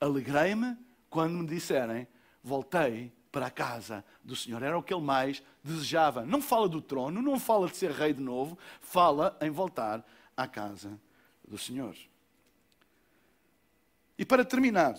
Alegrei-me 0.00 0.76
quando 1.08 1.34
me 1.34 1.46
disserem: 1.46 2.08
Voltei 2.42 3.12
para 3.30 3.46
a 3.46 3.50
casa 3.50 4.04
do 4.24 4.34
Senhor. 4.34 4.60
Era 4.60 4.76
o 4.76 4.82
que 4.82 4.92
ele 4.92 5.04
mais 5.04 5.40
desejava. 5.62 6.26
Não 6.26 6.42
fala 6.42 6.68
do 6.68 6.82
trono, 6.82 7.22
não 7.22 7.38
fala 7.38 7.68
de 7.68 7.76
ser 7.76 7.92
rei 7.92 8.12
de 8.12 8.20
novo, 8.20 8.58
fala 8.80 9.38
em 9.40 9.50
voltar 9.50 10.04
à 10.36 10.48
casa 10.48 11.00
do 11.46 11.56
Senhor. 11.56 11.94
E 14.18 14.24
para 14.24 14.44
terminar, 14.44 14.94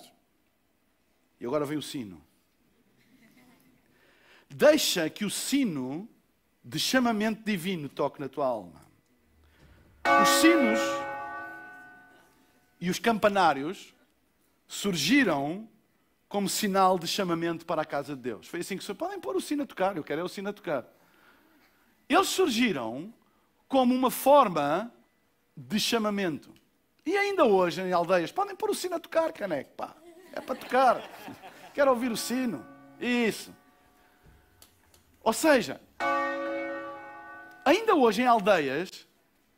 e 1.39 1.45
agora 1.45 1.65
vem 1.65 1.77
o 1.77 1.81
sino. 1.81 2.21
Deixa 4.49 5.09
que 5.09 5.25
o 5.25 5.29
sino 5.29 6.07
de 6.63 6.79
chamamento 6.79 7.43
divino 7.43 7.87
toque 7.87 8.19
na 8.19 8.27
tua 8.27 8.45
alma. 8.45 8.81
Os 10.21 10.29
sinos 10.41 10.79
e 12.79 12.89
os 12.89 12.99
campanários 12.99 13.93
surgiram 14.67 15.67
como 16.27 16.49
sinal 16.49 16.99
de 16.99 17.07
chamamento 17.07 17.65
para 17.65 17.81
a 17.81 17.85
casa 17.85 18.15
de 18.15 18.21
Deus. 18.21 18.47
Foi 18.47 18.59
assim 18.59 18.77
que 18.77 18.83
se 18.83 18.93
podem 18.93 19.19
pôr 19.19 19.35
o 19.35 19.41
sino 19.41 19.63
a 19.63 19.65
tocar, 19.65 19.95
eu 19.95 20.03
quero 20.03 20.21
é 20.21 20.23
o 20.23 20.27
sino 20.27 20.49
a 20.49 20.53
tocar. 20.53 20.85
Eles 22.09 22.27
surgiram 22.27 23.13
como 23.67 23.95
uma 23.95 24.11
forma 24.11 24.91
de 25.55 25.79
chamamento. 25.79 26.53
E 27.05 27.15
ainda 27.15 27.45
hoje 27.45 27.81
em 27.81 27.91
aldeias, 27.91 28.31
podem 28.31 28.55
pôr 28.55 28.71
o 28.71 28.75
sino 28.75 28.95
a 28.95 28.99
tocar, 28.99 29.31
caneco, 29.31 29.71
pá. 29.75 29.95
É 30.33 30.41
para 30.41 30.55
tocar. 30.55 31.03
Quero 31.73 31.91
ouvir 31.91 32.11
o 32.11 32.17
sino. 32.17 32.65
Isso. 32.99 33.53
Ou 35.23 35.31
seja, 35.31 35.79
ainda 37.63 37.95
hoje 37.95 38.23
em 38.23 38.25
aldeias, 38.25 39.07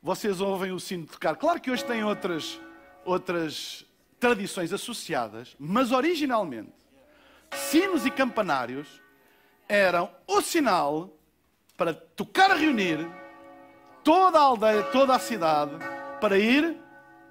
vocês 0.01 0.41
ouvem 0.41 0.71
o 0.71 0.79
sino 0.79 1.05
tocar. 1.05 1.35
Claro 1.35 1.61
que 1.61 1.71
hoje 1.71 1.85
tem 1.85 2.03
outras, 2.03 2.59
outras 3.05 3.85
tradições 4.19 4.73
associadas, 4.73 5.55
mas 5.57 5.91
originalmente, 5.91 6.73
sinos 7.51 8.05
e 8.05 8.11
campanários 8.11 9.01
eram 9.69 10.09
o 10.25 10.41
sinal 10.41 11.13
para 11.77 11.93
tocar 11.93 12.51
a 12.51 12.55
reunir 12.55 13.07
toda 14.03 14.37
a 14.37 14.41
aldeia, 14.41 14.83
toda 14.83 15.15
a 15.15 15.19
cidade, 15.19 15.73
para 16.19 16.37
ir 16.39 16.77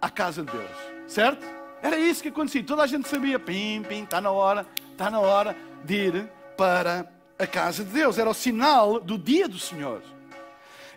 à 0.07 0.11
casa 0.11 0.43
de 0.45 0.53
Deus. 0.53 0.71
Certo? 1.07 1.45
Era 1.83 1.99
isso 1.99 2.23
que 2.23 2.29
acontecia. 2.29 2.63
Toda 2.63 2.83
a 2.83 2.87
gente 2.87 3.09
sabia, 3.09 3.39
pim, 3.39 3.83
pim, 3.83 4.05
está 4.05 4.21
na 4.21 4.31
hora, 4.31 4.67
está 4.93 5.11
na 5.11 5.21
hora 5.21 5.57
de 5.85 5.95
ir 5.95 6.31
para 6.57 7.13
a 7.39 7.47
casa 7.47 7.85
de 7.85 7.91
Deus. 7.91 8.19
Era 8.19 8.31
o 8.31 8.35
sinal 8.35 9.01
do 9.01 9.19
dia 9.19 9.49
do 9.49 9.59
Senhor. 9.59 10.03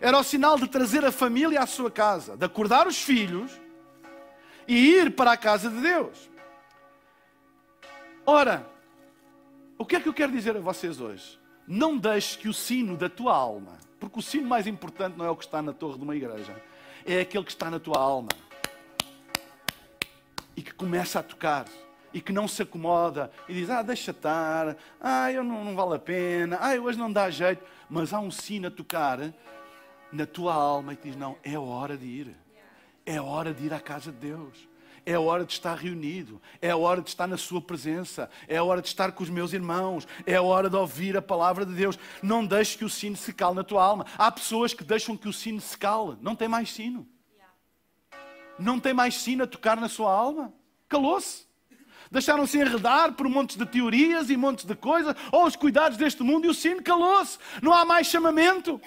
Era 0.00 0.18
o 0.18 0.24
sinal 0.24 0.58
de 0.58 0.66
trazer 0.66 1.04
a 1.04 1.12
família 1.12 1.60
à 1.60 1.66
sua 1.66 1.90
casa, 1.90 2.36
de 2.36 2.44
acordar 2.44 2.86
os 2.86 3.02
filhos 3.02 3.50
e 4.66 4.96
ir 4.96 5.14
para 5.14 5.32
a 5.32 5.36
casa 5.36 5.68
de 5.68 5.80
Deus. 5.80 6.30
Ora, 8.24 8.66
o 9.76 9.84
que 9.84 9.96
é 9.96 10.00
que 10.00 10.08
eu 10.08 10.14
quero 10.14 10.32
dizer 10.32 10.56
a 10.56 10.60
vocês 10.60 11.00
hoje? 11.00 11.38
Não 11.66 11.96
deixes 11.98 12.36
que 12.36 12.48
o 12.48 12.54
sino 12.54 12.96
da 12.96 13.08
tua 13.08 13.34
alma, 13.34 13.78
porque 13.98 14.18
o 14.18 14.22
sino 14.22 14.48
mais 14.48 14.66
importante 14.66 15.18
não 15.18 15.26
é 15.26 15.30
o 15.30 15.36
que 15.36 15.44
está 15.44 15.60
na 15.60 15.72
torre 15.72 15.98
de 15.98 16.04
uma 16.04 16.16
igreja, 16.16 16.54
é 17.04 17.20
aquele 17.20 17.44
que 17.44 17.50
está 17.50 17.70
na 17.70 17.78
tua 17.78 17.98
alma 17.98 18.30
e 20.60 20.62
que 20.62 20.74
começa 20.74 21.20
a 21.20 21.22
tocar 21.22 21.64
e 22.12 22.20
que 22.20 22.34
não 22.34 22.46
se 22.46 22.60
acomoda 22.60 23.30
e 23.48 23.54
diz: 23.54 23.70
Ah, 23.70 23.80
deixa 23.80 24.10
estar, 24.10 24.76
ah, 25.00 25.32
eu 25.32 25.42
não, 25.42 25.64
não 25.64 25.74
vale 25.74 25.94
a 25.94 25.98
pena, 25.98 26.58
ah, 26.60 26.74
hoje 26.74 26.98
não 26.98 27.10
dá 27.10 27.30
jeito. 27.30 27.64
Mas 27.88 28.12
há 28.12 28.20
um 28.20 28.30
sino 28.30 28.68
a 28.68 28.70
tocar 28.70 29.18
na 30.12 30.26
tua 30.26 30.52
alma 30.52 30.92
e 30.92 30.98
diz: 31.02 31.16
Não, 31.16 31.38
é 31.42 31.58
hora 31.58 31.96
de 31.96 32.04
ir. 32.04 32.36
É 33.06 33.18
hora 33.18 33.54
de 33.54 33.64
ir 33.64 33.72
à 33.72 33.80
casa 33.80 34.12
de 34.12 34.18
Deus. 34.18 34.68
É 35.06 35.18
hora 35.18 35.46
de 35.46 35.52
estar 35.54 35.74
reunido. 35.78 36.42
É 36.60 36.74
hora 36.74 37.00
de 37.00 37.08
estar 37.08 37.26
na 37.26 37.38
Sua 37.38 37.62
presença. 37.62 38.28
É 38.46 38.60
hora 38.60 38.82
de 38.82 38.88
estar 38.88 39.12
com 39.12 39.22
os 39.22 39.30
meus 39.30 39.54
irmãos. 39.54 40.06
É 40.26 40.38
hora 40.38 40.68
de 40.68 40.76
ouvir 40.76 41.16
a 41.16 41.22
palavra 41.22 41.64
de 41.64 41.72
Deus. 41.72 41.98
Não 42.22 42.44
deixes 42.44 42.76
que 42.76 42.84
o 42.84 42.90
sino 42.90 43.16
se 43.16 43.32
cale 43.32 43.54
na 43.54 43.64
tua 43.64 43.82
alma. 43.82 44.04
Há 44.18 44.30
pessoas 44.30 44.74
que 44.74 44.84
deixam 44.84 45.16
que 45.16 45.26
o 45.26 45.32
sino 45.32 45.58
se 45.58 45.78
cale. 45.78 46.18
Não 46.20 46.36
tem 46.36 46.48
mais 46.48 46.70
sino. 46.70 47.08
Não 48.60 48.78
tem 48.78 48.92
mais 48.92 49.14
sino 49.14 49.44
a 49.44 49.46
tocar 49.46 49.76
na 49.76 49.88
sua 49.88 50.12
alma. 50.12 50.52
Calou-se. 50.88 51.48
Deixaram-se 52.10 52.58
enredar 52.58 53.12
por 53.12 53.28
montes 53.28 53.56
de 53.56 53.64
teorias 53.64 54.30
e 54.30 54.36
montes 54.36 54.64
de 54.64 54.74
coisas, 54.74 55.14
ou 55.30 55.46
os 55.46 55.54
cuidados 55.54 55.96
deste 55.96 56.22
mundo, 56.22 56.44
e 56.44 56.48
o 56.48 56.54
sino 56.54 56.82
calou-se. 56.82 57.38
Não 57.62 57.72
há 57.72 57.84
mais 57.84 58.08
chamamento. 58.08 58.80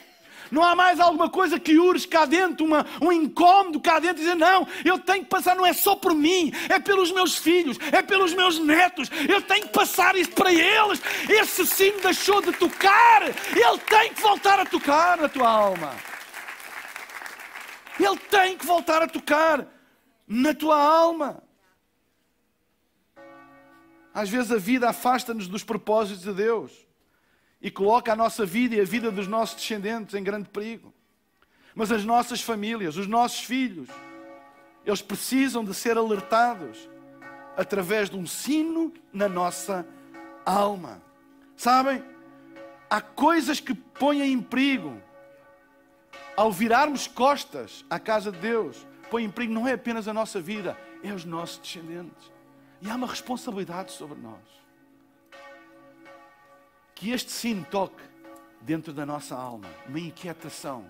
Não 0.51 0.63
há 0.63 0.75
mais 0.75 0.99
alguma 0.99 1.29
coisa 1.29 1.59
que 1.59 1.79
urge 1.79 2.07
cá 2.07 2.25
dentro, 2.25 2.63
uma, 2.63 2.85
um 3.01 3.11
incómodo 3.11 3.79
cá 3.79 3.97
dentro, 3.97 4.17
dizer: 4.17 4.35
não, 4.35 4.67
eu 4.85 4.99
tenho 4.99 5.23
que 5.23 5.29
passar, 5.29 5.55
não 5.55 5.65
é 5.65 5.73
só 5.73 5.95
por 5.95 6.13
mim, 6.13 6.53
é 6.69 6.79
pelos 6.79 7.11
meus 7.11 7.35
filhos, 7.37 7.79
é 7.91 8.03
pelos 8.03 8.35
meus 8.35 8.59
netos, 8.59 9.09
eu 9.27 9.41
tenho 9.41 9.63
que 9.63 9.73
passar 9.73 10.15
isto 10.15 10.35
para 10.35 10.53
eles. 10.53 11.01
Esse 11.27 11.65
sino 11.65 11.99
deixou 12.01 12.39
de 12.39 12.51
tocar, 12.51 13.23
ele 13.23 13.79
tem 13.89 14.13
que 14.13 14.21
voltar 14.21 14.59
a 14.59 14.65
tocar 14.65 15.17
na 15.17 15.27
tua 15.27 15.49
alma. 15.49 16.12
Ele 17.99 18.17
tem 18.17 18.57
que 18.57 18.65
voltar 18.65 19.01
a 19.01 19.07
tocar 19.07 19.67
na 20.27 20.53
tua 20.53 20.77
alma. 20.77 21.43
Às 24.13 24.29
vezes 24.29 24.51
a 24.51 24.57
vida 24.57 24.89
afasta-nos 24.89 25.47
dos 25.47 25.63
propósitos 25.63 26.23
de 26.23 26.33
Deus 26.33 26.71
e 27.61 27.71
coloca 27.71 28.13
a 28.13 28.15
nossa 28.15 28.45
vida 28.45 28.75
e 28.75 28.81
a 28.81 28.85
vida 28.85 29.11
dos 29.11 29.27
nossos 29.27 29.55
descendentes 29.55 30.13
em 30.13 30.23
grande 30.23 30.49
perigo. 30.49 30.93
Mas 31.73 31.91
as 31.91 32.05
nossas 32.05 32.41
famílias, 32.41 32.97
os 32.97 33.07
nossos 33.07 33.39
filhos, 33.39 33.89
eles 34.85 35.01
precisam 35.01 35.63
de 35.63 35.73
ser 35.73 35.97
alertados 35.97 36.89
através 37.57 38.09
de 38.09 38.17
um 38.17 38.27
sino 38.27 38.93
na 39.11 39.27
nossa 39.27 39.87
alma. 40.45 41.01
Sabem? 41.55 42.03
Há 42.89 43.01
coisas 43.01 43.59
que 43.59 43.73
põem 43.73 44.21
em 44.21 44.41
perigo 44.41 45.01
ao 46.35 46.51
virarmos 46.51 47.07
costas 47.07 47.85
à 47.89 47.99
casa 47.99 48.31
de 48.31 48.39
Deus. 48.39 48.85
Põe 49.09 49.23
em 49.23 49.29
perigo 49.29 49.53
não 49.53 49.67
é 49.67 49.73
apenas 49.73 50.07
a 50.07 50.13
nossa 50.13 50.41
vida, 50.41 50.77
é 51.03 51.11
os 51.11 51.25
nossos 51.25 51.57
descendentes. 51.59 52.31
E 52.81 52.89
há 52.89 52.95
uma 52.95 53.07
responsabilidade 53.07 53.91
sobre 53.91 54.19
nós. 54.19 54.41
Que 56.95 57.11
este 57.11 57.31
sino 57.31 57.63
toque 57.65 58.01
dentro 58.61 58.91
da 58.93 59.05
nossa 59.05 59.35
alma, 59.35 59.69
uma 59.87 59.99
inquietação. 59.99 60.85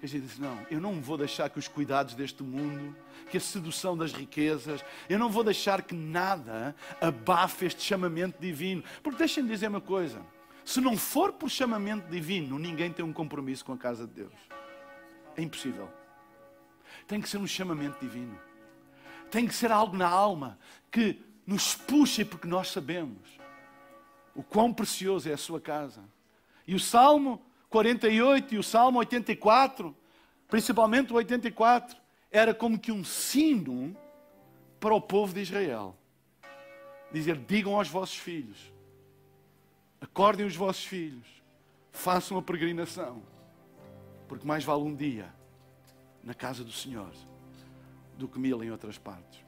Que 0.00 0.06
a 0.06 0.08
gente 0.08 0.26
diz: 0.26 0.38
não, 0.38 0.58
eu 0.70 0.80
não 0.80 1.00
vou 1.00 1.16
deixar 1.16 1.50
que 1.50 1.58
os 1.58 1.68
cuidados 1.68 2.14
deste 2.14 2.42
mundo, 2.42 2.96
que 3.30 3.36
a 3.36 3.40
sedução 3.40 3.96
das 3.96 4.12
riquezas, 4.12 4.84
eu 5.08 5.18
não 5.18 5.30
vou 5.30 5.44
deixar 5.44 5.82
que 5.82 5.94
nada 5.94 6.74
abafe 7.00 7.66
este 7.66 7.82
chamamento 7.82 8.40
divino. 8.40 8.82
Porque 9.02 9.18
deixem-me 9.18 9.48
dizer 9.48 9.68
uma 9.68 9.80
coisa: 9.80 10.20
se 10.64 10.80
não 10.80 10.96
for 10.96 11.32
por 11.32 11.50
chamamento 11.50 12.08
divino, 12.10 12.58
ninguém 12.58 12.92
tem 12.92 13.04
um 13.04 13.12
compromisso 13.12 13.64
com 13.64 13.72
a 13.72 13.78
casa 13.78 14.06
de 14.06 14.14
Deus. 14.14 14.34
É 15.36 15.42
impossível. 15.42 15.88
Tem 17.06 17.20
que 17.20 17.28
ser 17.28 17.38
um 17.38 17.46
chamamento 17.46 17.98
divino. 18.00 18.38
Tem 19.30 19.46
que 19.46 19.54
ser 19.54 19.70
algo 19.70 19.96
na 19.96 20.08
alma 20.08 20.58
que 20.90 21.22
nos 21.46 21.74
puxa 21.74 22.24
porque 22.24 22.46
nós 22.46 22.68
sabemos 22.68 23.36
o 24.34 24.42
quão 24.42 24.72
precioso 24.72 25.28
é 25.28 25.32
a 25.32 25.38
sua 25.38 25.60
casa. 25.60 26.02
E 26.66 26.74
o 26.74 26.80
Salmo 26.80 27.42
48 27.70 28.54
e 28.54 28.58
o 28.58 28.62
Salmo 28.62 28.98
84, 28.98 29.96
principalmente 30.48 31.12
o 31.12 31.16
84, 31.16 31.96
era 32.30 32.54
como 32.54 32.78
que 32.78 32.92
um 32.92 33.04
sino 33.04 33.96
para 34.78 34.94
o 34.94 35.00
povo 35.00 35.32
de 35.32 35.40
Israel. 35.40 35.96
Dizer: 37.12 37.36
digam 37.36 37.76
aos 37.76 37.88
vossos 37.88 38.16
filhos, 38.16 38.72
acordem 40.00 40.46
os 40.46 40.56
vossos 40.56 40.84
filhos, 40.84 41.26
façam 41.92 42.36
a 42.36 42.42
peregrinação, 42.42 43.22
porque 44.28 44.46
mais 44.46 44.64
vale 44.64 44.82
um 44.82 44.94
dia 44.94 45.32
na 46.22 46.34
casa 46.34 46.64
do 46.64 46.72
Senhor 46.72 47.12
do 48.16 48.26
que 48.26 48.38
mil 48.38 48.62
em 48.62 48.70
outras 48.70 48.98
partes. 48.98 49.44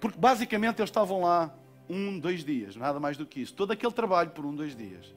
Porque 0.00 0.18
basicamente 0.18 0.78
eles 0.80 0.90
estavam 0.90 1.22
lá 1.22 1.54
um, 1.88 2.18
dois 2.18 2.44
dias, 2.44 2.76
nada 2.76 3.00
mais 3.00 3.16
do 3.16 3.26
que 3.26 3.40
isso. 3.40 3.54
Todo 3.54 3.72
aquele 3.72 3.92
trabalho 3.92 4.30
por 4.30 4.46
um, 4.46 4.54
dois 4.54 4.76
dias. 4.76 5.14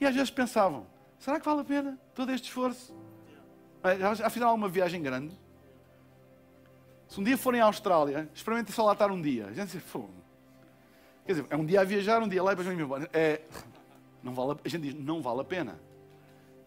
E 0.00 0.06
às 0.06 0.14
vezes 0.14 0.30
pensavam: 0.30 0.86
será 1.18 1.38
que 1.40 1.44
vale 1.46 1.60
a 1.60 1.64
pena 1.64 1.98
todo 2.14 2.30
este 2.32 2.44
esforço? 2.44 2.94
Afinal, 4.24 4.54
uma 4.54 4.68
viagem 4.68 5.02
grande. 5.02 5.34
Se 7.08 7.18
um 7.20 7.24
dia 7.24 7.38
forem 7.38 7.60
à 7.60 7.64
Austrália, 7.64 8.28
experimentem 8.34 8.72
só 8.74 8.84
lá 8.84 8.92
estar 8.92 9.10
um 9.10 9.20
dia. 9.20 9.46
A 9.46 9.52
gente 9.52 9.76
diz: 9.76 9.82
Quer 11.26 11.32
dizer, 11.32 11.46
é 11.50 11.56
um 11.56 11.64
dia 11.64 11.80
a 11.80 11.84
viajar, 11.84 12.22
um 12.22 12.28
dia 12.28 12.42
lá 12.42 12.52
e 12.52 12.56
depois 12.56 12.68
vem 12.74 12.84
embora. 12.84 13.08
É, 13.12 13.40
não 14.22 14.32
vale, 14.34 14.52
a- 14.52 14.56
a 14.64 14.68
gente 14.68 14.82
diz, 14.82 14.94
não 14.94 15.20
vale 15.20 15.40
a 15.40 15.44
pena. 15.44 15.78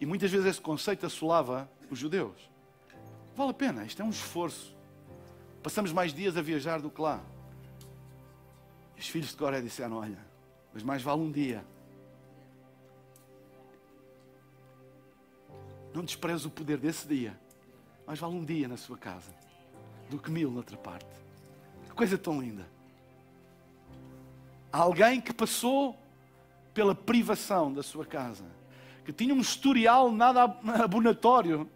E 0.02 0.04
muitas 0.04 0.32
vezes 0.32 0.48
esse 0.48 0.60
conceito 0.60 1.06
assolava 1.06 1.70
os 1.88 1.96
judeus. 1.96 2.50
Vale 3.36 3.52
a 3.52 3.54
pena, 3.54 3.84
isto 3.84 4.02
é 4.02 4.04
um 4.04 4.10
esforço. 4.10 4.76
Passamos 5.62 5.92
mais 5.92 6.12
dias 6.12 6.36
a 6.36 6.42
viajar 6.42 6.80
do 6.80 6.90
que 6.90 7.00
lá. 7.00 7.22
E 8.96 9.00
os 9.00 9.06
filhos 9.06 9.28
de 9.28 9.36
Coré 9.36 9.60
disseram: 9.60 9.98
Olha, 9.98 10.18
mas 10.74 10.82
mais 10.82 11.02
vale 11.02 11.20
um 11.20 11.30
dia. 11.30 11.64
Não 15.94 16.04
despreze 16.04 16.48
o 16.48 16.50
poder 16.50 16.78
desse 16.78 17.06
dia. 17.06 17.38
Mais 18.04 18.18
vale 18.18 18.34
um 18.34 18.44
dia 18.44 18.66
na 18.66 18.76
sua 18.76 18.98
casa 18.98 19.32
do 20.10 20.18
que 20.18 20.32
mil 20.32 20.50
noutra 20.50 20.76
parte. 20.76 21.06
Que 21.84 21.94
coisa 21.94 22.18
tão 22.18 22.40
linda. 22.40 22.66
Há 24.72 24.78
alguém 24.78 25.20
que 25.20 25.32
passou 25.32 25.96
pela 26.74 26.92
privação 26.92 27.72
da 27.72 27.84
sua 27.84 28.04
casa, 28.04 28.61
que 29.04 29.12
tinha 29.12 29.34
um 29.34 29.40
historial 29.40 30.10
nada 30.12 30.44
abonatório 30.82 31.68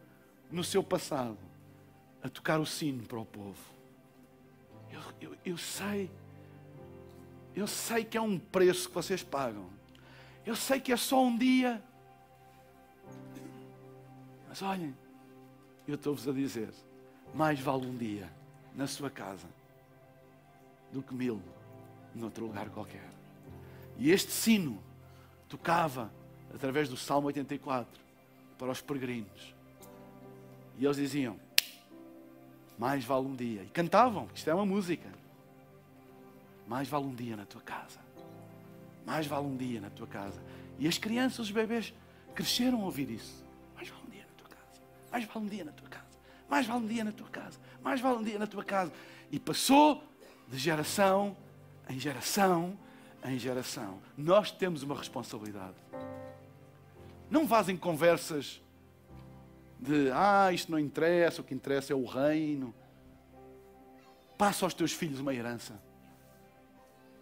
no 0.51 0.63
seu 0.63 0.83
passado, 0.83 1.39
a 2.23 2.29
tocar 2.29 2.61
o 2.61 2.67
sino 2.67 3.05
para 3.05 3.19
o 3.19 3.25
povo. 3.25 3.59
Eu, 4.91 5.01
eu, 5.21 5.37
eu 5.45 5.59
sei, 5.59 6.11
eu 7.55 7.67
sei 7.67 8.05
que 8.05 8.17
é 8.17 8.21
um 8.21 8.39
preço 8.39 8.89
que 8.89 8.95
vocês 8.95 9.23
pagam. 9.23 9.67
Eu 10.45 10.55
sei 10.55 10.81
que 10.81 10.93
é 10.93 10.97
só 10.97 11.23
um 11.23 11.37
dia. 11.37 11.83
Mas 14.49 14.63
olhem, 14.63 14.95
eu 15.87 15.97
estou-vos 15.97 16.29
a 16.29 16.33
dizer: 16.33 16.73
mais 17.35 17.59
vale 17.59 17.87
um 17.87 17.97
dia 17.97 18.31
na 18.75 18.87
sua 18.87 19.11
casa 19.11 19.49
do 20.93 21.03
que 21.03 21.15
mil 21.15 21.43
noutro 22.15 22.47
lugar 22.47 22.69
qualquer. 22.71 23.09
E 23.99 24.11
este 24.11 24.31
sino 24.31 24.83
tocava 25.49 26.11
através 26.55 26.89
do 26.89 26.97
Salmo 26.97 27.27
84 27.29 28.01
para 28.59 28.71
os 28.71 28.81
peregrinos. 28.81 29.55
E 30.79 30.85
eles 30.85 30.97
diziam: 30.97 31.39
Mais 32.79 33.05
vale 33.05 33.27
um 33.27 33.35
dia. 33.35 33.63
E 33.63 33.69
cantavam, 33.69 34.29
isto 34.35 34.49
é 34.49 34.55
uma 34.55 34.67
música. 34.67 35.09
Mais 36.67 36.89
vale 36.89 37.05
um 37.05 37.15
dia 37.15 37.37
na 37.37 37.47
tua 37.47 37.61
casa. 37.61 38.01
Mais 39.05 39.27
vale 39.27 39.47
um 39.47 39.57
dia 39.57 39.81
na 39.81 39.91
tua 39.91 40.07
casa. 40.07 40.43
E 40.79 40.89
as 40.89 40.99
crianças, 40.99 41.41
os 41.41 41.51
bebês, 41.51 41.95
cresceram 42.35 42.83
a 42.83 42.85
ouvir 42.85 43.11
isso. 43.11 43.45
Mais 43.75 43.89
vale 43.89 44.03
um 44.07 44.11
dia 44.11 44.25
na 44.27 44.35
tua 44.37 44.49
casa. 44.49 44.81
Mais 45.11 45.25
vale 45.25 45.45
um 45.45 45.49
dia 45.49 45.65
na 45.65 45.73
tua 45.73 45.89
casa. 45.89 46.07
Mais 46.49 46.67
vale 46.67 46.85
um 46.85 46.87
dia 46.87 47.05
na 47.05 47.13
tua 47.13 47.29
casa. 47.29 47.59
Mais 47.83 48.01
vale 48.01 48.19
um 48.19 48.23
dia 48.25 48.39
na 48.39 48.47
tua 48.47 48.65
casa. 48.65 48.93
E 49.31 49.39
passou 49.39 50.03
de 50.49 50.59
geração 50.59 51.37
em 51.89 51.99
geração 51.99 52.77
em 53.25 53.39
geração. 53.39 53.99
Nós 54.17 54.51
temos 54.51 54.83
uma 54.83 54.97
responsabilidade. 54.97 55.75
Não 57.31 57.47
vazem 57.47 57.77
conversas 57.77 58.63
de 59.79 60.11
ah, 60.13 60.53
isto 60.53 60.71
não 60.71 60.79
interessa, 60.79 61.41
o 61.41 61.45
que 61.45 61.55
interessa 61.55 61.93
é 61.93 61.97
o 61.97 62.05
reino. 62.05 62.75
Passa 64.39 64.65
aos 64.65 64.75
teus 64.75 64.93
filhos 64.93 65.21
uma 65.21 65.35
herança. 65.35 65.81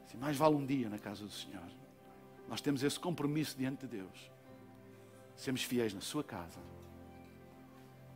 Assim, 0.06 0.16
mais 0.16 0.36
vale 0.36 0.54
um 0.54 0.64
dia 0.64 0.88
na 0.88 0.98
casa 0.98 1.24
do 1.24 1.30
Senhor. 1.30 1.62
Nós 2.48 2.60
temos 2.60 2.82
esse 2.82 2.98
compromisso 2.98 3.56
diante 3.56 3.86
de 3.86 3.98
Deus. 3.98 4.30
Sermos 5.36 5.62
fiéis 5.62 5.94
na 5.94 6.00
sua 6.00 6.22
casa. 6.22 6.60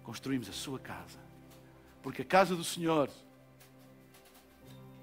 Construímos 0.02 0.48
a 0.48 0.52
sua 0.52 0.78
casa. 0.78 1.18
Porque 2.02 2.22
a 2.22 2.24
casa 2.24 2.54
do 2.54 2.64
Senhor 2.64 3.10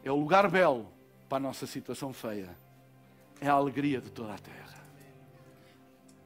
é 0.04 0.12
o 0.12 0.16
lugar 0.16 0.50
belo 0.50 0.88
para 1.28 1.38
a 1.38 1.42
nossa 1.42 1.66
situação 1.66 2.14
feia. 2.14 2.56
É 3.42 3.48
a 3.48 3.54
alegria 3.54 4.00
de 4.00 4.10
toda 4.10 4.34
a 4.34 4.38
terra. 4.38 4.75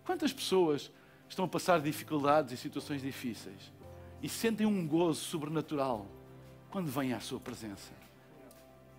Quantas 0.10 0.34
pessoas 0.34 0.92
estão 1.30 1.46
a 1.46 1.48
passar 1.48 1.80
dificuldades 1.80 2.52
e 2.52 2.58
situações 2.58 3.00
difíceis 3.00 3.72
e 4.24 4.28
sentem 4.28 4.66
um 4.66 4.88
gozo 4.88 5.20
sobrenatural 5.20 6.08
quando 6.72 6.90
vêm 6.90 7.14
à 7.14 7.20
sua 7.20 7.40
presença? 7.40 7.92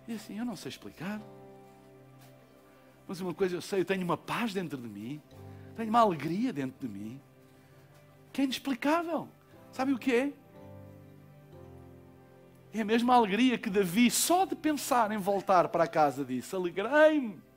E 0.07 0.13
assim, 0.13 0.39
eu 0.39 0.45
não 0.45 0.55
sei 0.55 0.69
explicar. 0.69 1.21
Mas 3.05 3.19
uma 3.19 3.33
coisa 3.33 3.57
eu 3.57 3.61
sei, 3.61 3.81
eu 3.81 3.85
tenho 3.85 4.05
uma 4.05 4.15
paz 4.15 4.53
dentro 4.53 4.77
de 4.77 4.87
mim, 4.87 5.21
tenho 5.75 5.89
uma 5.89 5.99
alegria 5.99 6.53
dentro 6.53 6.87
de 6.87 6.87
mim, 6.87 7.19
que 8.31 8.39
é 8.39 8.43
inexplicável. 8.45 9.27
Sabe 9.73 9.91
o 9.91 9.99
que 9.99 10.15
é? 10.15 10.33
É 12.73 12.79
a 12.79 12.85
mesma 12.85 13.15
alegria 13.15 13.57
que 13.57 13.69
Davi, 13.69 14.09
só 14.09 14.45
de 14.45 14.55
pensar 14.55 15.11
em 15.11 15.17
voltar 15.17 15.67
para 15.67 15.85
casa, 15.87 16.23
disse: 16.23 16.55
Alegrei-me. 16.55 17.50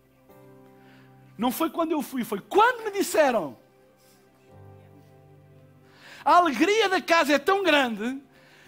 Não 1.36 1.50
foi 1.50 1.70
quando 1.70 1.92
eu 1.92 2.02
fui, 2.02 2.24
foi 2.24 2.40
quando 2.40 2.84
me 2.84 2.90
disseram. 2.90 3.56
A 6.24 6.36
alegria 6.36 6.88
da 6.88 7.00
casa 7.00 7.34
é 7.34 7.38
tão 7.38 7.62
grande 7.62 8.20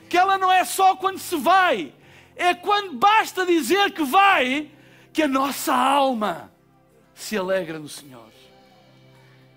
que 0.08 0.18
ela 0.18 0.36
não 0.36 0.52
é 0.52 0.64
só 0.64 0.96
quando 0.96 1.18
se 1.18 1.36
vai, 1.36 1.92
é 2.34 2.54
quando 2.54 2.98
basta 2.98 3.46
dizer 3.46 3.92
que 3.92 4.04
vai, 4.04 4.70
que 5.12 5.22
a 5.22 5.28
nossa 5.28 5.74
alma 5.74 6.52
se 7.14 7.36
alegra 7.36 7.78
no 7.78 7.88
Senhor. 7.88 8.30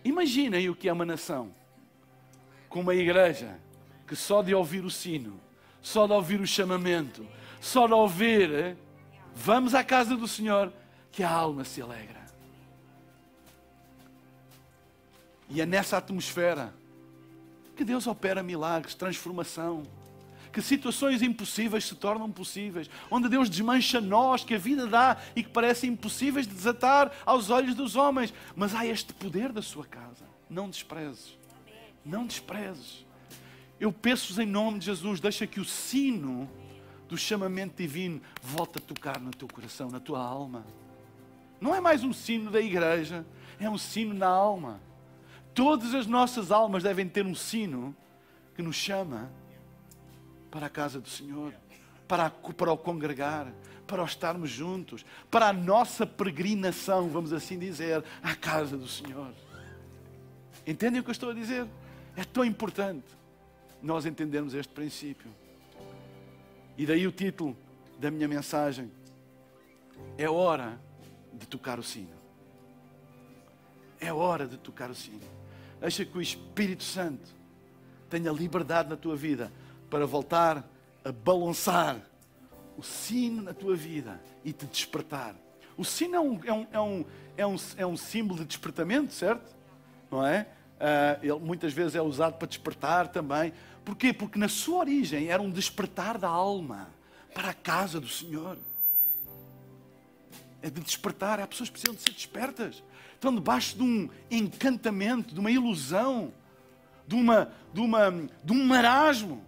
Imaginem 0.04 0.70
o 0.70 0.76
que 0.76 0.88
é 0.88 0.94
uma 0.94 1.06
nação 1.06 1.54
com 2.70 2.80
uma 2.80 2.96
igreja 2.96 3.60
que 4.08 4.16
só 4.16 4.42
de 4.42 4.56
ouvir 4.56 4.86
o 4.86 4.90
sino, 4.90 5.40
só 5.82 6.08
de 6.08 6.14
ouvir 6.14 6.40
o 6.40 6.48
chamamento, 6.48 7.28
só 7.60 7.86
de 7.86 7.94
ouvir, 7.94 8.52
eh, 8.52 8.76
vamos 9.36 9.76
à 9.76 9.84
casa 9.84 10.16
do 10.16 10.28
Senhor, 10.28 10.72
que 11.12 11.22
a 11.22 11.30
alma 11.30 11.64
se 11.64 11.82
alegra. 11.82 12.19
E 15.50 15.62
é 15.62 15.66
nessa 15.66 15.98
atmosfera 15.98 16.74
que 17.76 17.84
Deus 17.84 18.06
opera 18.08 18.44
milagres, 18.44 18.94
transformação, 18.94 19.84
que 20.52 20.62
situações 20.62 21.22
impossíveis 21.22 21.86
se 21.86 21.96
tornam 21.96 22.32
possíveis, 22.32 22.90
onde 23.10 23.30
Deus 23.30 23.50
desmancha 23.50 24.02
nós 24.02 24.44
que 24.44 24.56
a 24.56 24.58
vida 24.58 24.88
dá 24.88 25.18
e 25.36 25.44
que 25.44 25.50
parecem 25.50 25.92
impossíveis 25.92 26.48
de 26.48 26.54
desatar 26.54 27.12
aos 27.26 27.50
olhos 27.50 27.76
dos 27.76 27.96
homens. 27.96 28.34
Mas 28.56 28.76
há 28.76 28.86
este 28.86 29.14
poder 29.14 29.52
da 29.52 29.62
sua 29.62 29.86
casa. 29.86 30.26
Não 30.50 30.70
desprezes. 30.70 31.38
Não 32.04 32.26
desprezes. 32.26 33.06
Eu 33.80 33.94
peço-vos 33.94 34.40
em 34.40 34.46
nome 34.46 34.80
de 34.80 34.86
Jesus, 34.86 35.20
deixa 35.20 35.48
que 35.48 35.60
o 35.60 35.66
sino 35.66 36.50
do 37.08 37.18
chamamento 37.18 37.82
divino 37.82 38.22
volte 38.42 38.78
a 38.78 38.82
tocar 38.82 39.20
no 39.20 39.32
teu 39.32 39.48
coração, 39.48 39.90
na 39.90 40.00
tua 40.00 40.20
alma. 40.20 40.66
Não 41.62 41.74
é 41.74 41.80
mais 41.80 42.04
um 42.04 42.12
sino 42.12 42.52
da 42.52 42.60
igreja, 42.60 43.26
é 43.60 43.70
um 43.70 43.78
sino 43.78 44.14
na 44.14 44.28
alma. 44.28 44.82
Todas 45.54 45.94
as 45.94 46.06
nossas 46.06 46.52
almas 46.52 46.84
devem 46.84 47.08
ter 47.08 47.26
um 47.26 47.36
sino 47.36 47.96
que 48.56 48.62
nos 48.62 48.76
chama 48.76 49.32
para 50.50 50.66
a 50.66 50.70
casa 50.70 51.00
do 51.00 51.10
Senhor, 51.10 51.54
para, 52.08 52.30
para 52.30 52.72
o 52.72 52.78
congregar, 52.78 53.52
para 53.86 54.02
o 54.02 54.06
estarmos 54.06 54.50
juntos, 54.50 55.06
para 55.32 55.48
a 55.48 55.54
nossa 55.54 56.06
peregrinação, 56.06 57.10
vamos 57.10 57.34
assim 57.34 57.58
dizer, 57.58 58.04
à 58.22 58.36
casa 58.36 58.78
do 58.78 58.88
Senhor. 58.88 59.34
Entendem 60.66 61.02
o 61.02 61.04
que 61.04 61.10
eu 61.10 61.14
estou 61.14 61.32
a 61.32 61.34
dizer? 61.34 61.68
É 62.16 62.24
tão 62.24 62.46
importante 62.46 63.08
nós 63.82 64.06
entendermos 64.06 64.54
este 64.54 64.74
princípio. 64.74 65.32
E 66.78 66.86
daí 66.86 67.08
o 67.08 67.12
título 67.12 67.58
da 67.98 68.12
minha 68.12 68.28
mensagem: 68.28 68.92
É 70.18 70.30
hora 70.30 70.80
de 71.34 71.48
tocar 71.48 71.80
o 71.80 71.84
sino. 71.84 72.20
É 74.00 74.14
hora 74.14 74.48
de 74.48 74.58
tocar 74.58 74.90
o 74.90 74.96
sino. 74.96 75.39
Deixa 75.80 76.04
que 76.04 76.18
o 76.18 76.22
Espírito 76.22 76.84
Santo 76.84 77.30
tenha 78.10 78.32
liberdade 78.32 78.90
na 78.90 78.98
tua 78.98 79.16
vida 79.16 79.52
para 79.90 80.06
voltar 80.06 80.68
a 81.04 81.12
balançar 81.12 82.00
o 82.78 82.84
sino 82.84 83.42
na 83.42 83.54
tua 83.54 83.76
vida 83.76 84.22
e 84.44 84.52
te 84.52 84.66
despertar. 84.66 85.36
O 85.78 85.86
sino 85.86 86.16
é 86.16 86.20
um, 86.20 86.40
é 86.44 86.54
um, 86.54 86.68
é 86.72 86.80
um, 86.80 87.06
é 87.38 87.48
um, 87.48 87.56
é 87.78 87.86
um 87.86 87.98
símbolo 87.98 88.40
de 88.40 88.46
despertamento, 88.46 89.14
certo? 89.14 89.56
Não 90.12 90.26
é? 90.26 90.48
Uh, 90.80 91.26
ele 91.26 91.40
muitas 91.40 91.74
vezes 91.74 91.96
é 91.96 92.02
usado 92.02 92.36
para 92.36 92.48
despertar 92.48 93.08
também. 93.10 93.54
Porquê? 93.84 94.14
Porque 94.14 94.40
na 94.40 94.48
sua 94.48 94.80
origem 94.80 95.28
era 95.30 95.42
um 95.42 95.50
despertar 95.50 96.18
da 96.18 96.28
alma 96.28 96.90
para 97.34 97.50
a 97.50 97.54
casa 97.54 98.00
do 98.00 98.08
Senhor. 98.08 98.58
É 100.62 100.70
de 100.70 100.82
despertar. 100.82 101.40
Há 101.40 101.48
pessoas 101.48 101.70
que 101.70 101.74
precisam 101.74 101.96
de 101.96 102.02
ser 102.02 102.12
despertas. 102.12 102.84
Estão 103.20 103.36
debaixo 103.36 103.76
de 103.76 103.84
um 103.84 104.10
encantamento, 104.32 105.34
de 105.34 105.42
uma 105.42 105.52
ilusão, 105.52 106.34
de, 107.06 107.16
uma, 107.16 107.52
de, 107.74 107.82
uma, 107.82 108.10
de 108.42 108.54
um 108.54 108.66
marasmo 108.66 109.44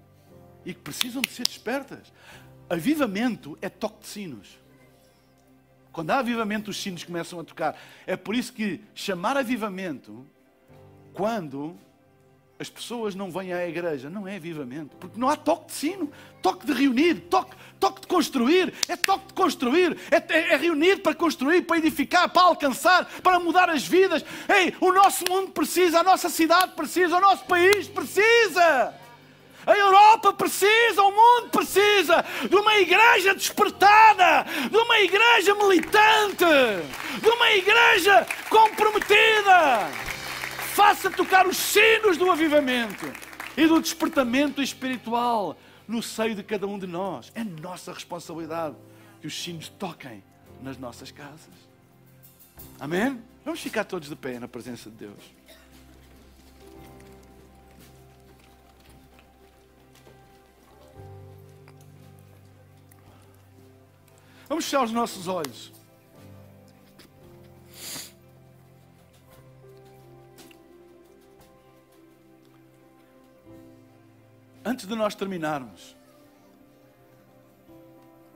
e 0.65 0.73
que 0.73 0.81
precisam 0.81 1.21
de 1.21 1.29
ser 1.29 1.47
despertas. 1.47 2.11
Avivamento 2.69 3.57
é 3.61 3.69
toque 3.69 4.01
de 4.01 4.07
sinos. 4.07 4.59
Quando 5.93 6.11
há 6.11 6.19
avivamento, 6.19 6.69
os 6.69 6.81
sinos 6.81 7.05
começam 7.05 7.39
a 7.39 7.45
tocar. 7.45 7.79
É 8.05 8.17
por 8.17 8.35
isso 8.35 8.51
que 8.51 8.81
chamar 8.93 9.37
avivamento 9.37 10.27
quando 11.13 11.77
as 12.61 12.69
pessoas 12.69 13.15
não 13.15 13.31
vêm 13.31 13.51
à 13.51 13.67
igreja, 13.67 14.07
não 14.07 14.27
é 14.27 14.37
vivamente, 14.37 14.91
porque 14.99 15.19
não 15.19 15.27
há 15.27 15.35
toque 15.35 15.65
de 15.65 15.73
sino, 15.73 16.11
toque 16.43 16.63
de 16.63 16.71
reunir, 16.71 17.15
toque, 17.21 17.55
toque 17.79 18.01
de 18.01 18.07
construir, 18.07 18.71
é 18.87 18.95
toque 18.95 19.29
de 19.29 19.33
construir, 19.33 19.97
é, 20.11 20.17
é, 20.17 20.53
é 20.53 20.57
reunir 20.57 20.97
para 20.97 21.15
construir, 21.15 21.63
para 21.63 21.79
edificar, 21.79 22.29
para 22.29 22.43
alcançar, 22.43 23.05
para 23.23 23.39
mudar 23.39 23.67
as 23.67 23.83
vidas. 23.83 24.23
Ei, 24.47 24.75
o 24.79 24.91
nosso 24.91 25.25
mundo 25.27 25.49
precisa, 25.51 26.01
a 26.01 26.03
nossa 26.03 26.29
cidade 26.29 26.73
precisa, 26.73 27.17
o 27.17 27.19
nosso 27.19 27.43
país 27.45 27.87
precisa. 27.87 28.93
A 29.65 29.77
Europa 29.77 30.31
precisa, 30.33 31.01
o 31.01 31.11
mundo 31.11 31.49
precisa 31.51 32.23
de 32.47 32.55
uma 32.55 32.75
igreja 32.77 33.33
despertada, 33.33 34.45
de 34.69 34.77
uma 34.77 34.99
igreja 34.99 35.55
militante, 35.55 36.45
de 37.19 37.29
uma 37.29 37.51
igreja 37.53 38.27
comprometida. 38.49 40.10
Faça 40.83 41.11
tocar 41.11 41.45
os 41.45 41.57
sinos 41.57 42.17
do 42.17 42.31
avivamento 42.31 43.05
e 43.55 43.67
do 43.67 43.79
despertamento 43.79 44.63
espiritual 44.63 45.55
no 45.87 46.01
seio 46.01 46.33
de 46.33 46.41
cada 46.41 46.65
um 46.65 46.79
de 46.79 46.87
nós. 46.87 47.31
É 47.35 47.43
nossa 47.43 47.93
responsabilidade 47.93 48.75
que 49.21 49.27
os 49.27 49.43
sinos 49.43 49.69
toquem 49.69 50.23
nas 50.59 50.79
nossas 50.79 51.11
casas. 51.11 51.53
Amém? 52.79 53.21
Vamos 53.45 53.61
ficar 53.61 53.83
todos 53.83 54.09
de 54.09 54.15
pé 54.15 54.39
na 54.39 54.47
presença 54.47 54.89
de 54.89 54.95
Deus. 54.95 55.23
Vamos 64.49 64.65
fechar 64.65 64.83
os 64.83 64.91
nossos 64.91 65.27
olhos. 65.27 65.80
Antes 74.63 74.85
de 74.85 74.95
nós 74.95 75.15
terminarmos, 75.15 75.95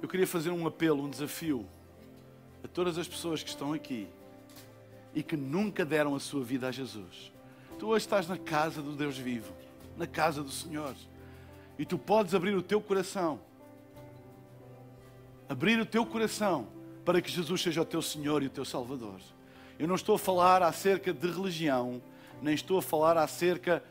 eu 0.02 0.08
queria 0.08 0.28
fazer 0.28 0.50
um 0.50 0.66
apelo, 0.68 1.04
um 1.04 1.10
desafio 1.10 1.66
a 2.64 2.68
todas 2.68 2.98
as 2.98 3.08
pessoas 3.08 3.44
que 3.44 3.50
estão 3.50 3.74
aqui 3.74 4.08
e 5.14 5.22
que 5.22 5.38
nunca 5.38 5.86
deram 5.86 6.16
a 6.16 6.20
sua 6.20 6.44
vida 6.44 6.68
a 6.68 6.72
Jesus. 6.72 7.32
Tu 7.80 7.88
hoje 7.88 8.06
estás 8.06 8.28
na 8.28 8.38
casa 8.38 8.82
do 8.82 8.94
Deus 8.94 9.18
vivo, 9.18 9.54
na 9.98 10.08
casa 10.08 10.42
do 10.42 10.52
Senhor, 10.52 10.96
e 11.78 11.86
tu 11.86 11.98
podes 11.98 12.34
abrir 12.34 12.56
o 12.56 12.62
teu 12.62 12.82
coração 12.82 13.40
abrir 15.48 15.80
o 15.80 15.86
teu 15.86 16.06
coração 16.06 16.68
para 17.04 17.22
que 17.22 17.32
Jesus 17.32 17.62
seja 17.62 17.82
o 17.82 17.86
teu 17.86 18.02
Senhor 18.02 18.42
e 18.42 18.48
o 18.48 18.50
teu 18.50 18.66
Salvador. 18.66 19.20
Eu 19.78 19.88
não 19.88 19.96
estou 19.96 20.16
a 20.16 20.20
falar 20.20 20.64
acerca 20.64 21.14
de 21.14 21.28
religião, 21.28 22.02
nem 22.42 22.56
estou 22.56 22.80
a 22.80 22.82
falar 22.82 23.18
acerca 23.18 23.84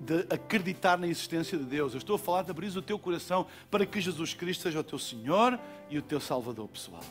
de 0.00 0.26
acreditar 0.28 0.98
na 0.98 1.06
existência 1.06 1.56
de 1.56 1.64
Deus. 1.64 1.94
Eu 1.94 1.98
estou 1.98 2.16
a 2.16 2.18
falar 2.18 2.42
de 2.42 2.50
abrir 2.50 2.76
o 2.76 2.82
teu 2.82 2.98
coração 2.98 3.46
para 3.70 3.86
que 3.86 4.00
Jesus 4.00 4.34
Cristo 4.34 4.62
seja 4.62 4.80
o 4.80 4.84
teu 4.84 4.98
Senhor 4.98 5.58
e 5.88 5.96
o 5.96 6.02
teu 6.02 6.20
Salvador 6.20 6.68
pessoal. 6.68 7.02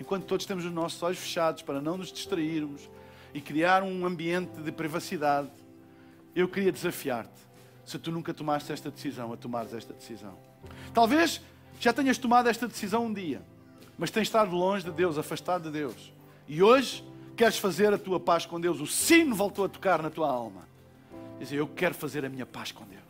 Enquanto 0.00 0.24
todos 0.24 0.44
temos 0.44 0.64
os 0.64 0.72
nossos 0.72 1.00
olhos 1.02 1.18
fechados 1.18 1.62
para 1.62 1.80
não 1.80 1.96
nos 1.96 2.12
distrairmos 2.12 2.90
e 3.32 3.40
criar 3.40 3.84
um 3.84 4.04
ambiente 4.04 4.60
de 4.60 4.72
privacidade, 4.72 5.48
eu 6.34 6.48
queria 6.48 6.72
desafiar-te, 6.72 7.30
se 7.84 7.98
tu 7.98 8.10
nunca 8.10 8.34
tomaste 8.34 8.72
esta 8.72 8.90
decisão, 8.90 9.32
a 9.32 9.36
tomares 9.36 9.72
esta 9.72 9.92
decisão. 9.92 10.36
Talvez 10.92 11.40
já 11.78 11.92
tenhas 11.92 12.18
tomado 12.18 12.48
esta 12.48 12.66
decisão 12.66 13.06
um 13.06 13.12
dia, 13.12 13.42
mas 13.96 14.10
tens 14.10 14.22
estado 14.22 14.56
longe 14.56 14.84
de 14.84 14.90
Deus, 14.90 15.16
afastado 15.16 15.64
de 15.64 15.70
Deus. 15.70 16.12
E 16.48 16.60
hoje 16.60 17.04
queres 17.36 17.58
fazer 17.58 17.92
a 17.92 17.98
tua 17.98 18.18
paz 18.18 18.44
com 18.44 18.60
Deus. 18.60 18.80
O 18.80 18.86
sino 18.86 19.34
voltou 19.34 19.64
a 19.64 19.68
tocar 19.68 20.02
na 20.02 20.10
tua 20.10 20.28
alma. 20.28 20.71
Dizer, 21.42 21.56
eu 21.56 21.66
quero 21.66 21.92
fazer 21.92 22.24
a 22.24 22.28
minha 22.28 22.46
paz 22.46 22.70
com 22.70 22.84
Deus. 22.84 23.02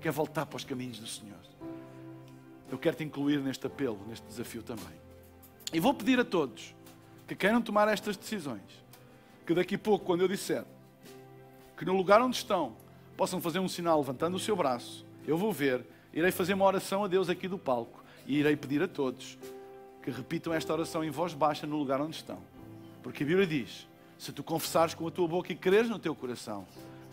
Quero 0.00 0.14
voltar 0.14 0.46
para 0.46 0.56
os 0.56 0.62
caminhos 0.62 1.00
do 1.00 1.08
Senhor. 1.08 1.36
Eu 2.70 2.78
quero 2.78 2.96
te 2.96 3.02
incluir 3.02 3.40
neste 3.40 3.66
apelo, 3.66 3.98
neste 4.06 4.24
desafio 4.28 4.62
também. 4.62 4.94
E 5.72 5.80
vou 5.80 5.92
pedir 5.92 6.20
a 6.20 6.24
todos 6.24 6.72
que 7.26 7.34
queiram 7.34 7.60
tomar 7.60 7.88
estas 7.88 8.16
decisões, 8.16 8.62
que 9.44 9.52
daqui 9.52 9.74
a 9.74 9.78
pouco, 9.78 10.04
quando 10.04 10.20
eu 10.20 10.28
disser 10.28 10.64
que 11.76 11.84
no 11.84 11.94
lugar 11.94 12.22
onde 12.22 12.36
estão, 12.36 12.76
possam 13.16 13.40
fazer 13.40 13.58
um 13.58 13.68
sinal 13.68 13.98
levantando 13.98 14.36
o 14.36 14.40
seu 14.40 14.54
braço, 14.54 15.04
eu 15.26 15.36
vou 15.36 15.52
ver, 15.52 15.84
irei 16.12 16.30
fazer 16.30 16.54
uma 16.54 16.66
oração 16.66 17.02
a 17.02 17.08
Deus 17.08 17.28
aqui 17.28 17.48
do 17.48 17.58
palco 17.58 18.04
e 18.24 18.38
irei 18.38 18.54
pedir 18.54 18.84
a 18.84 18.88
todos 18.88 19.36
que 20.00 20.12
repitam 20.12 20.54
esta 20.54 20.72
oração 20.72 21.02
em 21.02 21.10
voz 21.10 21.34
baixa 21.34 21.66
no 21.66 21.76
lugar 21.76 22.00
onde 22.00 22.14
estão. 22.14 22.38
Porque 23.02 23.24
a 23.24 23.26
Bíblia 23.26 23.48
diz: 23.48 23.88
se 24.16 24.30
tu 24.32 24.44
confessares 24.44 24.94
com 24.94 25.08
a 25.08 25.10
tua 25.10 25.26
boca 25.26 25.52
e 25.52 25.56
creres 25.56 25.90
no 25.90 25.98
teu 25.98 26.14
coração, 26.14 26.64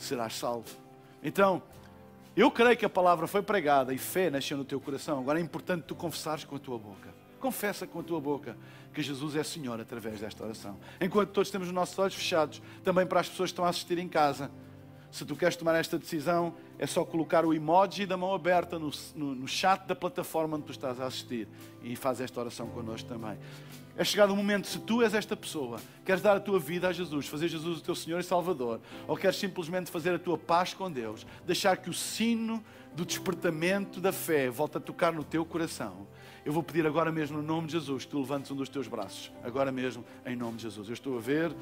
serás 0.04 0.36
salvo. 0.36 0.70
Então, 1.24 1.62
eu 2.36 2.49
creio 2.49 2.78
que 2.78 2.86
a 2.86 2.89
palavra 2.89 3.28
foi 3.28 3.41
pregada 3.41 3.93
e 3.93 3.97
fé 3.97 4.30
nasceu 4.30 4.58
no 4.58 4.66
teu 4.66 4.80
coração. 4.80 5.20
Agora 5.20 5.39
é 5.39 5.41
importante 5.41 5.84
tu 5.84 5.95
confessares 5.95 6.43
com 6.43 6.56
a 6.56 6.60
tua 6.60 6.78
boca. 6.78 7.14
Confessa 7.39 7.88
com 7.88 7.99
a 7.99 8.04
tua 8.04 8.22
boca 8.22 8.56
que 8.93 9.02
Jesus 9.02 9.36
é 9.36 9.43
Senhor 9.43 9.80
através 9.80 10.20
desta 10.20 10.43
oração. 10.43 10.78
Enquanto 10.99 11.32
todos 11.32 11.49
temos 11.49 11.68
os 11.68 11.74
nossos 11.74 11.97
olhos 11.97 12.16
fechados, 12.16 12.62
também 12.84 13.06
para 13.06 13.20
as 13.20 13.30
pessoas 13.30 13.49
que 13.49 13.54
estão 13.54 13.66
a 13.66 13.70
assistir 13.70 13.97
em 13.97 14.08
casa, 14.08 14.52
se 15.12 15.26
tu 15.26 15.36
queres 15.36 15.58
tomar 15.58 15.76
esta 15.76 15.99
decisão, 15.99 16.54
é 16.80 16.88
só 16.88 17.04
colocar 17.04 17.45
o 17.45 17.54
emoji 17.54 18.06
da 18.06 18.16
mão 18.16 18.34
aberta 18.34 18.80
no, 18.80 18.91
no, 19.14 19.36
no, 19.36 19.47
chat 19.47 19.86
da 19.86 19.95
plataforma 19.95 20.56
onde 20.56 20.68
tu 20.68 20.72
estás 20.72 21.02
a 21.02 21.06
assistir 21.06 21.49
e 21.84 21.97
faz 21.97 22.22
esta 22.22 22.39
oração 22.39 22.68
connosco 22.68 23.10
também. 23.10 23.38
É 23.98 24.04
chegado 24.04 24.32
o 24.32 24.36
momento, 24.36 24.68
se 24.68 24.80
tu 24.80 25.02
és 25.02 25.14
esta 25.14 25.36
pessoa, 25.36 25.80
queres 26.06 26.22
dar 26.22 26.38
a 26.38 26.39
tua 26.39 26.60
vida 26.60 26.88
a 26.88 26.94
Jesus, 26.94 27.28
fazer 27.28 27.48
Jesus 27.48 27.80
o 27.80 27.84
teu 27.84 27.96
Senhor 27.96 28.20
e 28.20 28.24
Salvador, 28.24 28.80
ou 29.08 29.18
queres 29.18 29.38
simplesmente 29.38 29.92
fazer 29.92 30.14
a 30.14 30.20
tua 30.20 30.38
paz 30.38 30.74
com 30.74 30.89
Deus, 30.89 31.26
deixar 31.46 31.78
que 31.78 31.89
o 31.89 31.94
sino 31.94 32.64
do 32.96 33.06
despertamento 33.06 34.00
da 34.00 34.12
fé 34.12 34.50
volte 34.50 34.78
a 34.78 34.80
tocar 34.80 35.14
no 35.14 35.24
teu 35.24 35.46
coração, 35.46 36.08
eu 36.44 36.52
vou 36.52 36.64
pedir 36.64 36.88
agora 36.88 37.12
mesmo, 37.12 37.38
no 37.38 37.44
nome 37.44 37.68
de 37.68 37.74
Jesus, 37.74 38.04
que 38.04 38.12
tu 38.12 38.20
levantes 38.20 38.50
um 38.50 38.56
dos 38.56 38.68
teus 38.68 38.88
braços. 38.88 39.32
Agora 39.44 39.72
mesmo, 39.72 40.04
em 40.26 40.36
nome 40.36 40.58
de 40.58 40.64
Jesus. 40.64 40.88
Eu 40.88 40.94
estou 40.94 41.18
a 41.18 41.22
ver. 41.22 41.54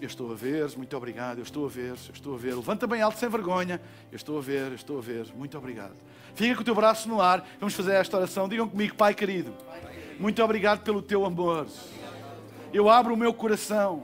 Eu 0.00 0.06
estou 0.06 0.32
a 0.32 0.34
ver, 0.34 0.70
muito 0.78 0.96
obrigado. 0.96 1.38
Eu 1.38 1.42
estou 1.42 1.66
a 1.66 1.68
ver, 1.68 1.90
eu 1.90 2.14
estou 2.14 2.34
a 2.34 2.38
ver. 2.38 2.54
Levanta 2.54 2.86
bem 2.86 3.02
alto 3.02 3.18
sem 3.18 3.28
vergonha. 3.28 3.80
Eu 4.10 4.16
estou 4.16 4.38
a 4.38 4.40
ver, 4.40 4.68
eu 4.68 4.74
estou 4.74 4.98
a 4.98 5.00
ver. 5.00 5.26
Muito 5.34 5.58
obrigado. 5.58 5.94
Fica 6.34 6.54
com 6.54 6.62
o 6.62 6.64
teu 6.64 6.74
braço 6.74 7.08
no 7.08 7.20
ar. 7.20 7.44
Vamos 7.58 7.74
fazer 7.74 7.94
esta 7.94 8.16
oração. 8.16 8.48
Digam 8.48 8.68
comigo, 8.68 8.94
Pai 8.94 9.14
querido. 9.14 9.52
Muito 10.20 10.44
obrigado 10.44 10.82
pelo 10.82 11.00
teu 11.00 11.24
amor. 11.24 11.66
Eu 12.74 12.90
abro 12.90 13.14
o 13.14 13.16
meu 13.16 13.32
coração 13.32 14.02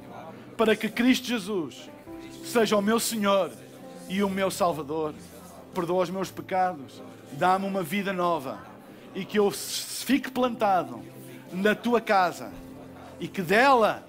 para 0.57 0.75
que 0.75 0.89
Cristo 0.89 1.27
Jesus 1.27 1.91
seja 2.43 2.75
o 2.75 2.81
meu 2.81 2.99
Senhor 2.99 3.53
e 4.09 4.23
o 4.23 4.31
meu 4.31 4.51
Salvador. 4.51 5.12
Perdoa 5.75 6.05
os 6.05 6.09
meus 6.09 6.31
pecados. 6.31 7.03
Dá-me 7.33 7.67
uma 7.67 7.83
vida 7.83 8.14
nova. 8.14 8.61
E 9.14 9.27
que 9.27 9.39
eu 9.39 9.51
fique 9.51 10.31
plantado 10.31 11.03
na 11.53 11.75
tua 11.75 12.01
casa. 12.01 12.51
E 13.21 13.29
que 13.29 13.43
dela 13.43 14.03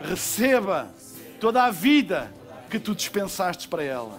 receba 0.00 0.90
toda 1.38 1.62
a 1.62 1.70
vida 1.70 2.34
que 2.70 2.80
tu 2.80 2.92
dispensaste 2.92 3.68
para 3.68 3.84
ela. 3.84 4.18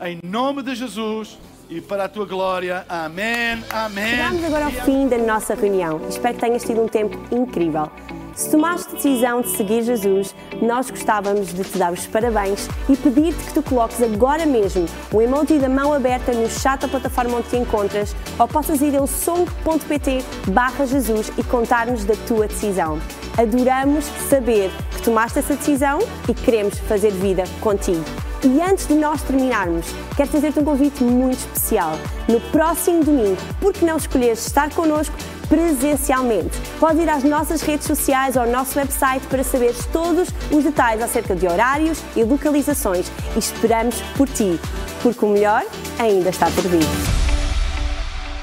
Em 0.00 0.18
nome 0.24 0.62
de 0.62 0.74
Jesus 0.74 1.36
e 1.68 1.80
para 1.80 2.04
a 2.04 2.08
tua 2.08 2.26
glória. 2.26 2.84
Amém. 2.88 3.62
Amém. 3.70 4.10
Chegamos 4.10 4.44
agora 4.44 4.64
ao 4.66 4.70
fim 4.70 5.08
da 5.08 5.18
nossa 5.18 5.54
reunião. 5.54 6.00
Espero 6.08 6.34
que 6.34 6.40
tenhas 6.40 6.62
tido 6.62 6.82
um 6.82 6.88
tempo 6.88 7.18
incrível. 7.34 7.90
Se 8.34 8.50
tomaste 8.50 8.90
a 8.90 8.94
decisão 8.96 9.40
de 9.42 9.48
seguir 9.50 9.82
Jesus, 9.84 10.34
nós 10.60 10.90
gostávamos 10.90 11.54
de 11.54 11.62
te 11.62 11.78
dar 11.78 11.92
os 11.92 12.04
parabéns 12.06 12.68
e 12.88 12.96
pedir-te 12.96 13.44
que 13.44 13.54
tu 13.54 13.62
coloques 13.62 14.02
agora 14.02 14.44
mesmo 14.44 14.86
o 15.12 15.22
emoji 15.22 15.58
da 15.58 15.68
mão 15.68 15.92
aberta 15.92 16.32
no 16.32 16.50
chat 16.50 16.80
da 16.80 16.88
plataforma 16.88 17.36
onde 17.36 17.48
te 17.48 17.56
encontras 17.56 18.14
ou 18.36 18.48
possas 18.48 18.82
ir 18.82 18.96
ao 18.96 19.06
song.pt 19.06 20.24
barra 20.48 20.84
Jesus 20.84 21.30
e 21.38 21.44
contar-nos 21.44 22.04
da 22.04 22.14
tua 22.26 22.48
decisão. 22.48 22.98
Adoramos 23.38 24.04
saber 24.28 24.70
que 24.90 25.02
tomaste 25.02 25.38
essa 25.38 25.54
decisão 25.54 26.00
e 26.28 26.34
queremos 26.34 26.76
fazer 26.80 27.12
vida 27.12 27.44
contigo. 27.60 28.04
E 28.44 28.60
antes 28.60 28.86
de 28.86 28.94
nós 28.94 29.22
terminarmos, 29.22 29.86
quero 30.14 30.28
fazer-te 30.28 30.58
um 30.58 30.64
convite 30.64 31.02
muito 31.02 31.38
especial. 31.38 31.98
No 32.28 32.38
próximo 32.38 33.02
domingo, 33.02 33.38
por 33.58 33.72
que 33.72 33.86
não 33.86 33.96
escolheres 33.96 34.46
estar 34.46 34.68
connosco 34.74 35.16
presencialmente? 35.48 36.50
Podes 36.78 37.02
ir 37.02 37.08
às 37.08 37.24
nossas 37.24 37.62
redes 37.62 37.86
sociais 37.86 38.36
ou 38.36 38.42
ao 38.42 38.48
nosso 38.48 38.78
website 38.78 39.26
para 39.28 39.42
saberes 39.42 39.86
todos 39.86 40.28
os 40.50 40.62
detalhes 40.62 41.02
acerca 41.02 41.34
de 41.34 41.46
horários 41.46 42.02
e 42.14 42.22
localizações 42.22 43.10
e 43.34 43.38
esperamos 43.38 43.96
por 44.14 44.28
ti, 44.28 44.60
porque 45.02 45.24
o 45.24 45.28
melhor 45.28 45.64
ainda 45.98 46.28
está 46.28 46.50
por 46.50 46.64
vir. 46.64 47.23